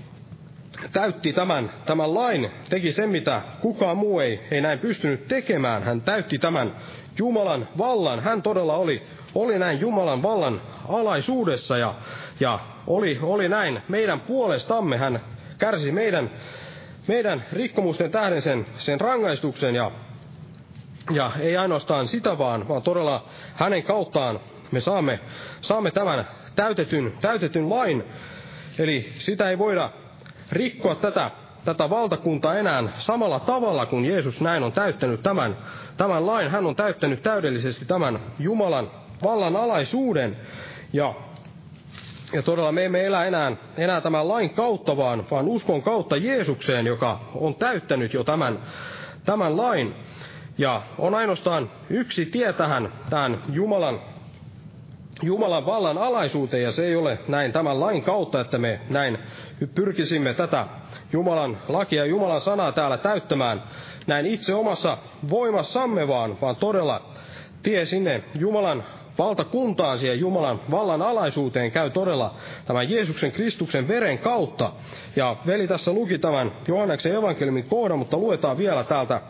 täytti 0.92 1.32
tämän, 1.32 1.70
tämän 1.86 2.14
lain, 2.14 2.50
teki 2.68 2.92
sen, 2.92 3.08
mitä 3.08 3.42
kukaan 3.60 3.96
muu 3.96 4.20
ei, 4.20 4.40
ei 4.50 4.60
näin 4.60 4.78
pystynyt 4.78 5.28
tekemään. 5.28 5.82
Hän 5.82 6.02
täytti 6.02 6.38
tämän 6.38 6.72
Jumalan 7.18 7.68
vallan. 7.78 8.20
Hän 8.20 8.42
todella 8.42 8.76
oli, 8.76 9.02
oli 9.34 9.58
näin 9.58 9.80
Jumalan 9.80 10.22
vallan 10.22 10.60
alaisuudessa 10.88 11.78
ja, 11.78 11.94
ja 12.40 12.58
oli, 12.86 13.18
oli 13.22 13.48
näin 13.48 13.82
meidän 13.88 14.20
puolestamme. 14.20 14.96
Hän 14.96 15.20
kärsi 15.58 15.92
meidän, 15.92 16.30
meidän 17.08 17.44
rikkomusten 17.52 18.10
tähden 18.10 18.42
sen, 18.42 18.66
sen 18.78 19.00
rangaistuksen 19.00 19.74
ja, 19.74 19.90
ja 21.10 21.32
ei 21.40 21.56
ainoastaan 21.56 22.08
sitä 22.08 22.38
vaan, 22.38 22.68
vaan 22.68 22.82
todella 22.82 23.24
hänen 23.54 23.82
kauttaan 23.82 24.40
me 24.74 24.80
saamme, 24.80 25.20
saamme 25.60 25.90
tämän 25.90 26.28
täytetyn, 26.56 27.12
täytetyn 27.20 27.70
lain. 27.70 28.04
Eli 28.78 29.12
sitä 29.18 29.50
ei 29.50 29.58
voida 29.58 29.90
rikkoa 30.52 30.94
tätä, 30.94 31.30
tätä 31.64 31.90
valtakuntaa 31.90 32.58
enää 32.58 32.82
samalla 32.98 33.40
tavalla, 33.40 33.86
kun 33.86 34.04
Jeesus 34.04 34.40
näin 34.40 34.62
on 34.62 34.72
täyttänyt 34.72 35.22
tämän, 35.22 35.56
tämän 35.96 36.26
lain. 36.26 36.50
Hän 36.50 36.66
on 36.66 36.76
täyttänyt 36.76 37.22
täydellisesti 37.22 37.84
tämän 37.84 38.20
Jumalan 38.38 38.90
vallan 39.22 39.56
alaisuuden. 39.56 40.36
Ja, 40.92 41.14
ja 42.32 42.42
todella 42.42 42.72
me 42.72 42.84
emme 42.84 43.04
elä 43.06 43.24
enää, 43.24 43.52
enää 43.76 44.00
tämän 44.00 44.28
lain 44.28 44.50
kautta, 44.50 44.96
vaan, 44.96 45.24
vaan 45.30 45.48
uskon 45.48 45.82
kautta 45.82 46.16
Jeesukseen, 46.16 46.86
joka 46.86 47.20
on 47.34 47.54
täyttänyt 47.54 48.14
jo 48.14 48.24
tämän, 48.24 48.58
tämän 49.24 49.56
lain. 49.56 49.94
Ja 50.58 50.82
on 50.98 51.14
ainoastaan 51.14 51.70
yksi 51.90 52.26
tie 52.26 52.52
tähän, 52.52 52.92
tähän 53.10 53.38
Jumalan 53.52 54.00
Jumalan 55.22 55.66
vallan 55.66 55.98
alaisuuteen, 55.98 56.62
ja 56.62 56.72
se 56.72 56.86
ei 56.86 56.96
ole 56.96 57.18
näin 57.28 57.52
tämän 57.52 57.80
lain 57.80 58.02
kautta, 58.02 58.40
että 58.40 58.58
me 58.58 58.80
näin 58.88 59.18
pyrkisimme 59.74 60.34
tätä 60.34 60.66
Jumalan 61.12 61.58
lakia 61.68 62.02
ja 62.02 62.06
Jumalan 62.10 62.40
sanaa 62.40 62.72
täällä 62.72 62.98
täyttämään 62.98 63.62
näin 64.06 64.26
itse 64.26 64.54
omassa 64.54 64.98
voimassamme, 65.30 66.08
vaan, 66.08 66.40
vaan 66.40 66.56
todella 66.56 67.02
tie 67.62 67.84
sinne 67.84 68.24
Jumalan 68.38 68.84
valtakuntaan, 69.18 69.98
siihen 69.98 70.20
Jumalan 70.20 70.60
vallan 70.70 71.02
alaisuuteen 71.02 71.70
käy 71.70 71.90
todella 71.90 72.34
tämän 72.66 72.90
Jeesuksen 72.90 73.32
Kristuksen 73.32 73.88
veren 73.88 74.18
kautta. 74.18 74.72
Ja 75.16 75.36
veli 75.46 75.68
tässä 75.68 75.92
luki 75.92 76.18
tämän 76.18 76.52
Johanneksen 76.68 77.14
evankeliumin 77.14 77.64
kohdan, 77.68 77.98
mutta 77.98 78.16
luetaan 78.16 78.58
vielä 78.58 78.84
täältä, 78.84 79.20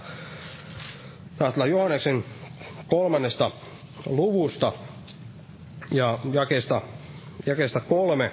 täältä 1.39 1.67
Johanneksen 1.67 2.25
kolmannesta 2.89 3.51
luvusta 4.07 4.73
ja 5.95 6.19
jakeesta, 6.33 6.83
jakeesta 7.47 7.81
kolme 7.81 8.31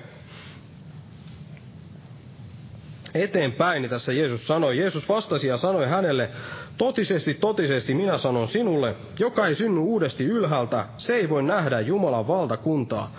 eteenpäin, 3.14 3.82
niin 3.82 3.90
tässä 3.90 4.14
Jeesus 4.14 4.48
sanoi. 4.48 4.78
Jeesus 4.78 5.10
vastasi 5.10 5.48
ja 5.48 5.58
sanoi 5.58 5.88
hänelle, 5.88 6.30
totisesti, 6.78 7.34
totisesti 7.34 7.94
minä 7.94 8.18
sanon 8.18 8.48
sinulle, 8.48 8.96
joka 9.20 9.48
ei 9.48 9.56
synny 9.56 9.80
uudesti 9.80 10.24
ylhäältä, 10.24 10.86
se 10.98 11.16
ei 11.16 11.30
voi 11.30 11.44
nähdä 11.44 11.80
Jumalan 11.80 12.28
valtakuntaa. 12.28 13.12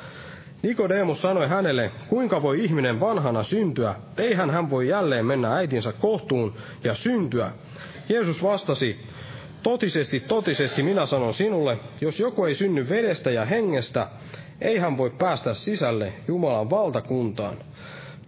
Nikodemus 0.63 1.23
sanoi 1.23 1.49
hänelle, 1.49 1.91
kuinka 2.09 2.43
voi 2.43 2.65
ihminen 2.65 3.01
vanhana 3.01 3.43
syntyä, 3.43 3.95
eihän 4.19 4.51
hän 4.51 4.71
voi 4.71 4.89
jälleen 4.89 5.27
mennä 5.27 5.55
äitinsä 5.55 5.93
kohtuun 5.93 6.55
ja 6.85 6.95
syntyä. 6.95 7.53
Jeesus 8.09 8.43
vastasi, 8.43 9.01
totisesti, 9.63 10.21
totisesti 10.21 10.83
minä 10.83 11.07
sanon 11.07 11.35
sinulle, 11.35 11.79
jos 12.01 12.21
joku 12.21 12.45
ei 12.45 12.55
synny 12.55 12.89
vedestä 12.89 13.31
ja 13.31 13.45
hengestä, 13.45 14.09
ei 14.61 14.79
hän 14.79 14.97
voi 14.97 15.11
päästä 15.11 15.55
sisälle 15.55 16.13
Jumalan 16.29 16.71
valtakuntaan. 16.71 17.57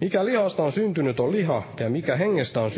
Mikä 0.01 0.25
lihasta 0.25 0.63
on 0.63 0.73
syntynyt 0.73 1.21
on 1.21 1.33
liha, 1.33 1.63
ja 1.81 1.91
mikä 1.91 2.17
hengestä 2.17 2.61
on 2.61 2.71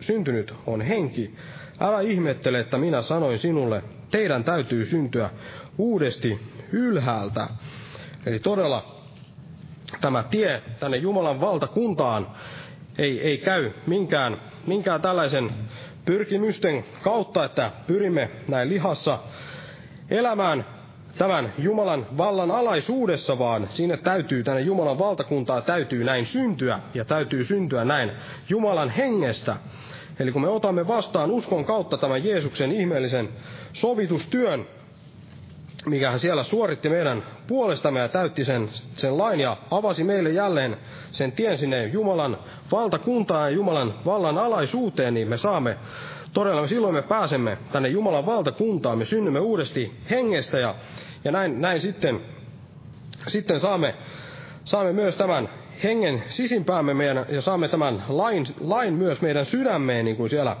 syntynyt 0.00 0.54
on 0.66 0.80
henki. 0.80 1.34
Älä 1.80 2.00
ihmettele, 2.00 2.60
että 2.60 2.78
minä 2.78 3.02
sanoin 3.02 3.38
sinulle, 3.38 3.82
teidän 4.10 4.44
täytyy 4.44 4.84
syntyä 4.84 5.30
uudesti 5.78 6.38
ylhäältä. 6.72 7.48
Eli 8.26 8.38
todella 8.38 8.96
tämä 10.00 10.22
tie 10.22 10.62
tänne 10.80 10.96
Jumalan 10.96 11.40
valtakuntaan 11.40 12.26
ei, 12.98 13.20
ei 13.20 13.38
käy 13.38 13.70
minkään, 13.86 14.40
minkään 14.66 15.00
tällaisen 15.02 15.50
pyrkimysten 16.06 16.84
kautta, 17.02 17.44
että 17.44 17.70
pyrimme 17.86 18.30
näin 18.48 18.68
lihassa 18.68 19.18
elämään 20.10 20.64
tämän 21.18 21.52
Jumalan 21.58 22.06
vallan 22.18 22.50
alaisuudessa, 22.50 23.38
vaan 23.38 23.66
sinne 23.68 23.96
täytyy, 23.96 24.44
tänne 24.44 24.60
Jumalan 24.60 24.98
valtakuntaa 24.98 25.60
täytyy 25.60 26.04
näin 26.04 26.26
syntyä, 26.26 26.78
ja 26.94 27.04
täytyy 27.04 27.44
syntyä 27.44 27.84
näin 27.84 28.10
Jumalan 28.48 28.90
hengestä. 28.90 29.56
Eli 30.20 30.32
kun 30.32 30.42
me 30.42 30.48
otamme 30.48 30.88
vastaan 30.88 31.30
uskon 31.30 31.64
kautta 31.64 31.98
tämän 31.98 32.24
Jeesuksen 32.24 32.72
ihmeellisen 32.72 33.28
sovitustyön, 33.72 34.66
mikä 35.86 36.10
hän 36.10 36.20
siellä 36.20 36.42
suoritti 36.42 36.88
meidän 36.88 37.22
puolestamme 37.46 38.00
ja 38.00 38.08
täytti 38.08 38.44
sen, 38.44 38.68
sen 38.94 39.18
lain 39.18 39.40
ja 39.40 39.56
avasi 39.70 40.04
meille 40.04 40.30
jälleen 40.30 40.76
sen 41.10 41.32
tien 41.32 41.58
sinne 41.58 41.86
Jumalan 41.86 42.38
valtakuntaan 42.72 43.50
ja 43.50 43.56
Jumalan 43.56 43.94
vallan 44.04 44.38
alaisuuteen, 44.38 45.14
niin 45.14 45.28
me 45.28 45.36
saamme 45.36 45.76
todella, 46.32 46.66
silloin 46.66 46.94
me 46.94 47.02
pääsemme 47.02 47.58
tänne 47.72 47.88
Jumalan 47.88 48.26
valtakuntaan, 48.26 48.98
me 48.98 49.04
synnymme 49.04 49.40
uudesti 49.40 49.94
hengestä 50.10 50.58
ja, 50.58 50.74
ja 51.24 51.32
näin, 51.32 51.60
näin 51.60 51.80
sitten, 51.80 52.20
sitten 53.28 53.60
saamme, 53.60 53.94
saamme 54.64 54.92
myös 54.92 55.16
tämän 55.16 55.48
hengen 55.82 56.22
sisimpäämme 56.28 56.94
meidän, 56.94 57.26
ja 57.28 57.40
saamme 57.40 57.68
tämän 57.68 58.02
lain, 58.08 58.46
lain 58.60 58.94
myös 58.94 59.20
meidän 59.22 59.46
sydämeen, 59.46 60.04
niin 60.04 60.16
kuin 60.16 60.30
siellä 60.30 60.56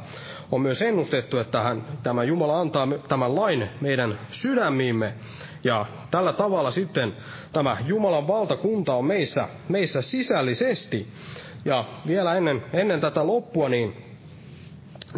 on 0.52 0.60
myös 0.60 0.82
ennustettu, 0.82 1.38
että 1.38 1.62
hän, 1.62 1.84
tämä 2.02 2.24
Jumala 2.24 2.60
antaa 2.60 2.88
tämän 3.08 3.36
lain 3.36 3.68
meidän 3.80 4.18
sydämiimme. 4.30 5.14
Ja 5.64 5.86
tällä 6.10 6.32
tavalla 6.32 6.70
sitten 6.70 7.16
tämä 7.52 7.76
Jumalan 7.86 8.28
valtakunta 8.28 8.94
on 8.94 9.04
meissä, 9.04 9.48
meissä 9.68 10.02
sisällisesti. 10.02 11.08
Ja 11.64 11.84
vielä 12.06 12.34
ennen, 12.34 12.64
ennen 12.72 13.00
tätä 13.00 13.26
loppua, 13.26 13.68
niin 13.68 13.96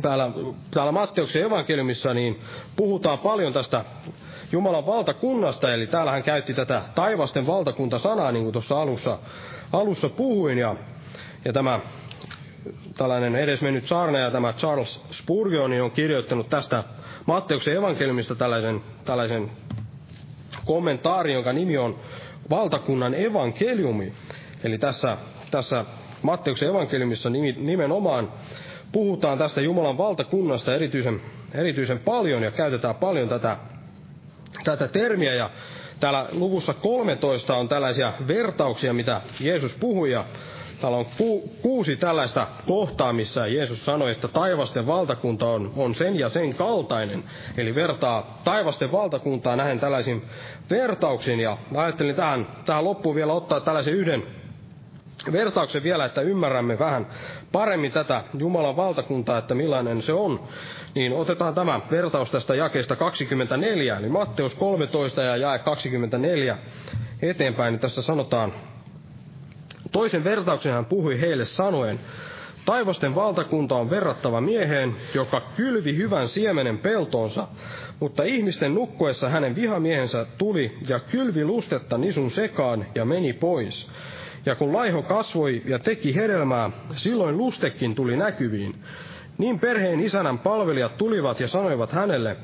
täällä, 0.02 0.30
täällä 0.70 0.92
Matteuksen 0.92 1.42
evankeliumissa 1.42 2.14
niin 2.14 2.40
puhutaan 2.76 3.18
paljon 3.18 3.52
tästä 3.52 3.84
Jumalan 4.52 4.86
valtakunnasta, 4.86 5.74
eli 5.74 5.86
täällä 5.86 6.12
hän 6.12 6.22
käytti 6.22 6.54
tätä 6.54 6.82
taivasten 6.94 7.46
valtakunta-sanaa, 7.46 8.32
niin 8.32 8.42
kuin 8.44 8.52
tuossa 8.52 8.80
alussa, 8.80 9.18
alussa 9.72 10.08
puhuin, 10.08 10.58
ja, 10.58 10.76
ja 11.44 11.52
tämä 11.52 11.80
tällainen 12.96 13.36
edesmennyt 13.36 13.84
saarnaja, 13.84 14.30
tämä 14.30 14.52
Charles 14.52 15.02
Spurgeon, 15.10 15.70
niin 15.70 15.82
on 15.82 15.90
kirjoittanut 15.90 16.50
tästä 16.50 16.84
Matteuksen 17.26 17.76
evankeliumista 17.76 18.34
tällaisen, 18.34 18.80
tällaisen 19.04 19.50
kommentaarin, 20.64 21.34
jonka 21.34 21.52
nimi 21.52 21.78
on 21.78 21.98
valtakunnan 22.50 23.14
evankeliumi. 23.14 24.12
Eli 24.64 24.78
tässä, 24.78 25.16
tässä 25.50 25.84
Matteuksen 26.22 26.68
evankeliumissa 26.68 27.30
nimenomaan 27.56 28.32
puhutaan 28.92 29.38
tästä 29.38 29.60
Jumalan 29.60 29.98
valtakunnasta 29.98 30.74
erityisen, 30.74 31.20
erityisen 31.54 31.98
paljon 31.98 32.42
ja 32.42 32.50
käytetään 32.50 32.94
paljon 32.94 33.28
tätä, 33.28 33.56
tätä 34.64 34.88
termiä. 34.88 35.34
Ja 35.34 35.50
täällä 36.00 36.26
luvussa 36.32 36.74
13 36.74 37.56
on 37.56 37.68
tällaisia 37.68 38.12
vertauksia, 38.28 38.92
mitä 38.92 39.20
Jeesus 39.40 39.74
puhui. 39.74 40.12
Ja 40.12 40.24
täällä 40.80 40.98
on 40.98 41.06
ku, 41.18 41.50
kuusi 41.62 41.96
tällaista 41.96 42.46
kohtaa, 42.66 43.12
missä 43.12 43.46
Jeesus 43.46 43.84
sanoi, 43.84 44.10
että 44.12 44.28
taivasten 44.28 44.86
valtakunta 44.86 45.46
on, 45.46 45.72
on 45.76 45.94
sen 45.94 46.18
ja 46.18 46.28
sen 46.28 46.54
kaltainen. 46.54 47.24
Eli 47.56 47.74
vertaa 47.74 48.40
taivasten 48.44 48.92
valtakuntaa 48.92 49.56
nähen 49.56 49.80
tällaisin 49.80 50.22
vertauksin. 50.70 51.40
Ja 51.40 51.58
ajattelin 51.74 52.14
tähän, 52.14 52.46
tähän 52.66 52.84
loppuun 52.84 53.14
vielä 53.14 53.32
ottaa 53.32 53.60
tällaisen 53.60 53.94
yhden 53.94 54.37
vertauksen 55.32 55.82
vielä, 55.82 56.04
että 56.04 56.20
ymmärrämme 56.20 56.78
vähän 56.78 57.06
paremmin 57.52 57.92
tätä 57.92 58.24
Jumalan 58.38 58.76
valtakuntaa, 58.76 59.38
että 59.38 59.54
millainen 59.54 60.02
se 60.02 60.12
on, 60.12 60.40
niin 60.94 61.12
otetaan 61.12 61.54
tämä 61.54 61.80
vertaus 61.90 62.30
tästä 62.30 62.54
jakeesta 62.54 62.96
24, 62.96 63.96
eli 63.96 64.08
Matteus 64.08 64.54
13 64.54 65.22
ja 65.22 65.36
jae 65.36 65.58
24 65.58 66.58
eteenpäin, 67.22 67.72
niin 67.72 67.80
tässä 67.80 68.02
sanotaan, 68.02 68.52
toisen 69.92 70.24
vertauksen 70.24 70.72
hän 70.72 70.84
puhui 70.84 71.20
heille 71.20 71.44
sanoen, 71.44 72.00
Taivasten 72.68 73.14
valtakunta 73.14 73.74
on 73.74 73.90
verrattava 73.90 74.40
mieheen, 74.40 74.96
joka 75.14 75.42
kylvi 75.56 75.96
hyvän 75.96 76.28
siemenen 76.28 76.78
peltoonsa, 76.78 77.48
mutta 78.00 78.22
ihmisten 78.22 78.74
nukkuessa 78.74 79.28
hänen 79.28 79.54
vihamiehensä 79.54 80.26
tuli 80.38 80.78
ja 80.88 81.00
kylvi 81.00 81.44
lustetta 81.44 81.98
nisun 81.98 82.30
sekaan 82.30 82.86
ja 82.94 83.04
meni 83.04 83.32
pois. 83.32 83.90
Ja 84.48 84.54
kun 84.54 84.72
laiho 84.72 85.02
kasvoi 85.02 85.62
ja 85.64 85.78
teki 85.78 86.14
hedelmää, 86.14 86.70
silloin 86.96 87.36
lustekin 87.36 87.94
tuli 87.94 88.16
näkyviin. 88.16 88.74
Niin 89.38 89.58
perheen 89.58 90.00
isänän 90.00 90.38
palvelijat 90.38 90.98
tulivat 90.98 91.40
ja 91.40 91.48
sanoivat 91.48 91.92
hänelle, 91.92 92.36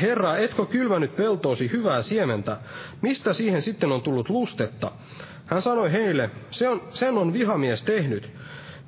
Herra, 0.00 0.36
etkö 0.36 0.66
kylvänyt 0.66 1.16
peltoosi 1.16 1.70
hyvää 1.72 2.02
siementä? 2.02 2.56
Mistä 3.02 3.32
siihen 3.32 3.62
sitten 3.62 3.92
on 3.92 4.02
tullut 4.02 4.28
lustetta? 4.28 4.92
Hän 5.46 5.62
sanoi 5.62 5.92
heille, 5.92 6.30
se 6.50 6.68
on, 6.68 6.82
sen 6.90 7.18
on 7.18 7.32
vihamies 7.32 7.82
tehnyt. 7.82 8.30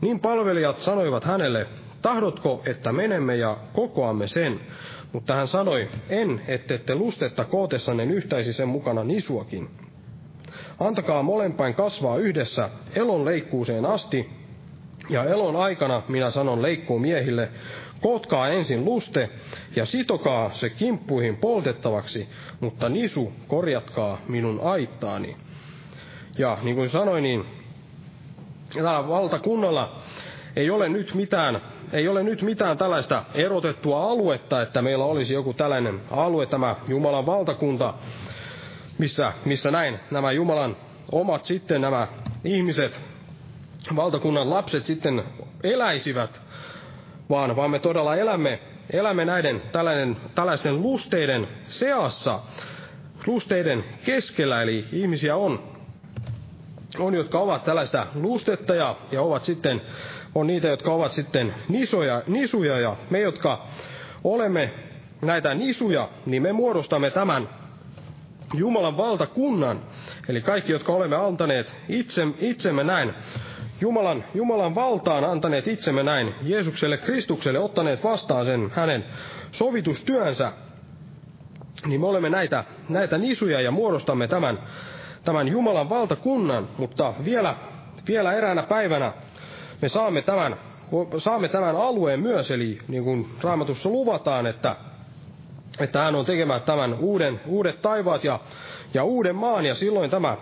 Niin 0.00 0.20
palvelijat 0.20 0.78
sanoivat 0.78 1.24
hänelle, 1.24 1.66
tahdotko, 2.02 2.62
että 2.66 2.92
menemme 2.92 3.36
ja 3.36 3.56
kokoamme 3.72 4.26
sen? 4.26 4.60
Mutta 5.12 5.34
hän 5.34 5.48
sanoi, 5.48 5.88
en, 6.08 6.42
ettette 6.48 6.94
lustetta 6.94 7.44
kootessanne 7.44 8.04
yhtäisi 8.04 8.52
sen 8.52 8.68
mukana 8.68 9.04
nisuakin. 9.04 9.68
Antakaa 10.80 11.22
molempain 11.22 11.74
kasvaa 11.74 12.16
yhdessä 12.16 12.70
elon 12.96 13.24
leikkuuseen 13.24 13.86
asti, 13.86 14.30
ja 15.08 15.24
elon 15.24 15.56
aikana 15.56 16.02
minä 16.08 16.30
sanon 16.30 16.62
leikkuu 16.62 16.98
miehille, 16.98 17.48
kootkaa 18.00 18.48
ensin 18.48 18.84
luste 18.84 19.30
ja 19.76 19.86
sitokaa 19.86 20.50
se 20.52 20.70
kimppuihin 20.70 21.36
poltettavaksi, 21.36 22.28
mutta 22.60 22.88
nisu 22.88 23.32
korjatkaa 23.48 24.18
minun 24.28 24.60
aittaani. 24.62 25.36
Ja 26.38 26.58
niin 26.62 26.76
kuin 26.76 26.88
sanoin, 26.88 27.22
niin 27.22 27.44
tällä 28.74 29.08
valtakunnalla 29.08 30.02
ei 30.56 30.70
ole 30.70 30.88
nyt 30.88 31.14
mitään, 31.14 31.60
ei 31.92 32.08
ole 32.08 32.22
nyt 32.22 32.42
mitään 32.42 32.78
tällaista 32.78 33.24
erotettua 33.34 34.10
aluetta, 34.10 34.62
että 34.62 34.82
meillä 34.82 35.04
olisi 35.04 35.34
joku 35.34 35.52
tällainen 35.54 36.00
alue, 36.10 36.46
tämä 36.46 36.76
Jumalan 36.88 37.26
valtakunta, 37.26 37.94
missä, 38.98 39.32
missä 39.44 39.70
näin? 39.70 39.98
Nämä 40.10 40.32
Jumalan 40.32 40.76
omat 41.12 41.44
sitten 41.44 41.80
nämä 41.80 42.08
ihmiset, 42.44 43.00
valtakunnan 43.96 44.50
lapset 44.50 44.84
sitten 44.84 45.24
eläisivät, 45.62 46.40
vaan, 47.30 47.56
vaan 47.56 47.70
me 47.70 47.78
todella 47.78 48.16
elämme, 48.16 48.60
elämme 48.92 49.24
näiden 49.24 49.62
tällainen, 49.72 50.16
tällaisten 50.34 50.82
lusteiden 50.82 51.48
seassa, 51.68 52.40
lusteiden 53.26 53.84
keskellä, 54.04 54.62
eli 54.62 54.84
ihmisiä 54.92 55.36
on, 55.36 55.62
on 56.98 57.14
jotka 57.14 57.38
ovat 57.38 57.64
tällaista 57.64 58.06
lustetta 58.14 58.74
ja, 58.74 58.96
ja 59.12 59.22
ovat 59.22 59.44
sitten, 59.44 59.82
on 60.34 60.46
niitä, 60.46 60.68
jotka 60.68 60.92
ovat 60.92 61.12
sitten 61.12 61.54
nisoja, 61.68 62.22
nisuja, 62.26 62.80
ja 62.80 62.96
me, 63.10 63.20
jotka 63.20 63.66
olemme 64.24 64.70
näitä 65.22 65.54
nisuja, 65.54 66.08
niin 66.26 66.42
me 66.42 66.52
muodostamme 66.52 67.10
tämän 67.10 67.48
Jumalan 68.54 68.96
valtakunnan, 68.96 69.80
eli 70.28 70.40
kaikki, 70.40 70.72
jotka 70.72 70.92
olemme 70.92 71.16
antaneet 71.16 71.72
itse, 71.88 72.26
itsemme 72.40 72.84
näin, 72.84 73.14
Jumalan, 73.80 74.24
Jumalan 74.34 74.74
valtaan 74.74 75.24
antaneet 75.24 75.68
itsemme 75.68 76.02
näin, 76.02 76.34
Jeesukselle 76.42 76.96
Kristukselle 76.96 77.58
ottaneet 77.58 78.04
vastaan 78.04 78.44
sen 78.46 78.70
hänen 78.74 79.04
sovitustyönsä, 79.52 80.52
niin 81.86 82.00
me 82.00 82.06
olemme 82.06 82.30
näitä, 82.30 82.64
näitä 82.88 83.18
nisuja 83.18 83.60
ja 83.60 83.70
muodostamme 83.70 84.28
tämän, 84.28 84.58
tämän 85.24 85.48
Jumalan 85.48 85.88
valtakunnan, 85.90 86.68
mutta 86.78 87.14
vielä, 87.24 87.56
vielä 88.08 88.32
eräänä 88.32 88.62
päivänä 88.62 89.12
me 89.82 89.88
saamme 89.88 90.22
tämän, 90.22 90.56
saamme 91.18 91.48
tämän 91.48 91.76
alueen 91.76 92.20
myös, 92.20 92.50
eli 92.50 92.78
niin 92.88 93.04
kuin 93.04 93.26
Raamatussa 93.42 93.88
luvataan, 93.88 94.46
että 94.46 94.76
että 95.80 96.02
hän 96.02 96.14
on 96.14 96.24
tekemään 96.24 96.62
tämän 96.62 96.94
uuden, 96.94 97.40
uudet 97.46 97.82
taivaat 97.82 98.24
ja, 98.24 98.40
ja 98.94 99.04
uuden 99.04 99.36
maan, 99.36 99.66
ja 99.66 99.74
silloin 99.74 100.10
tämä 100.10 100.36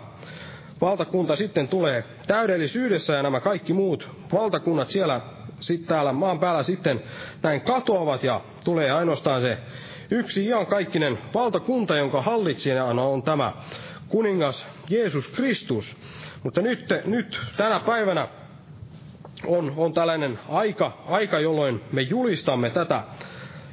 valtakunta 0.81 1.35
sitten 1.35 1.67
tulee 1.67 2.03
täydellisyydessä, 2.27 3.13
ja 3.13 3.23
nämä 3.23 3.39
kaikki 3.39 3.73
muut 3.73 4.09
valtakunnat 4.33 4.87
siellä 4.87 5.21
sitten 5.59 5.87
täällä 5.87 6.13
maan 6.13 6.39
päällä 6.39 6.63
sitten 6.63 7.03
näin 7.43 7.61
katoavat, 7.61 8.23
ja 8.23 8.41
tulee 8.63 8.91
ainoastaan 8.91 9.41
se 9.41 9.57
yksi 10.11 10.47
kaikkinen 10.69 11.17
valtakunta, 11.33 11.95
jonka 11.95 12.21
hallitsijana 12.21 13.03
on 13.03 13.23
tämä 13.23 13.53
kuningas 14.07 14.65
Jeesus 14.89 15.27
Kristus. 15.27 15.97
Mutta 16.43 16.61
nyt, 16.61 16.85
nyt 17.05 17.41
tänä 17.57 17.79
päivänä 17.79 18.27
on, 19.47 19.73
on 19.77 19.93
tällainen 19.93 20.39
aika, 20.49 20.97
aika, 21.07 21.39
jolloin 21.39 21.81
me 21.91 22.01
julistamme 22.01 22.69
tätä 22.69 23.03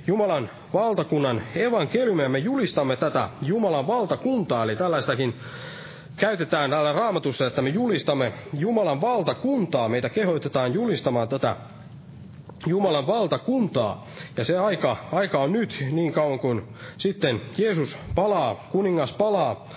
Jumalan 0.09 0.51
valtakunnan 0.75 1.43
evankeliumia. 1.55 2.29
Me 2.29 2.39
julistamme 2.39 2.97
tätä 2.97 3.29
Jumalan 3.43 3.87
valtakuntaa, 3.87 4.65
eli 4.65 4.77
tällaistakin, 4.77 5.35
käytetään 6.17 6.71
täällä 6.71 6.93
raamatussa, 6.93 7.47
että 7.47 7.63
me 7.63 7.71
julistamme 7.71 8.33
Jumalan 8.59 9.01
valtakuntaa. 9.01 9.89
Meitä 9.89 10.09
kehoitetaan 10.09 10.75
julistamaan 10.75 11.29
tätä 11.29 11.57
Jumalan 12.67 13.07
valtakuntaa. 13.07 14.07
Ja 14.37 14.45
se 14.45 14.59
aika, 14.59 14.97
aika 15.13 15.39
on 15.39 15.53
nyt 15.53 15.85
niin 15.91 16.13
kauan 16.13 16.39
kuin 16.39 16.63
sitten 16.99 17.41
Jeesus 17.59 17.99
palaa, 18.15 18.55
kuningas 18.73 19.13
palaa, 19.13 19.69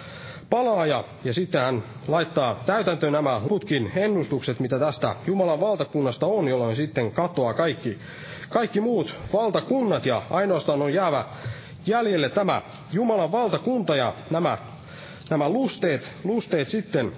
palaa 0.50 0.86
ja, 0.86 1.04
ja 1.24 1.34
sitten 1.34 1.62
hän 1.62 1.84
laittaa 2.08 2.64
täytäntöön 2.66 3.14
nämä 3.14 3.40
luvutkin 3.40 3.92
ennustukset, 3.96 4.60
mitä 4.60 4.80
tästä 4.80 5.16
Jumalan 5.28 5.62
valtakunnasta 5.62 6.26
on, 6.26 6.48
jolloin 6.48 6.76
sitten 6.76 7.12
katoaa 7.12 7.54
kaikki, 7.54 7.98
kaikki 8.52 8.82
muut 8.82 9.16
valtakunnat 9.34 10.06
ja 10.06 10.22
ainoastaan 10.30 10.82
on 10.82 10.94
jäävä 10.94 11.26
jäljelle 11.86 12.30
tämä 12.30 12.62
Jumalan 12.92 13.32
valtakunta 13.32 13.96
ja 13.96 14.14
nämä, 14.30 14.58
nämä 15.30 15.50
lusteet, 15.50 16.12
lusteet 16.24 16.70
sitten 16.70 17.12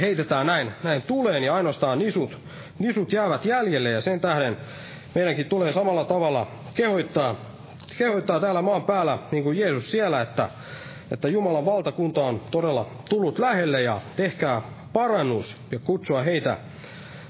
heitetään 0.00 0.46
näin, 0.46 0.72
näin 0.82 1.02
tuleen 1.06 1.42
ja 1.44 1.54
ainoastaan 1.54 1.98
nisut, 1.98 2.38
nisut 2.78 3.12
jäävät 3.12 3.44
jäljelle 3.44 3.90
ja 3.90 4.00
sen 4.00 4.20
tähden 4.20 4.56
meidänkin 5.14 5.46
tulee 5.46 5.72
samalla 5.72 6.04
tavalla 6.04 6.46
kehoittaa, 6.74 7.34
kehoittaa 7.98 8.40
täällä 8.40 8.62
maan 8.62 8.82
päällä, 8.82 9.18
niin 9.32 9.44
kuin 9.44 9.58
Jeesus 9.58 9.90
siellä, 9.90 10.20
että, 10.20 10.48
että 11.10 11.28
Jumalan 11.28 11.66
valtakunta 11.66 12.20
on 12.24 12.40
todella 12.50 12.86
tullut 13.10 13.38
lähelle 13.38 13.82
ja 13.82 14.00
tehkää 14.16 14.62
parannus 14.92 15.56
ja 15.72 15.78
kutsua 15.78 16.22
heitä 16.22 16.58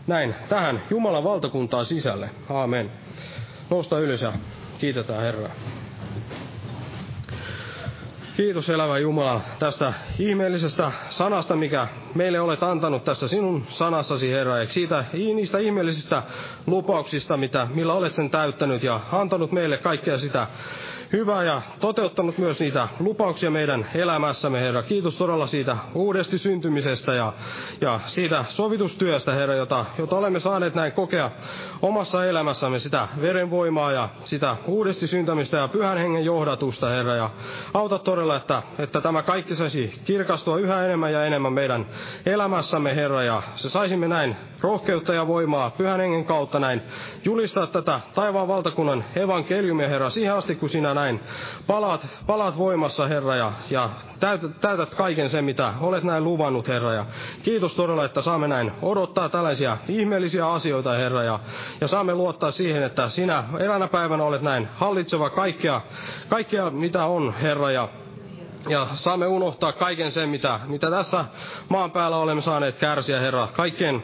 näin 0.07 0.35
tähän 0.49 0.83
Jumalan 0.91 1.25
valtakuntaan 1.25 1.85
sisälle. 1.85 2.31
Aamen. 2.51 2.91
Nosta 3.71 3.99
ylös 3.99 4.23
ja 4.23 4.33
kiitetään 4.79 5.23
Herraa. 5.23 5.51
Kiitos 8.37 8.71
elävä 8.71 8.99
Jumala 8.99 9.41
tästä 9.59 9.93
ihmeellisestä 10.19 10.93
sanasta, 11.11 11.57
mikä 11.57 11.89
meille 12.15 12.41
olet 12.41 12.63
antanut 12.63 13.05
tässä 13.05 13.29
sinun 13.29 13.67
sanassasi, 13.69 14.31
Herra, 14.31 14.59
ja 14.59 14.67
siitä, 14.67 15.05
niistä 15.13 15.59
ihmeellisistä 15.59 16.23
lupauksista, 16.67 17.37
mitä, 17.37 17.69
millä 17.75 17.93
olet 17.93 18.15
sen 18.15 18.31
täyttänyt 18.31 18.83
ja 18.83 19.01
antanut 19.13 19.53
meille 19.53 19.79
kaikkea 19.79 20.19
sitä 20.19 20.47
hyvää 21.13 21.45
ja 21.45 21.63
toteuttanut 21.81 22.39
myös 22.39 22.61
niitä 22.61 22.89
lupauksia 23.01 23.51
meidän 23.51 23.87
elämässämme, 23.95 24.61
Herra. 24.61 24.83
Kiitos 24.83 25.19
todella 25.19 25.47
siitä 25.47 25.77
uudesti 25.95 26.39
syntymisestä 26.39 27.15
ja, 27.15 27.33
ja 27.81 28.01
siitä 28.07 28.45
sovitustyöstä, 28.49 29.35
Herra, 29.35 29.55
jota, 29.55 29.85
jota 29.99 30.17
olemme 30.17 30.41
saaneet 30.41 30.75
näin 30.75 30.93
kokea 30.93 31.31
omassa 31.83 32.27
elämässämme, 32.27 32.79
sitä 32.79 33.09
verenvoimaa 33.21 33.93
ja 33.93 34.09
sitä 34.25 34.57
uudesti 34.67 35.07
syntämistä 35.07 35.57
ja 35.59 35.69
pyhän 35.69 35.99
hengen 35.99 36.25
johdatusta, 36.25 36.89
Herra. 36.89 37.15
Ja 37.15 37.31
auta 37.75 37.99
todella, 37.99 38.37
että, 38.37 38.63
että 38.79 39.01
tämä 39.01 39.23
kaikki 39.23 39.55
saisi 39.55 40.01
kirkastua 40.05 40.59
yhä 40.59 40.85
enemmän 40.85 41.13
ja 41.13 41.25
enemmän 41.25 41.53
meidän 41.53 41.87
elämässämme, 42.27 42.97
Herra, 42.97 43.23
ja 43.23 43.43
se 43.55 43.69
saisimme 43.69 44.09
näin 44.09 44.37
rohkeutta 44.61 45.15
ja 45.15 45.27
voimaa 45.27 45.71
pyhän 45.71 46.01
hengen 46.01 46.25
kautta 46.25 46.59
näin 46.59 46.83
julistaa 47.25 47.67
tätä 47.67 48.01
taivaan 48.15 48.49
valtakunnan 48.49 49.05
evankeliumia, 49.17 49.89
Herra, 49.89 50.11
siihen 50.11 50.35
asti, 50.35 50.55
kun 50.55 50.69
sinä 50.69 50.95
näin 50.97 51.20
palaat, 51.66 52.07
palaat 52.26 52.59
voimassa, 52.59 53.07
Herra, 53.07 53.36
ja, 53.36 53.53
ja 53.70 53.90
täytät, 54.20 54.61
täytät 54.61 54.94
kaiken 54.94 55.30
sen, 55.30 55.44
mitä 55.44 55.74
olet 55.80 56.05
näin 56.05 56.24
luvannut, 56.24 56.68
Herra. 56.68 56.94
Ja 56.94 57.07
kiitos 57.42 57.74
todella, 57.74 58.05
että 58.05 58.22
saamme 58.22 58.49
näin 58.49 58.72
odottaa 58.82 59.28
tällaisia 59.28 59.78
ihmeellisiä 59.88 60.49
asioita, 60.53 60.92
Herra, 60.92 61.22
ja, 61.22 61.40
ja 61.80 61.88
saamme 61.88 62.14
luottaa 62.14 62.51
siihen, 62.51 62.82
että 62.82 63.09
sinä 63.09 63.44
eräänä 63.59 63.88
päivänä 63.88 64.24
olet 64.24 64.42
näin 64.42 64.68
hallitseva 64.74 65.30
kaikkea, 65.30 65.80
kaikkea 66.28 66.70
mitä 66.70 67.05
on, 67.05 67.34
Herra, 67.34 67.70
ja 67.70 67.88
ja 68.68 68.86
saamme 68.94 69.26
unohtaa 69.26 69.72
kaiken 69.72 70.12
sen, 70.12 70.28
mitä, 70.28 70.61
mitä 70.66 70.90
tässä 70.90 71.24
maan 71.68 71.90
päällä 71.90 72.16
olemme 72.16 72.42
saaneet 72.42 72.74
kärsiä, 72.74 73.20
Herra. 73.20 73.49
Kaikkien, 73.53 74.03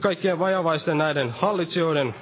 kaikkien 0.00 0.38
vajavaisten 0.38 0.98
näiden 0.98 1.30
hallitsijoiden 1.30 2.14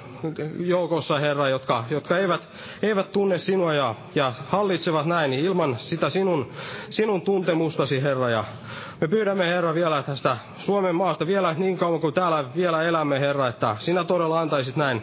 joukossa, 0.59 1.19
Herra, 1.19 1.49
jotka, 1.49 1.83
jotka 1.89 2.17
eivät, 2.17 2.49
eivät 2.81 3.11
tunne 3.11 3.37
sinua 3.37 3.73
ja, 3.73 3.95
ja 4.15 4.33
hallitsevat 4.47 5.05
näin 5.05 5.33
ilman 5.33 5.75
sitä 5.79 6.09
sinun, 6.09 6.51
sinun 6.89 7.21
tuntemustasi, 7.21 8.01
Herra. 8.03 8.29
Ja 8.29 8.43
me 9.01 9.07
pyydämme, 9.07 9.49
Herra, 9.49 9.73
vielä 9.73 10.03
tästä 10.03 10.37
Suomen 10.57 10.95
maasta 10.95 11.27
vielä 11.27 11.55
niin 11.57 11.77
kauan 11.77 12.01
kuin 12.01 12.13
täällä 12.13 12.45
vielä 12.55 12.83
elämme, 12.83 13.19
Herra, 13.19 13.47
että 13.47 13.75
sinä 13.79 14.03
todella 14.03 14.39
antaisit 14.41 14.75
näin 14.75 15.01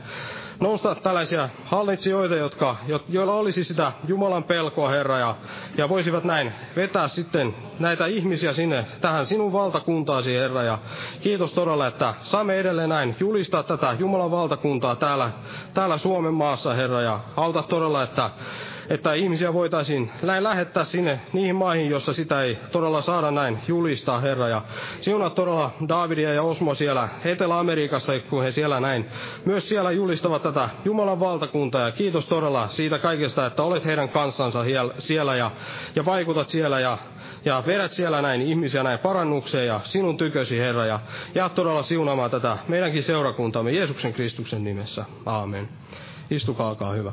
nousta 0.63 0.95
tällaisia 0.95 1.49
hallitsijoita, 1.65 2.35
jotka, 2.37 2.77
joilla 3.09 3.35
olisi 3.35 3.65
sitä 3.65 3.93
Jumalan 4.09 4.45
pelkoa, 4.45 4.89
Herra, 4.89 5.19
ja, 5.19 5.37
ja 5.77 5.89
voisivat 5.89 6.25
näin 6.25 6.53
vetää 6.77 7.09
sitten 7.09 7.55
näitä 7.79 8.07
ihmisiä 8.07 8.53
sinne, 8.53 8.87
tähän 9.01 9.27
sinun 9.27 9.53
valtakuntaasi, 9.53 10.35
Herra, 10.35 10.63
ja 10.63 10.79
kiitos 11.21 11.53
todella, 11.53 11.87
että 11.87 12.15
saamme 12.23 12.57
edelleen 12.59 12.89
näin 12.89 13.17
julistaa 13.21 13.63
tätä 13.63 13.97
Jumalan 13.99 14.31
valtakuntaa 14.31 14.97
täällä, 14.97 15.31
täällä 15.75 15.99
Suomen 15.99 16.35
maassa, 16.35 16.75
Herra, 16.75 17.03
ja 17.03 17.21
auta 17.37 17.63
todella, 17.63 18.03
että 18.03 18.31
että 18.91 19.15
ihmisiä 19.15 19.53
voitaisiin 19.53 20.11
näin 20.23 20.45
lähettää 20.45 20.85
sinne 20.85 21.21
niihin 21.33 21.57
maihin, 21.57 21.91
jossa 21.91 22.13
sitä 22.13 22.43
ei 22.43 22.59
todella 22.73 23.01
saada 23.01 23.31
näin 23.31 23.59
julistaa, 23.69 24.21
Herra. 24.21 24.49
Ja 24.49 24.63
siunaa 25.01 25.31
todella 25.31 25.71
Davidia 25.89 26.33
ja 26.33 26.43
Osmo 26.43 26.75
siellä 26.75 27.09
Etelä-Amerikassa, 27.25 28.13
kun 28.31 28.43
he 28.43 28.51
siellä 28.51 28.81
näin 28.81 29.07
myös 29.45 29.69
siellä 29.69 29.91
julistavat 29.91 30.43
tätä 30.43 30.69
Jumalan 30.85 31.21
valtakuntaa. 31.21 31.83
Ja 31.87 31.93
kiitos 31.93 32.27
todella 32.27 32.69
siitä 32.69 32.99
kaikesta, 32.99 33.47
että 33.47 33.63
olet 33.63 33.85
heidän 33.85 34.09
kanssansa 34.09 34.65
siellä 34.99 35.37
ja, 35.37 35.51
ja 35.97 36.05
vaikutat 36.05 36.49
siellä 36.49 36.81
ja, 36.81 36.99
ja 37.45 37.63
vedät 37.67 37.93
siellä 37.93 38.23
näin 38.23 38.43
ihmisiä 38.43 38.83
näin 38.83 38.99
parannukseen 38.99 39.67
ja 39.67 39.81
sinun 39.85 40.17
tykösi, 40.17 40.59
Herra. 40.59 40.87
Ja 40.87 41.01
jää 41.35 41.49
todella 41.49 41.83
siunaamaan 41.83 42.31
tätä 42.31 42.59
meidänkin 42.69 43.03
seurakuntaamme 43.03 43.73
Jeesuksen 43.73 44.13
Kristuksen 44.13 44.65
nimessä. 44.65 45.05
Aamen. 45.27 45.69
Istukaa, 46.31 46.69
olkaa 46.69 46.93
hyvä. 46.93 47.13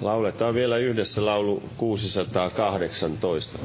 Lauletaan 0.00 0.54
vielä 0.54 0.76
yhdessä 0.76 1.24
laulu 1.26 1.62
618. 1.76 3.58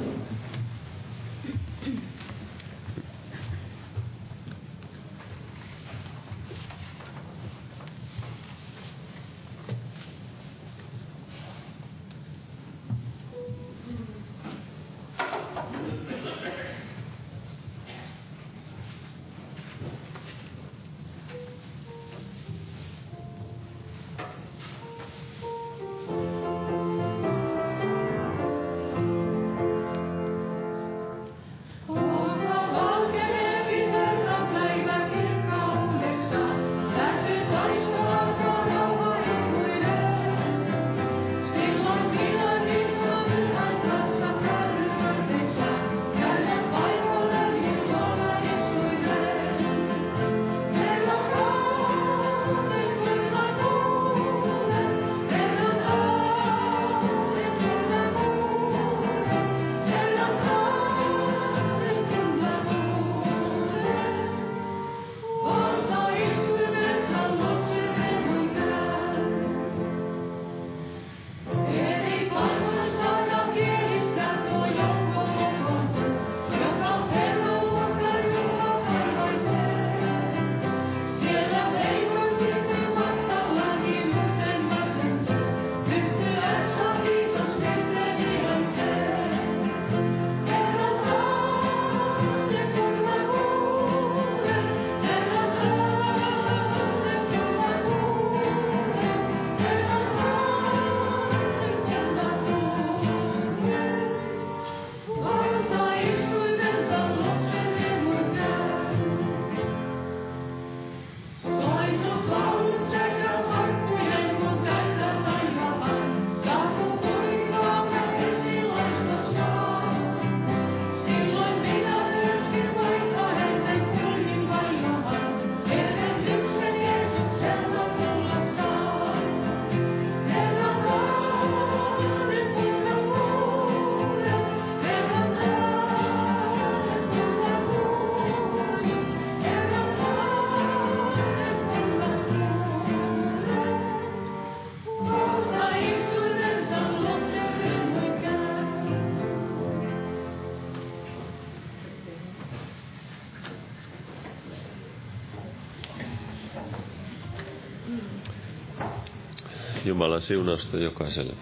Jumalan 159.96 160.22
siunausta 160.22 160.78
jokaiselle. 160.78 161.34